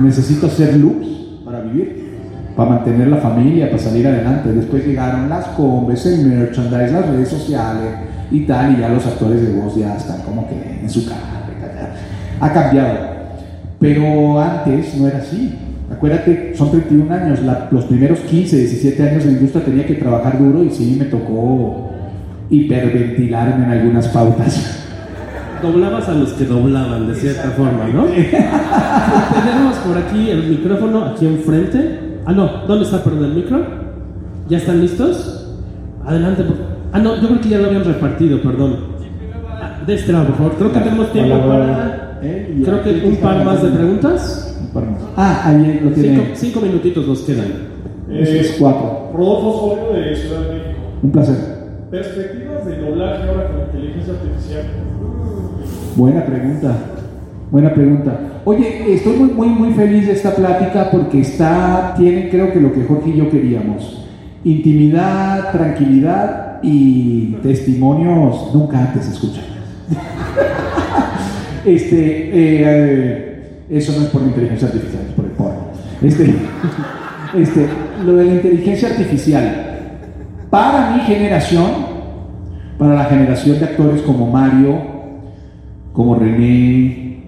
necesito 0.00 0.46
hacer 0.46 0.76
loops 0.76 1.06
para 1.44 1.60
vivir, 1.60 2.18
para 2.56 2.70
mantener 2.70 3.08
la 3.08 3.18
familia, 3.18 3.70
para 3.70 3.82
salir 3.82 4.06
adelante. 4.06 4.52
Después 4.52 4.86
llegaron 4.86 5.28
las 5.28 5.46
combes, 5.48 6.04
el 6.06 6.26
merchandise, 6.26 6.92
las 6.92 7.06
redes 7.08 7.28
sociales 7.28 7.90
y 8.30 8.40
tal, 8.40 8.74
y 8.74 8.80
ya 8.80 8.88
los 8.88 9.06
actores 9.06 9.40
de 9.40 9.52
voz 9.52 9.76
ya 9.76 9.96
están 9.96 10.22
como 10.22 10.48
que 10.48 10.80
en 10.80 10.90
su 10.90 11.06
cara. 11.06 11.20
Ha 12.40 12.52
cambiado. 12.52 12.98
Pero 13.78 14.40
antes 14.40 14.96
no 14.96 15.06
era 15.06 15.18
así. 15.18 15.58
Acuérdate, 15.92 16.54
son 16.56 16.70
31 16.70 17.12
años, 17.12 17.42
la, 17.42 17.68
los 17.70 17.84
primeros 17.84 18.18
15, 18.20 18.56
17 18.56 19.02
años 19.02 19.26
la 19.26 19.32
industria 19.32 19.64
tenía 19.64 19.86
que 19.86 19.94
trabajar 19.94 20.38
duro 20.38 20.64
y 20.64 20.70
sí 20.70 20.96
me 20.98 21.04
tocó 21.04 21.90
hiperventilarme 22.48 23.64
en 23.64 23.70
algunas 23.70 24.08
pautas. 24.08 24.78
Doblabas 25.62 26.08
a 26.08 26.14
los 26.14 26.32
que 26.32 26.44
doblaban, 26.44 27.06
de 27.08 27.14
cierta 27.14 27.50
forma, 27.50 27.86
¿no? 27.92 28.06
Tenemos 28.06 29.76
por 29.86 29.98
aquí 29.98 30.30
el 30.30 30.48
micrófono, 30.48 31.04
aquí 31.04 31.26
enfrente. 31.26 31.98
Ah, 32.24 32.32
no, 32.32 32.48
¿dónde 32.66 32.84
está, 32.84 33.04
perdón, 33.04 33.26
el 33.26 33.34
micro? 33.34 33.64
¿Ya 34.48 34.58
están 34.58 34.80
listos? 34.80 35.46
Adelante, 36.04 36.42
por... 36.42 36.56
Ah, 36.92 36.98
no, 36.98 37.20
yo 37.20 37.28
creo 37.28 37.40
que 37.40 37.48
ya 37.50 37.58
lo 37.58 37.66
habían 37.66 37.84
repartido, 37.84 38.42
perdón. 38.42 38.76
Ah, 39.60 39.82
de 39.86 39.94
este 39.94 40.12
lado, 40.12 40.26
por 40.28 40.36
favor. 40.36 40.52
Creo 40.56 40.72
que 40.72 40.80
tenemos 40.80 41.12
tiempo 41.12 41.38
para... 41.46 42.18
Creo 42.20 42.82
que 42.82 43.06
un 43.06 43.16
par 43.16 43.44
más 43.44 43.62
de 43.62 43.68
preguntas. 43.68 44.51
Ah, 45.16 45.42
ahí 45.46 45.80
lo 45.82 45.90
tiene. 45.90 46.16
Cinco, 46.16 46.24
cinco 46.34 46.60
minutitos 46.60 47.06
nos 47.06 47.20
quedan. 47.22 47.46
Eh, 48.10 48.38
es 48.40 48.56
cuatro. 48.58 49.10
Rodolfo 49.14 49.48
Osorio 49.48 49.92
de 49.92 50.16
Ciudad 50.16 50.40
de 50.40 50.54
México. 50.54 50.80
Un 51.02 51.10
placer. 51.10 51.36
Perspectivas 51.90 52.66
de 52.66 52.76
doblaje 52.78 53.28
ahora 53.28 53.48
con 53.48 53.60
inteligencia 53.60 54.14
artificial. 54.14 54.64
Buena 55.96 56.24
pregunta. 56.24 56.76
Buena 57.50 57.74
pregunta. 57.74 58.18
Oye, 58.44 58.94
estoy 58.94 59.16
muy, 59.16 59.30
muy, 59.30 59.48
muy 59.48 59.74
feliz 59.74 60.06
de 60.06 60.14
esta 60.14 60.34
plática 60.34 60.90
porque 60.90 61.20
está, 61.20 61.94
tiene 61.96 62.30
creo 62.30 62.52
que 62.52 62.60
lo 62.60 62.72
que 62.72 62.84
Jorge 62.84 63.10
y 63.10 63.16
yo 63.18 63.30
queríamos. 63.30 64.06
Intimidad, 64.42 65.52
tranquilidad 65.52 66.60
y 66.62 67.36
testimonios 67.42 68.54
nunca 68.54 68.80
antes 68.80 69.06
escuchados. 69.06 69.50
este, 71.64 72.30
eh, 72.32 73.31
eso 73.72 73.92
no 73.96 74.04
es 74.04 74.10
por 74.10 74.20
la 74.20 74.28
inteligencia 74.28 74.68
artificial, 74.68 75.02
es 75.08 75.14
por 75.14 75.24
el 75.24 75.30
porno. 75.30 75.60
Este, 76.02 76.34
este, 77.34 77.68
lo 78.04 78.16
de 78.16 78.24
la 78.26 78.34
inteligencia 78.34 78.88
artificial. 78.90 79.78
Para 80.50 80.94
mi 80.94 81.00
generación, 81.00 81.70
para 82.78 82.94
la 82.94 83.04
generación 83.06 83.58
de 83.58 83.64
actores 83.64 84.02
como 84.02 84.30
Mario, 84.30 84.78
como 85.94 86.16
René, 86.16 87.22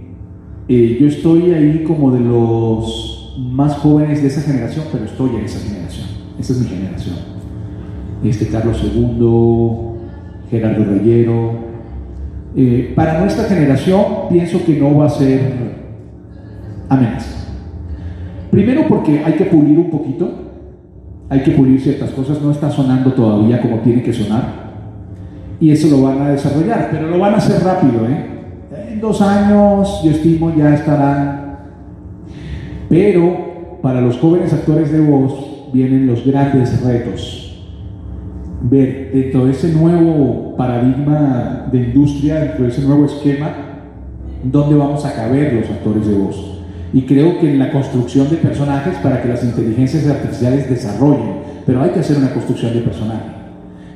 eh, 0.68 0.98
yo 1.00 1.06
estoy 1.06 1.52
ahí 1.52 1.82
como 1.86 2.10
de 2.10 2.20
los 2.20 3.34
más 3.50 3.74
jóvenes 3.76 4.20
de 4.20 4.28
esa 4.28 4.42
generación, 4.42 4.84
pero 4.92 5.06
estoy 5.06 5.30
en 5.36 5.44
esa 5.46 5.60
generación. 5.60 6.06
Esa 6.38 6.52
es 6.52 6.60
mi 6.60 6.66
generación. 6.66 7.16
Este 8.22 8.48
Carlos 8.48 8.82
II, 8.82 10.50
Gerardo 10.50 10.84
Reyero. 10.84 11.52
Eh, 12.54 12.92
para 12.94 13.20
nuestra 13.20 13.44
generación 13.44 14.04
pienso 14.30 14.62
que 14.64 14.78
no 14.78 14.98
va 14.98 15.06
a 15.06 15.10
ser 15.10 15.83
Primero 18.50 18.86
porque 18.88 19.22
hay 19.24 19.32
que 19.32 19.46
pulir 19.46 19.78
un 19.78 19.90
poquito, 19.90 20.30
hay 21.28 21.42
que 21.42 21.50
pulir 21.52 21.80
ciertas 21.80 22.10
cosas, 22.10 22.40
no 22.40 22.52
está 22.52 22.70
sonando 22.70 23.12
todavía 23.12 23.60
como 23.60 23.78
tiene 23.78 24.02
que 24.02 24.12
sonar. 24.12 24.64
Y 25.60 25.70
eso 25.70 25.88
lo 25.88 26.02
van 26.02 26.20
a 26.20 26.28
desarrollar, 26.30 26.88
pero 26.90 27.08
lo 27.08 27.18
van 27.18 27.34
a 27.34 27.38
hacer 27.38 27.62
rápido, 27.62 28.06
¿eh? 28.08 28.26
En 28.92 29.00
dos 29.00 29.20
años, 29.20 30.02
yo 30.04 30.10
estimo, 30.10 30.54
ya 30.54 30.74
estarán. 30.74 31.58
Pero 32.88 33.78
para 33.82 34.00
los 34.00 34.18
jóvenes 34.18 34.52
actores 34.52 34.92
de 34.92 35.00
voz 35.00 35.70
vienen 35.72 36.06
los 36.06 36.24
grandes 36.24 36.80
retos. 36.82 37.64
Ver 38.62 39.10
dentro 39.12 39.46
de 39.46 39.50
ese 39.50 39.72
nuevo 39.72 40.54
paradigma 40.56 41.66
de 41.72 41.78
industria, 41.78 42.36
dentro 42.40 42.64
de 42.64 42.70
ese 42.70 42.82
nuevo 42.82 43.06
esquema, 43.06 43.48
dónde 44.44 44.76
vamos 44.76 45.04
a 45.04 45.12
caber 45.12 45.54
los 45.54 45.70
actores 45.70 46.06
de 46.06 46.14
voz. 46.14 46.53
Y 46.94 47.02
creo 47.02 47.40
que 47.40 47.50
en 47.50 47.58
la 47.58 47.72
construcción 47.72 48.30
de 48.30 48.36
personajes 48.36 48.94
para 49.02 49.20
que 49.20 49.28
las 49.28 49.42
inteligencias 49.42 50.06
artificiales 50.06 50.70
desarrollen, 50.70 51.40
pero 51.66 51.82
hay 51.82 51.90
que 51.90 51.98
hacer 51.98 52.16
una 52.16 52.32
construcción 52.32 52.72
de 52.72 52.82
personaje. 52.82 53.34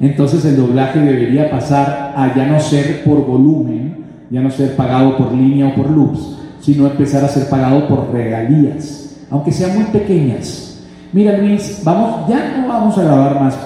Entonces 0.01 0.45
el 0.45 0.57
doblaje 0.57 0.99
debería 0.99 1.49
pasar 1.49 2.13
a 2.17 2.35
ya 2.35 2.47
no 2.47 2.59
ser 2.59 3.05
por 3.05 3.25
volumen, 3.25 4.05
ya 4.31 4.41
no 4.41 4.51
ser 4.51 4.75
pagado 4.75 5.17
por 5.17 5.33
línea 5.33 5.69
o 5.69 5.75
por 5.77 5.89
loops, 5.89 6.39
sino 6.61 6.87
empezar 6.87 7.25
a 7.25 7.29
ser 7.29 7.49
pagado 7.49 7.87
por 7.87 8.13
regalías, 8.13 9.17
aunque 9.31 9.53
sean 9.53 9.77
muy 9.77 9.85
pequeñas. 9.85 10.85
Mira 11.13 11.39
Luis, 11.39 11.81
vamos, 11.85 12.29
ya 12.29 12.59
no 12.59 12.69
vamos 12.69 12.99
a 12.99 13.05
grabar 13.05 13.41
más, 13.41 13.57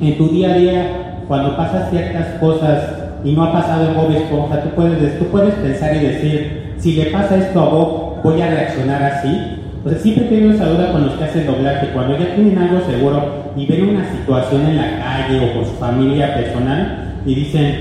en 0.00 0.16
tu 0.16 0.28
día 0.28 0.54
a 0.54 0.56
día, 0.56 0.86
cuando 1.28 1.54
pasas 1.54 1.90
ciertas 1.90 2.40
cosas 2.40 2.82
y 3.24 3.34
no 3.34 3.44
ha 3.44 3.52
pasado 3.52 3.90
en 3.90 3.94
Bob 3.94 4.10
Esponja, 4.10 4.62
tú 4.62 4.70
puedes, 4.70 5.18
tú 5.18 5.26
puedes 5.26 5.52
pensar 5.56 5.94
y 5.94 5.98
decir, 5.98 6.67
si 6.78 6.92
le 6.92 7.06
pasa 7.06 7.36
esto 7.36 7.60
a 7.60 7.68
Bob, 7.68 8.22
voy 8.22 8.40
a 8.40 8.50
reaccionar 8.50 9.02
así. 9.02 9.28
O 9.84 9.88
sea, 9.88 9.98
siempre 9.98 10.26
he 10.26 10.28
tenido 10.28 10.52
esa 10.52 10.68
duda 10.68 10.92
con 10.92 11.06
los 11.06 11.14
que 11.14 11.24
hacen 11.24 11.46
doblaje, 11.46 11.88
cuando 11.92 12.18
ya 12.18 12.34
tienen 12.34 12.58
algo 12.58 12.80
seguro 12.84 13.52
y 13.56 13.66
ven 13.66 13.88
una 13.90 14.10
situación 14.10 14.66
en 14.66 14.76
la 14.76 14.98
calle 14.98 15.40
o 15.40 15.54
con 15.54 15.64
su 15.64 15.72
familia 15.78 16.34
personal 16.34 17.20
y 17.24 17.34
dicen, 17.34 17.74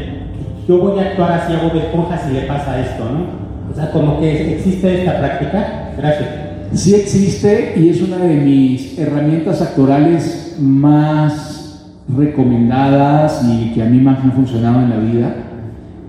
yo 0.68 0.80
voy 0.80 1.00
a 1.00 1.10
actuar 1.10 1.32
así, 1.32 1.54
hago 1.54 1.70
de 1.70 1.80
esponja 1.80 2.18
si 2.18 2.34
le 2.34 2.41
pasa 2.41 2.80
esto, 2.80 3.04
¿no? 3.06 3.72
O 3.72 3.76
sea, 3.76 3.91
como 3.91 4.20
que 4.20 4.56
existe 4.56 5.02
esta 5.02 5.20
práctica. 5.20 5.91
Gracias. 5.98 6.30
Sí 6.74 6.95
existe 6.95 7.74
y 7.78 7.89
es 7.89 8.02
una 8.02 8.18
de 8.18 8.36
mis 8.36 9.00
herramientas 9.00 9.62
actorales 9.62 10.58
más 10.60 11.86
recomendadas 12.16 13.43
y 13.45 13.74
que 13.74 13.82
a 13.82 13.86
mí 13.86 14.00
más 14.00 14.20
me 14.20 14.26
han 14.26 14.34
funcionado 14.34 14.82
en 14.82 14.89
la 14.89 14.98
vida. 14.98 15.36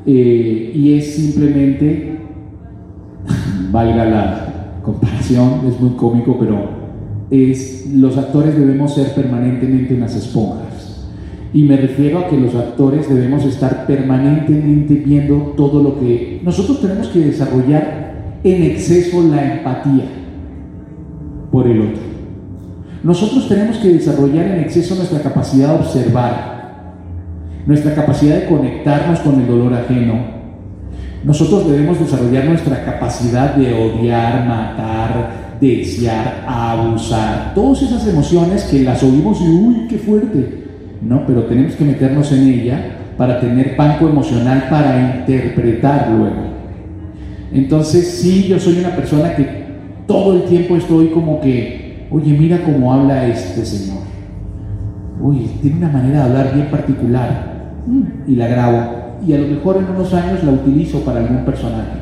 Eh, 0.06 0.72
y 0.74 0.98
es 0.98 1.14
simplemente, 1.14 2.17
valga 3.70 4.04
la 4.04 4.48
comparación, 4.82 5.60
es 5.66 5.80
muy 5.80 5.90
cómico, 5.90 6.36
pero 6.38 6.68
es, 7.30 7.86
los 7.92 8.16
actores 8.16 8.58
debemos 8.58 8.94
ser 8.94 9.14
permanentemente 9.14 9.94
unas 9.94 10.14
esponjas. 10.14 11.06
Y 11.52 11.62
me 11.62 11.76
refiero 11.76 12.18
a 12.18 12.28
que 12.28 12.36
los 12.36 12.54
actores 12.54 13.08
debemos 13.08 13.44
estar 13.44 13.86
permanentemente 13.86 14.94
viendo 14.94 15.54
todo 15.56 15.82
lo 15.82 15.98
que 15.98 16.40
nosotros 16.44 16.80
tenemos 16.80 17.08
que 17.08 17.20
desarrollar 17.20 18.38
en 18.44 18.62
exceso 18.62 19.22
la 19.22 19.54
empatía 19.54 20.04
por 21.50 21.66
el 21.66 21.80
otro. 21.80 22.08
Nosotros 23.02 23.48
tenemos 23.48 23.78
que 23.78 23.94
desarrollar 23.94 24.46
en 24.46 24.60
exceso 24.60 24.94
nuestra 24.94 25.20
capacidad 25.20 25.68
de 25.68 25.80
observar, 25.80 26.58
nuestra 27.66 27.94
capacidad 27.94 28.40
de 28.40 28.46
conectarnos 28.46 29.20
con 29.20 29.40
el 29.40 29.46
dolor 29.46 29.72
ajeno. 29.74 30.37
Nosotros 31.24 31.68
debemos 31.68 31.98
desarrollar 31.98 32.44
nuestra 32.44 32.84
capacidad 32.84 33.54
de 33.54 33.74
odiar, 33.74 34.46
matar, 34.46 35.56
desear, 35.60 36.44
abusar, 36.46 37.52
todas 37.54 37.82
esas 37.82 38.06
emociones 38.06 38.64
que 38.64 38.82
las 38.84 39.02
oímos 39.02 39.40
y 39.40 39.48
uy, 39.48 39.86
qué 39.88 39.98
fuerte, 39.98 40.64
¿no? 41.02 41.26
Pero 41.26 41.44
tenemos 41.44 41.74
que 41.74 41.84
meternos 41.84 42.30
en 42.32 42.48
ella 42.48 42.98
para 43.16 43.40
tener 43.40 43.74
banco 43.76 44.08
emocional 44.08 44.68
para 44.70 45.18
interpretar 45.18 46.08
luego. 46.10 46.48
Entonces, 47.52 48.08
sí, 48.20 48.46
yo 48.48 48.60
soy 48.60 48.78
una 48.78 48.94
persona 48.94 49.34
que 49.34 49.66
todo 50.06 50.34
el 50.34 50.44
tiempo 50.44 50.76
estoy 50.76 51.08
como 51.08 51.40
que, 51.40 52.06
oye, 52.10 52.32
mira 52.38 52.62
cómo 52.62 52.92
habla 52.92 53.26
este 53.26 53.64
señor. 53.64 54.02
Uy, 55.20 55.50
tiene 55.60 55.78
una 55.78 55.88
manera 55.88 56.18
de 56.18 56.24
hablar 56.24 56.54
bien 56.54 56.66
particular. 56.70 57.58
Y 58.26 58.36
la 58.36 58.46
grabo. 58.46 59.07
Y 59.26 59.32
a 59.32 59.38
lo 59.38 59.48
mejor 59.48 59.76
en 59.76 59.94
unos 59.94 60.12
años 60.14 60.44
la 60.44 60.52
utilizo 60.52 61.00
para 61.00 61.20
algún 61.20 61.44
personaje. 61.44 61.98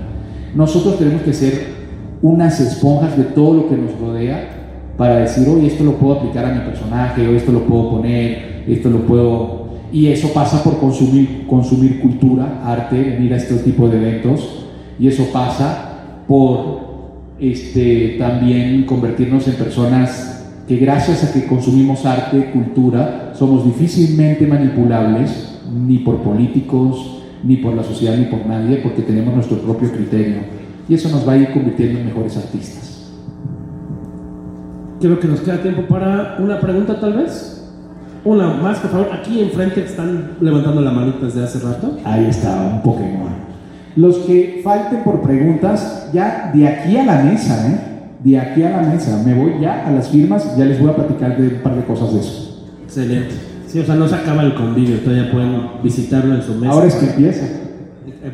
Nosotros 0.55 0.99
tenemos 0.99 1.23
que 1.23 1.33
ser 1.33 1.77
unas 2.23 2.61
esponjas 2.61 3.17
de 3.17 3.25
todo 3.25 3.55
lo 3.55 3.69
que 3.69 3.77
nos 3.77 3.99
rodea 3.99 4.49
para 4.97 5.17
decir, 5.17 5.49
oye, 5.49 5.67
esto 5.67 5.85
lo 5.85 5.95
puedo 5.95 6.19
aplicar 6.19 6.45
a 6.47 6.55
mi 6.55 6.61
personaje, 6.61 7.27
o 7.29 7.33
esto 7.33 7.53
lo 7.53 7.65
puedo 7.65 7.91
poner, 7.91 8.65
esto 8.67 8.91
lo 8.91 9.01
puedo... 9.07 9.67
Y 9.93 10.09
eso 10.09 10.33
pasa 10.33 10.63
por 10.65 10.79
consumir, 10.79 11.47
consumir 11.47 12.01
cultura, 12.01 12.61
arte, 12.65 12.97
venir 12.97 13.33
a 13.33 13.37
este 13.37 13.55
tipo 13.57 13.89
de 13.89 13.99
eventos. 13.99 14.67
Y 14.99 15.09
eso 15.09 15.27
pasa 15.33 16.23
por 16.27 16.87
este, 17.39 18.17
también 18.19 18.85
convertirnos 18.85 19.47
en 19.47 19.55
personas 19.55 20.37
que 20.67 20.77
gracias 20.77 21.23
a 21.23 21.33
que 21.33 21.47
consumimos 21.47 22.05
arte, 22.05 22.51
cultura, 22.53 23.33
somos 23.35 23.65
difícilmente 23.65 24.47
manipulables, 24.47 25.46
ni 25.73 25.99
por 25.99 26.19
políticos, 26.19 27.23
ni 27.43 27.57
por 27.57 27.75
la 27.75 27.83
sociedad, 27.83 28.17
ni 28.17 28.27
por 28.27 28.47
nadie, 28.47 28.79
porque 28.79 29.03
tenemos 29.03 29.35
nuestro 29.35 29.59
propio 29.59 29.91
criterio. 29.91 30.37
Y 30.89 30.95
eso 30.95 31.09
nos 31.09 31.27
va 31.27 31.33
a 31.33 31.37
ir 31.37 31.53
convirtiendo 31.53 31.99
en 31.99 32.07
mejores 32.07 32.37
artistas. 32.37 33.13
Creo 35.01 35.21
que 35.21 35.29
nos 35.29 35.41
queda 35.41 35.61
tiempo 35.61 35.83
para 35.83 36.37
una 36.41 36.59
pregunta 36.59 36.99
tal 36.99 37.15
vez. 37.15 37.53
Una 38.25 38.55
más, 38.55 38.79
por 38.81 38.91
favor. 38.91 39.09
Aquí 39.13 39.41
enfrente 39.41 39.85
están 39.85 40.33
levantando 40.41 40.81
la 40.81 40.91
manita 40.91 41.27
desde 41.27 41.45
hace 41.45 41.61
rato. 41.61 41.99
Ahí 42.05 42.27
está, 42.27 42.73
un 42.73 42.83
Pokémon. 42.83 43.47
Los 43.95 44.19
que 44.19 44.61
falten 44.65 45.05
por 45.05 45.23
preguntas, 45.23 46.11
ya 46.13 46.51
de 46.53 46.67
aquí 46.67 46.97
a 46.97 47.05
la 47.05 47.23
mesa, 47.23 47.69
¿eh? 47.69 47.81
De 48.25 48.39
aquí 48.39 48.63
a 48.63 48.71
la 48.71 48.83
mesa. 48.83 49.23
Me 49.25 49.35
voy 49.35 49.61
ya 49.61 49.87
a 49.87 49.91
las 49.91 50.09
firmas, 50.09 50.57
ya 50.57 50.65
les 50.65 50.81
voy 50.81 50.91
a 50.91 50.97
platicar 50.97 51.37
de 51.37 51.49
un 51.49 51.63
par 51.63 51.77
de 51.77 51.85
cosas 51.85 52.13
de 52.13 52.21
eso. 52.21 52.67
Excelente. 52.85 53.56
Sí, 53.67 53.81
o 53.81 53.85
sea, 53.85 53.97
no 53.97 54.09
se 54.09 54.15
acaba 54.15 54.45
el 54.45 54.55
convivio, 54.55 55.01
todavía 55.01 55.31
pueden 55.33 55.61
visitarlo 55.83 56.35
en 56.35 56.43
su 56.43 56.55
mesa. 56.55 56.73
Ahora 56.73 56.87
es 56.87 56.95
que 56.95 57.07
empieza. 57.07 57.47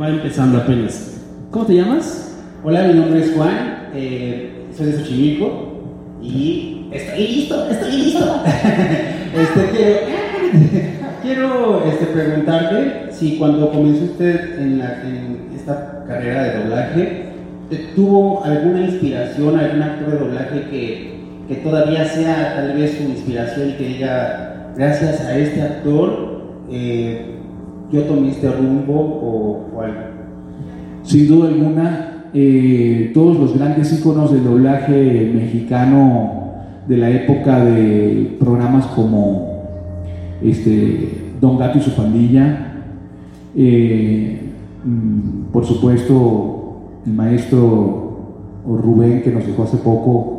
Va 0.00 0.08
empezando 0.10 0.58
apenas. 0.58 1.20
¿Cómo 1.50 1.66
te 1.66 1.74
llamas? 1.74 2.34
Hola, 2.62 2.86
mi 2.88 2.94
nombre 2.94 3.20
es 3.20 3.32
Juan, 3.34 3.88
eh, 3.94 4.66
soy 4.76 4.86
de 4.86 4.92
Xochimilco 4.98 6.18
y 6.22 6.86
estoy 6.92 7.28
listo, 7.28 7.68
estoy 7.70 7.92
listo. 7.92 8.42
este, 8.46 9.70
quiero, 11.22 11.22
quiero 11.22 11.84
este, 11.86 12.06
preguntarte 12.06 13.08
si 13.10 13.36
cuando 13.36 13.70
comenzó 13.70 14.04
usted 14.04 14.60
en, 14.60 14.78
la, 14.78 15.02
en 15.02 15.48
esta 15.56 16.04
carrera 16.06 16.42
de 16.44 16.58
doblaje, 16.58 17.22
¿tuvo 17.96 18.44
alguna 18.44 18.82
inspiración, 18.82 19.58
algún 19.58 19.82
actor 19.82 20.12
de 20.12 20.18
doblaje 20.18 20.60
que, 20.70 21.20
que 21.48 21.54
todavía 21.56 22.04
sea 22.04 22.54
tal 22.54 22.76
vez 22.76 22.98
su 22.98 23.04
inspiración 23.04 23.70
y 23.70 23.72
que 23.72 23.88
diga, 23.88 24.51
gracias 24.76 25.20
a 25.20 25.36
este 25.36 25.62
actor, 25.62 26.42
eh, 26.70 27.36
yo 27.90 28.02
tomé 28.04 28.30
este 28.30 28.50
rumbo 28.50 28.94
o, 29.74 29.80
algo? 29.80 30.00
Sin 31.02 31.28
duda 31.28 31.48
alguna, 31.48 32.28
eh, 32.32 33.10
todos 33.12 33.38
los 33.38 33.58
grandes 33.58 33.92
íconos 33.92 34.32
del 34.32 34.44
doblaje 34.44 35.32
mexicano 35.34 36.42
de 36.88 36.96
la 36.96 37.10
época 37.10 37.64
de 37.64 38.36
programas 38.38 38.86
como 38.86 39.64
este, 40.42 41.34
Don 41.40 41.58
Gato 41.58 41.78
y 41.78 41.82
su 41.82 41.94
pandilla, 41.94 42.74
eh, 43.56 44.40
mm, 44.84 45.52
por 45.52 45.64
supuesto 45.64 46.52
el 47.04 47.12
maestro 47.12 48.02
Rubén 48.64 49.22
que 49.22 49.30
nos 49.30 49.46
dejó 49.46 49.64
hace 49.64 49.76
poco 49.78 50.31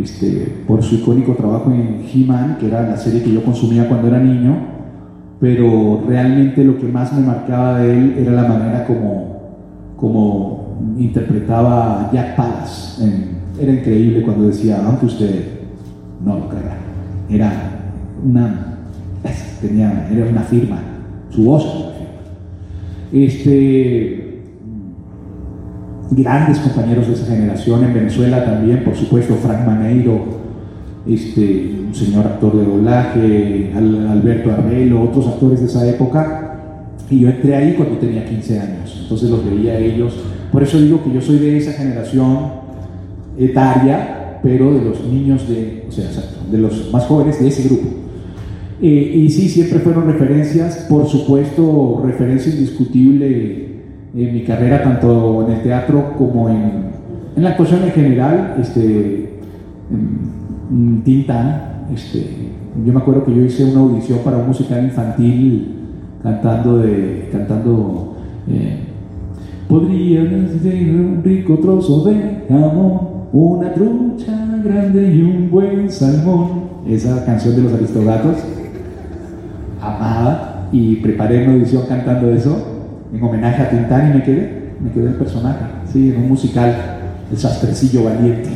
este, 0.00 0.62
por 0.66 0.82
su 0.82 0.96
icónico 0.96 1.34
trabajo 1.34 1.72
en 1.72 2.04
He-Man, 2.12 2.58
que 2.60 2.66
era 2.66 2.82
la 2.82 2.96
serie 2.96 3.22
que 3.22 3.32
yo 3.32 3.42
consumía 3.42 3.88
cuando 3.88 4.08
era 4.08 4.18
niño, 4.18 4.56
pero 5.40 6.02
realmente 6.06 6.64
lo 6.64 6.78
que 6.78 6.86
más 6.86 7.12
me 7.12 7.26
marcaba 7.26 7.78
de 7.78 7.92
él 7.92 8.14
era 8.18 8.32
la 8.32 8.48
manera 8.48 8.86
como, 8.86 9.56
como 9.96 10.76
interpretaba 10.98 12.10
Jack 12.12 12.36
Pallas. 12.36 13.02
era 13.58 13.72
increíble 13.72 14.22
cuando 14.22 14.48
decía, 14.48 14.82
aunque 14.84 15.06
usted 15.06 15.44
no 16.24 16.38
lo 16.38 16.48
crea, 16.48 16.76
era 17.30 17.52
una, 18.24 18.78
tenía, 19.60 20.08
era 20.10 20.26
una 20.26 20.42
firma, 20.42 20.78
su 21.30 21.44
voz 21.44 21.92
Este, 23.12 24.25
grandes 26.10 26.58
compañeros 26.58 27.08
de 27.08 27.14
esa 27.14 27.26
generación 27.26 27.84
en 27.84 27.94
Venezuela 27.94 28.44
también, 28.44 28.84
por 28.84 28.94
supuesto, 28.94 29.34
Frank 29.36 29.66
Maneiro, 29.66 30.24
este, 31.06 31.74
un 31.86 31.94
señor 31.94 32.26
actor 32.26 32.56
de 32.56 32.64
doblaje, 32.64 33.72
Alberto 33.74 34.52
Arbelo, 34.52 35.02
otros 35.02 35.26
actores 35.26 35.60
de 35.60 35.66
esa 35.66 35.86
época, 35.88 36.42
y 37.10 37.20
yo 37.20 37.28
entré 37.28 37.54
ahí 37.54 37.74
cuando 37.74 37.96
tenía 37.98 38.24
15 38.24 38.60
años, 38.60 38.98
entonces 39.02 39.30
los 39.30 39.44
veía 39.44 39.74
a 39.74 39.78
ellos 39.78 40.14
por 40.56 40.62
eso 40.62 40.80
digo 40.80 41.02
que 41.04 41.12
yo 41.12 41.20
soy 41.20 41.38
de 41.38 41.58
esa 41.58 41.72
generación 41.72 42.38
etaria, 43.38 44.38
pero 44.42 44.72
de 44.72 44.84
los 44.84 45.04
niños 45.04 45.48
de, 45.48 45.84
o 45.88 45.92
sea, 45.92 46.08
de 46.50 46.58
los 46.58 46.90
más 46.92 47.04
jóvenes 47.04 47.40
de 47.40 47.48
ese 47.48 47.64
grupo. 47.64 47.88
Eh, 48.80 49.12
y 49.16 49.28
sí, 49.28 49.48
siempre 49.48 49.80
fueron 49.80 50.06
referencias, 50.06 50.86
por 50.88 51.06
supuesto, 51.06 52.02
referencia 52.04 52.52
indiscutible 52.52 53.65
en 54.16 54.32
mi 54.32 54.44
carrera, 54.44 54.82
tanto 54.82 55.46
en 55.46 55.54
el 55.54 55.62
teatro 55.62 56.14
como 56.16 56.48
en, 56.48 56.86
en 57.36 57.42
la 57.42 57.50
actuación 57.50 57.82
en 57.84 57.90
general, 57.90 58.56
este, 58.58 59.40
Tintán. 61.04 61.86
Este, 61.94 62.26
yo 62.84 62.92
me 62.92 62.98
acuerdo 62.98 63.24
que 63.24 63.34
yo 63.34 63.42
hice 63.42 63.64
una 63.64 63.80
audición 63.80 64.20
para 64.24 64.38
un 64.38 64.48
musical 64.48 64.84
infantil 64.84 65.74
cantando, 66.22 66.78
de, 66.78 67.28
cantando 67.30 68.16
eh, 68.48 68.80
Podría 69.68 70.22
ser 70.62 70.94
un 70.94 71.20
rico 71.24 71.58
trozo 71.58 72.04
de 72.04 72.44
jamón, 72.48 73.00
una 73.32 73.72
trucha 73.72 74.60
grande 74.64 75.12
y 75.12 75.22
un 75.22 75.50
buen 75.50 75.90
salmón. 75.90 76.66
Esa 76.88 77.24
canción 77.24 77.56
de 77.56 77.62
los 77.62 77.72
aristogatos, 77.72 78.36
amada, 79.80 80.68
y 80.70 80.96
preparé 80.96 81.42
una 81.44 81.54
audición 81.54 81.82
cantando 81.88 82.30
eso 82.30 82.75
en 83.16 83.22
homenaje 83.22 83.62
a 83.62 83.70
Tintán 83.70 84.10
y 84.10 84.14
me 84.14 84.22
quedé, 84.22 84.72
me 84.80 84.90
quedé 84.90 85.08
el 85.08 85.14
personaje, 85.14 85.64
sí, 85.92 86.10
en 86.10 86.22
un 86.22 86.28
musical, 86.28 86.74
el 87.30 87.38
sastrecillo 87.38 88.04
valiente. 88.04 88.50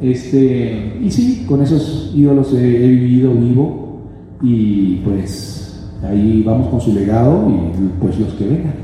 Este, 0.00 0.98
y 1.00 1.10
sí, 1.10 1.44
con 1.48 1.62
esos 1.62 2.12
ídolos 2.14 2.52
he, 2.54 2.56
vivido 2.58 3.32
vivo 3.32 4.00
y 4.42 4.96
pues 5.04 5.80
ahí 6.08 6.42
vamos 6.44 6.68
con 6.68 6.80
su 6.80 6.92
legado 6.92 7.48
y 7.48 7.88
pues 8.00 8.18
los 8.18 8.32
que 8.34 8.46
vengan. 8.46 8.74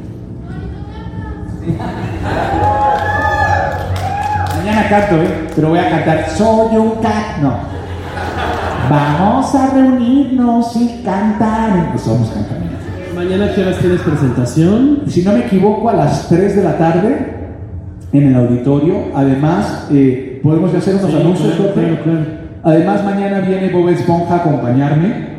Mañana 4.56 4.88
canto, 4.88 5.16
¿eh? 5.22 5.48
Pero 5.54 5.70
voy 5.70 5.78
a 5.78 5.90
cantar 5.90 6.30
Soy 6.30 6.76
un 6.76 6.90
cat. 7.02 7.38
No. 7.42 7.52
Vamos 8.88 9.54
a 9.54 9.70
reunirnos 9.74 10.76
y 10.76 11.02
cantar. 11.04 11.90
Pues 11.90 12.06
a. 13.18 13.24
Mañana 13.24 13.52
qué 13.54 13.62
horas 13.62 13.78
tienes 13.78 14.00
presentación? 14.00 15.02
Si 15.06 15.22
no 15.22 15.32
me 15.32 15.40
equivoco, 15.40 15.88
a 15.88 15.94
las 15.94 16.28
3 16.28 16.56
de 16.56 16.62
la 16.62 16.78
tarde 16.78 17.38
en 18.12 18.28
el 18.28 18.34
auditorio. 18.34 18.94
Además, 19.14 19.88
eh, 19.92 20.40
podemos 20.42 20.74
hacer 20.74 20.96
unos 20.96 21.10
Sí, 21.10 21.16
anuncios, 21.16 21.54
claro, 21.54 21.72
claro, 21.72 21.98
claro. 22.02 22.26
Además, 22.62 23.04
mañana 23.04 23.40
viene 23.40 23.70
Bob 23.70 23.88
Esponja 23.88 24.34
a 24.34 24.36
acompañarme. 24.38 25.38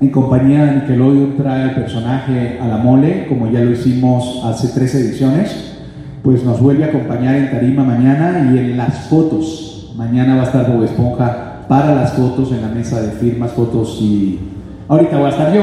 En 0.00 0.10
compañía 0.10 0.64
de 0.64 0.74
Nickelodeon 0.76 1.36
trae 1.36 1.64
el 1.64 1.74
personaje 1.74 2.58
a 2.60 2.68
la 2.68 2.76
mole, 2.76 3.26
como 3.28 3.50
ya 3.50 3.60
lo 3.60 3.72
hicimos 3.72 4.42
hace 4.44 4.68
tres 4.68 4.94
ediciones. 4.94 5.76
Pues 6.22 6.44
nos 6.44 6.60
vuelve 6.60 6.84
a 6.84 6.88
acompañar 6.88 7.34
en 7.34 7.50
Tarima 7.50 7.84
mañana 7.84 8.52
y 8.52 8.58
en 8.58 8.76
las 8.76 9.08
fotos. 9.08 9.92
Mañana 9.96 10.36
va 10.36 10.42
a 10.42 10.44
estar 10.44 10.70
Bob 10.70 10.84
Esponja 10.84 11.64
para 11.68 11.94
las 11.94 12.12
fotos 12.12 12.52
en 12.52 12.62
la 12.62 12.68
mesa 12.68 13.00
de 13.02 13.10
firmas, 13.10 13.52
fotos 13.52 13.98
y. 14.00 14.38
Ahorita 14.88 15.18
voy 15.18 15.26
a 15.26 15.30
estar 15.30 15.52
yo, 15.52 15.62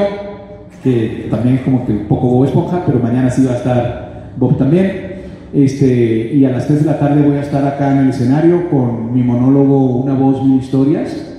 que 0.86 1.27
también 1.31 1.55
es 1.55 1.61
como 1.61 1.83
que 1.83 1.93
poco 1.93 2.27
Bob 2.27 2.45
Esponja, 2.45 2.83
pero 2.86 2.99
mañana 2.99 3.27
sí 3.31 3.43
va 3.43 3.53
a 3.53 3.57
estar 3.57 4.29
Bob 4.38 4.55
también. 4.55 5.15
Este, 5.51 6.31
y 6.36 6.45
a 6.45 6.51
las 6.51 6.67
3 6.67 6.81
de 6.81 6.86
la 6.86 6.99
tarde 6.99 7.23
voy 7.23 7.38
a 7.38 7.41
estar 7.41 7.65
acá 7.65 7.91
en 7.91 7.97
el 7.99 8.09
escenario 8.09 8.69
con 8.69 9.13
mi 9.13 9.23
monólogo 9.23 10.01
Una 10.01 10.13
voz, 10.13 10.43
mil 10.43 10.59
historias, 10.59 11.38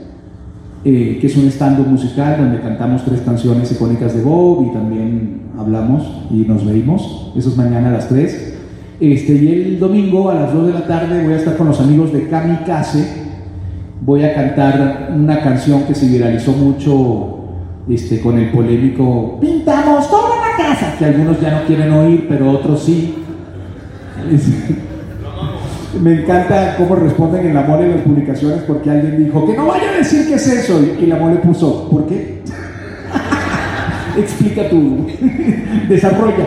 eh, 0.84 1.18
que 1.20 1.26
es 1.28 1.36
un 1.36 1.46
stand-up 1.46 1.86
musical 1.86 2.38
donde 2.38 2.58
cantamos 2.60 3.04
tres 3.04 3.20
canciones 3.20 3.70
icónicas 3.70 4.14
de 4.14 4.22
Bob 4.22 4.66
y 4.68 4.72
también 4.72 5.42
hablamos 5.56 6.02
y 6.32 6.38
nos 6.38 6.66
veimos. 6.66 7.32
Eso 7.36 7.50
es 7.50 7.56
mañana 7.56 7.90
a 7.90 7.92
las 7.92 8.08
3. 8.08 8.54
Este, 8.98 9.32
y 9.32 9.52
el 9.52 9.78
domingo 9.78 10.28
a 10.28 10.34
las 10.34 10.52
2 10.52 10.66
de 10.66 10.72
la 10.72 10.86
tarde 10.88 11.22
voy 11.22 11.34
a 11.34 11.36
estar 11.36 11.56
con 11.56 11.68
los 11.68 11.80
amigos 11.80 12.12
de 12.12 12.26
Kamikaze. 12.26 13.26
Voy 14.04 14.24
a 14.24 14.34
cantar 14.34 15.12
una 15.14 15.40
canción 15.40 15.84
que 15.84 15.94
se 15.94 16.08
viralizó 16.08 16.50
mucho 16.50 17.36
este, 17.88 18.20
con 18.20 18.38
el 18.38 18.50
polémico 18.50 19.38
Pintamos 19.40 20.10
toda 20.10 20.30
la 20.36 20.56
casa, 20.56 20.94
que 20.98 21.04
algunos 21.04 21.40
ya 21.40 21.52
no 21.52 21.66
quieren 21.66 21.92
oír, 21.92 22.26
pero 22.28 22.50
otros 22.50 22.82
sí. 22.82 23.14
Me 26.02 26.20
encanta 26.20 26.76
cómo 26.76 26.96
responden 26.96 27.46
en 27.46 27.54
la 27.54 27.62
mole 27.62 27.84
en 27.84 27.92
las 27.92 28.00
publicaciones 28.02 28.62
porque 28.66 28.90
alguien 28.90 29.24
dijo 29.24 29.46
que 29.46 29.56
no 29.56 29.66
vaya 29.66 29.90
a 29.90 29.96
decir 29.96 30.26
qué 30.28 30.34
es 30.34 30.46
eso 30.46 30.78
y, 31.00 31.06
la 31.06 31.16
mole 31.16 31.36
puso, 31.36 31.88
¿por 31.88 32.06
qué? 32.06 32.42
Explica 34.18 34.68
tu 34.68 35.06
desarrolla. 35.88 36.46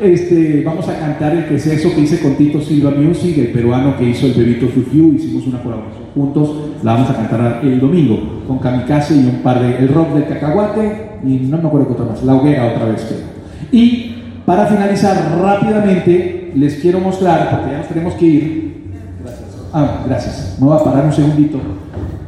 Este, 0.00 0.62
vamos 0.64 0.88
a 0.88 0.98
cantar 0.98 1.34
el 1.34 1.46
que 1.46 1.56
es 1.56 1.66
eso 1.66 1.94
que 1.94 2.02
hice 2.02 2.20
con 2.20 2.36
Tito 2.36 2.60
Silva 2.60 2.90
Music, 2.90 3.38
el 3.38 3.48
peruano 3.48 3.96
que 3.96 4.10
hizo 4.10 4.26
el 4.26 4.34
Bebito 4.34 4.68
Fufiu, 4.68 5.14
hicimos 5.14 5.46
una 5.46 5.62
colaboración 5.62 6.04
juntos, 6.14 6.50
la 6.82 6.94
vamos 6.94 7.10
a 7.10 7.14
cantar 7.14 7.60
el 7.62 7.80
domingo 7.80 8.42
con 8.46 8.58
Kamikaze 8.58 9.16
y 9.16 9.26
un 9.26 9.42
par 9.42 9.60
de, 9.60 9.76
el 9.78 9.88
rock 9.88 10.14
del 10.14 10.26
cacahuate 10.26 11.18
y 11.24 11.36
no 11.48 11.58
me 11.58 11.68
acuerdo 11.68 11.88
qué 11.88 11.92
otra 11.94 12.06
más, 12.06 12.22
la 12.22 12.34
hoguera 12.34 12.72
otra 12.72 12.86
vez 12.86 13.06
creo. 13.06 13.36
Y 13.72 14.14
para 14.46 14.66
finalizar 14.66 15.16
rápidamente, 15.40 16.52
les 16.54 16.76
quiero 16.76 17.00
mostrar, 17.00 17.50
porque 17.50 17.72
ya 17.72 17.78
nos 17.78 17.88
tenemos 17.88 18.14
que 18.14 18.24
ir. 18.24 18.76
Gracias. 19.22 19.48
Ah, 19.72 20.04
gracias. 20.06 20.56
Me 20.60 20.66
voy 20.66 20.78
a 20.78 20.84
parar 20.84 21.04
un 21.04 21.12
segundito. 21.12 21.58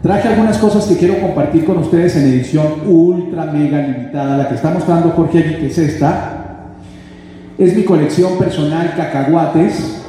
Traje 0.03 0.29
algunas 0.29 0.59
cosas 0.59 0.85
que 0.87 0.97
quiero 0.97 1.21
compartir 1.21 1.64
con 1.64 1.79
ustedes 1.79 2.16
en 2.16 2.25
edición 2.25 2.66
ultra 2.87 3.47
mega 3.47 3.81
limitada. 3.83 4.37
La 4.37 4.49
que 4.49 4.57
está 4.57 4.71
mostrando 4.71 5.11
Jorge 5.11 5.39
allí, 5.39 5.55
que 5.57 5.66
es 5.66 5.79
esta. 5.79 6.38
Es 7.59 7.77
mi 7.77 7.83
colección 7.83 8.39
personal 8.39 8.95
cacahuates. 8.97 10.03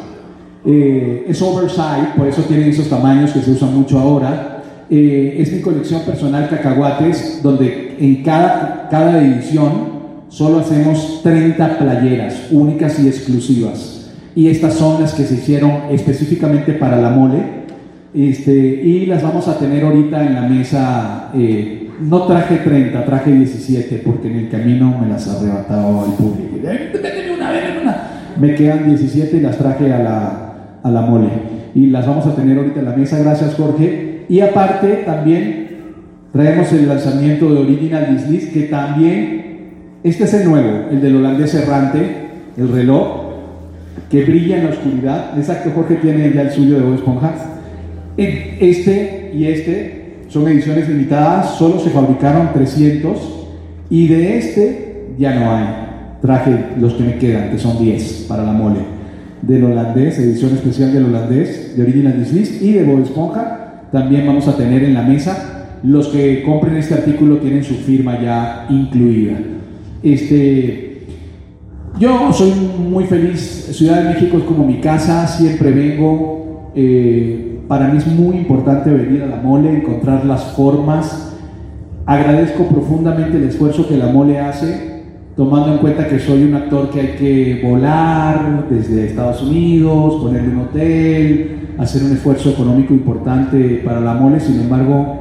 Eh, 0.66 1.26
es 1.28 1.42
oversize, 1.42 2.10
por 2.16 2.28
eso 2.28 2.44
tiene 2.44 2.70
esos 2.70 2.88
tamaños 2.90 3.32
que 3.32 3.42
se 3.42 3.50
usan 3.52 3.74
mucho 3.76 3.98
ahora. 3.98 4.62
Eh, 4.88 5.38
es 5.40 5.52
mi 5.52 5.62
colección 5.62 6.02
personal 6.04 6.48
cacahuates, 6.48 7.42
donde 7.42 7.96
en 8.00 8.24
cada, 8.24 8.88
cada 8.92 9.20
edición 9.24 10.00
solo 10.30 10.60
hacemos 10.60 11.22
30 11.24 11.80
playeras 11.80 12.48
únicas 12.52 13.00
y 13.00 13.08
exclusivas. 13.08 14.12
Y 14.36 14.48
estas 14.48 14.76
son 14.76 15.02
las 15.02 15.16
que 15.16 15.24
se 15.24 15.34
hicieron 15.34 15.72
específicamente 15.90 16.74
para 16.74 17.02
la 17.02 17.10
mole. 17.10 17.60
Este, 18.14 18.52
y 18.52 19.08
las 19.08 19.24
vamos 19.24 19.48
a 19.48 19.58
tener 19.58 19.84
ahorita 19.84 20.24
en 20.24 20.36
la 20.36 20.42
mesa. 20.42 21.32
eh, 21.34 21.80
no 22.00 22.24
traje 22.24 22.58
30, 22.58 23.06
traje 23.06 23.32
17 23.32 24.02
porque 24.06 24.30
en 24.30 24.38
el 24.38 24.50
camino 24.50 24.98
me 25.00 25.08
las 25.08 25.28
arrebataba 25.28 26.06
el 26.06 26.14
público. 26.14 26.58
Denme 26.62 27.34
una, 27.34 27.52
denme 27.52 27.82
una. 27.82 27.98
Me 28.40 28.56
quedan 28.56 28.88
17 28.88 29.38
y 29.38 29.40
las 29.42 29.58
traje 29.58 29.92
a 29.92 30.00
la, 30.00 30.54
a 30.82 30.92
la 30.92 31.02
mole. 31.02 31.30
Y 31.76 31.88
las 31.88 32.08
vamos 32.08 32.26
a 32.26 32.36
tener 32.36 32.58
ahorita 32.58 32.80
en 32.80 32.86
la 32.86 32.96
mesa. 32.96 33.20
Gracias, 33.20 33.56
Jorge. 33.56 34.26
Y 34.30 34.40
aparte, 34.42 35.04
también 35.06 35.68
traemos 36.32 36.72
el 36.72 36.88
lanzamiento 36.88 37.54
de 37.54 37.62
Original 37.62 38.16
Disney, 38.16 38.52
que 38.54 38.62
también 38.64 39.40
este 40.04 40.24
es 40.24 40.34
el 40.34 40.50
nuevo, 40.50 40.90
el 40.92 41.02
del 41.02 41.18
holandés 41.18 41.54
errante, 41.56 42.00
el 42.56 42.70
reloj, 42.70 43.30
que 44.10 44.24
brilla 44.24 44.58
en 44.58 44.64
la 44.66 44.70
oscuridad. 44.70 45.38
Exacto, 45.38 45.72
Jorge 45.76 45.96
tiene 45.96 46.32
ya 46.34 46.44
el 46.44 46.52
suyo 46.52 46.78
de 46.78 46.86
Bob 46.86 46.96
Esponja. 46.96 47.34
Este 48.16 49.32
y 49.34 49.46
este 49.46 50.24
son 50.30 50.48
ediciones 50.48 50.88
limitadas, 50.88 51.56
solo 51.56 51.80
se 51.80 51.90
fabricaron 51.90 52.54
300 52.54 53.48
y 53.90 54.08
de 54.08 54.38
este 54.38 55.06
ya 55.18 55.36
no 55.36 55.52
hay. 55.52 55.89
Traje 56.22 56.66
los 56.80 56.94
que 56.94 57.04
me 57.04 57.18
quedan, 57.18 57.52
que 57.52 57.58
son 57.58 57.80
10 57.80 58.26
para 58.28 58.44
la 58.44 58.52
mole. 58.52 58.80
Del 59.42 59.64
holandés, 59.64 60.20
edición 60.20 60.54
especial 60.54 60.94
del 60.94 61.06
holandés, 61.06 61.78
de 61.78 61.84
Original 61.84 62.20
Disney 62.20 62.70
y 62.70 62.74
de 62.74 62.84
Bob 62.84 63.02
Esponja. 63.04 63.86
También 63.92 64.28
vamos 64.28 64.48
a 64.48 64.58
tener 64.58 64.84
en 64.84 64.94
la 64.94 65.02
mesa. 65.04 65.78
Los 65.84 66.10
que 66.10 66.44
compren 66.44 66.76
este 66.76 66.94
artículo 66.94 67.38
tienen 67.38 67.64
su 67.64 67.76
firma 67.76 68.22
ya 68.22 68.66
incluida. 68.70 69.38
Este, 70.04 71.08
yo 72.00 72.34
soy 72.34 72.52
muy 72.52 73.06
feliz, 73.06 73.70
Ciudad 73.72 74.04
de 74.04 74.14
México 74.14 74.38
es 74.38 74.44
como 74.44 74.66
mi 74.66 74.80
casa, 74.80 75.26
siempre 75.28 75.72
vengo. 75.72 76.72
eh, 76.76 77.50
para 77.70 77.88
mí 77.88 78.00
es 78.00 78.08
muy 78.08 78.38
importante 78.38 78.90
venir 78.90 79.22
a 79.22 79.28
la 79.28 79.36
mole, 79.36 79.72
encontrar 79.72 80.26
las 80.26 80.44
formas. 80.56 81.38
Agradezco 82.08 82.64
profundamente 82.64 83.38
el 83.38 83.44
esfuerzo 83.44 83.88
que 83.88 83.96
la 83.96 84.08
mole 84.08 84.40
hace, 84.40 84.89
tomando 85.40 85.72
en 85.72 85.78
cuenta 85.78 86.06
que 86.06 86.20
soy 86.20 86.44
un 86.44 86.54
actor 86.54 86.90
que 86.90 87.00
hay 87.00 87.08
que 87.18 87.62
volar 87.64 88.68
desde 88.70 89.06
Estados 89.06 89.42
Unidos, 89.42 90.22
ponerle 90.22 90.50
un 90.50 90.60
hotel, 90.64 91.76
hacer 91.78 92.04
un 92.04 92.12
esfuerzo 92.12 92.50
económico 92.50 92.94
importante 92.94 93.82
para 93.86 94.02
la 94.02 94.16
mole, 94.16 94.42
sin 94.42 94.60
embargo, 94.60 95.16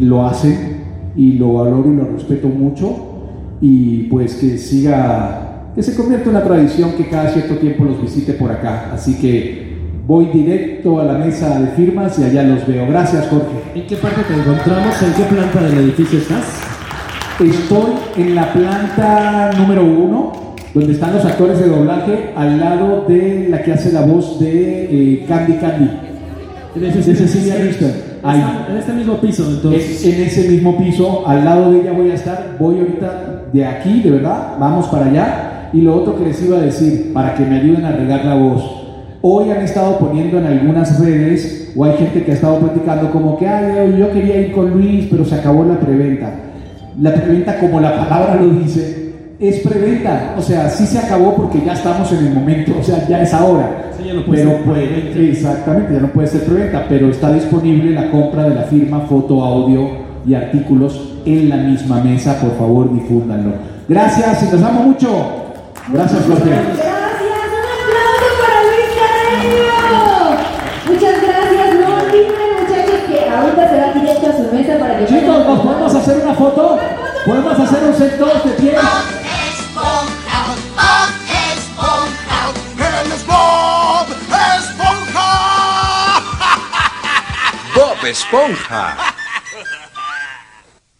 lo 0.00 0.26
hacen 0.26 0.78
y 1.14 1.34
lo 1.34 1.52
valoro 1.52 1.88
y 1.88 1.96
lo 1.98 2.04
respeto 2.06 2.48
mucho 2.48 3.58
y 3.60 4.08
pues 4.08 4.34
que 4.34 4.58
siga, 4.58 5.70
que 5.72 5.84
se 5.84 5.94
convierta 5.94 6.24
en 6.24 6.36
una 6.36 6.44
tradición 6.44 6.90
que 6.96 7.08
cada 7.08 7.30
cierto 7.30 7.58
tiempo 7.58 7.84
los 7.84 8.02
visite 8.02 8.32
por 8.32 8.50
acá. 8.50 8.90
Así 8.92 9.20
que 9.20 9.68
voy 10.04 10.30
directo 10.32 10.98
a 10.98 11.04
la 11.04 11.12
mesa 11.16 11.60
de 11.60 11.68
firmas 11.76 12.18
y 12.18 12.24
allá 12.24 12.42
los 12.42 12.66
veo. 12.66 12.88
Gracias, 12.88 13.28
Jorge. 13.28 13.46
¿En 13.72 13.86
qué 13.86 13.94
parte 13.94 14.22
te 14.26 14.34
encontramos? 14.34 15.00
¿En 15.00 15.12
qué 15.12 15.22
planta 15.32 15.62
del 15.62 15.78
edificio 15.78 16.18
estás? 16.18 16.69
Estoy 17.40 17.92
en 18.18 18.34
la 18.34 18.52
planta 18.52 19.50
número 19.56 19.82
uno, 19.82 20.32
donde 20.74 20.92
están 20.92 21.14
los 21.14 21.24
actores 21.24 21.58
de 21.58 21.68
doblaje, 21.68 22.32
al 22.36 22.60
lado 22.60 23.06
de 23.08 23.46
la 23.48 23.62
que 23.62 23.72
hace 23.72 23.92
la 23.92 24.02
voz 24.02 24.38
de 24.38 24.84
eh, 24.84 25.24
Candy 25.26 25.54
Candy, 25.54 25.90
de 26.74 27.02
Cecilia 27.02 27.54
Richter. 27.54 28.18
Ahí. 28.22 28.44
En 28.68 28.76
este 28.76 28.92
mismo 28.92 29.14
piso, 29.14 29.46
entonces. 29.48 30.04
En, 30.04 30.16
en 30.16 30.22
ese 30.26 30.50
mismo 30.50 30.76
piso, 30.76 31.26
al 31.26 31.42
lado 31.42 31.72
de 31.72 31.80
ella 31.80 31.92
voy 31.92 32.10
a 32.10 32.14
estar. 32.14 32.56
Voy 32.58 32.78
ahorita 32.78 33.44
de 33.50 33.64
aquí, 33.64 34.02
de 34.02 34.10
verdad, 34.10 34.56
vamos 34.60 34.88
para 34.88 35.06
allá. 35.06 35.70
Y 35.72 35.80
lo 35.80 35.96
otro 35.96 36.18
que 36.18 36.24
les 36.26 36.42
iba 36.42 36.58
a 36.58 36.60
decir, 36.60 37.10
para 37.14 37.34
que 37.34 37.46
me 37.46 37.58
ayuden 37.58 37.86
a 37.86 37.92
regar 37.92 38.22
la 38.22 38.34
voz. 38.34 38.62
Hoy 39.22 39.50
han 39.50 39.62
estado 39.62 39.98
poniendo 39.98 40.38
en 40.38 40.44
algunas 40.44 41.00
redes, 41.00 41.72
o 41.74 41.84
hay 41.86 41.96
gente 41.96 42.22
que 42.22 42.32
ha 42.32 42.34
estado 42.34 42.58
platicando 42.58 43.10
como 43.10 43.38
que, 43.38 43.48
ay, 43.48 43.96
yo 43.98 44.12
quería 44.12 44.42
ir 44.42 44.52
con 44.52 44.72
Luis, 44.72 45.06
pero 45.10 45.24
se 45.24 45.36
acabó 45.36 45.64
la 45.64 45.80
preventa. 45.80 46.49
La 46.98 47.14
preventa, 47.14 47.58
como 47.58 47.80
la 47.80 47.96
palabra 47.96 48.36
lo 48.36 48.48
dice, 48.50 49.12
es 49.38 49.60
preventa. 49.60 50.34
O 50.36 50.42
sea, 50.42 50.68
sí 50.68 50.86
se 50.86 50.98
acabó 50.98 51.34
porque 51.34 51.62
ya 51.64 51.72
estamos 51.72 52.10
en 52.12 52.26
el 52.26 52.34
momento, 52.34 52.72
o 52.78 52.82
sea, 52.82 53.06
ya 53.08 53.22
es 53.22 53.32
ahora. 53.32 53.92
Sí, 53.96 54.04
ya 54.06 54.14
no 54.14 54.24
puede 54.24 54.42
pero 54.42 54.56
ser 54.56 54.64
puede, 54.64 54.86
preventa. 54.86 55.20
exactamente, 55.20 55.94
ya 55.94 56.00
no 56.00 56.08
puede 56.08 56.28
ser 56.28 56.44
preventa, 56.44 56.86
pero 56.88 57.08
está 57.10 57.32
disponible 57.32 57.92
la 57.92 58.10
compra 58.10 58.44
de 58.48 58.54
la 58.54 58.62
firma, 58.62 59.00
foto, 59.00 59.42
audio 59.42 59.88
y 60.26 60.34
artículos 60.34 61.14
en 61.24 61.48
la 61.48 61.56
misma 61.56 62.02
mesa. 62.02 62.38
Por 62.40 62.56
favor, 62.58 62.92
difúndanlo. 62.92 63.52
Gracias 63.88 64.42
y 64.42 64.52
los 64.52 64.62
amo 64.62 64.82
mucho. 64.82 65.08
Gracias, 65.92 66.22
Jorge. 66.26 66.50
Gracias, 66.50 66.86
un 66.86 67.64
aplauso 67.80 68.28
para 68.42 68.62
Luis 68.62 68.90
Carreño. 69.00 69.70
Muchas 70.86 71.22
gracias, 71.22 71.74
no 71.80 71.86
olviden 71.96 72.50
muchachos 72.60 73.00
que 73.08 73.28
ahorita 73.28 73.70
se 73.70 73.76
va 73.78 73.92
Chicos, 75.06 75.46
¿nos 75.46 75.60
podemos 75.60 75.94
hacer 75.94 76.18
una 76.18 76.34
foto? 76.34 76.78
¿Podemos 77.24 77.58
hacer 77.58 77.84
un 77.84 77.94
sector 77.96 78.42
de 78.42 78.50
pies? 78.52 78.80
Bob 87.74 88.04
Esponja. 88.04 88.96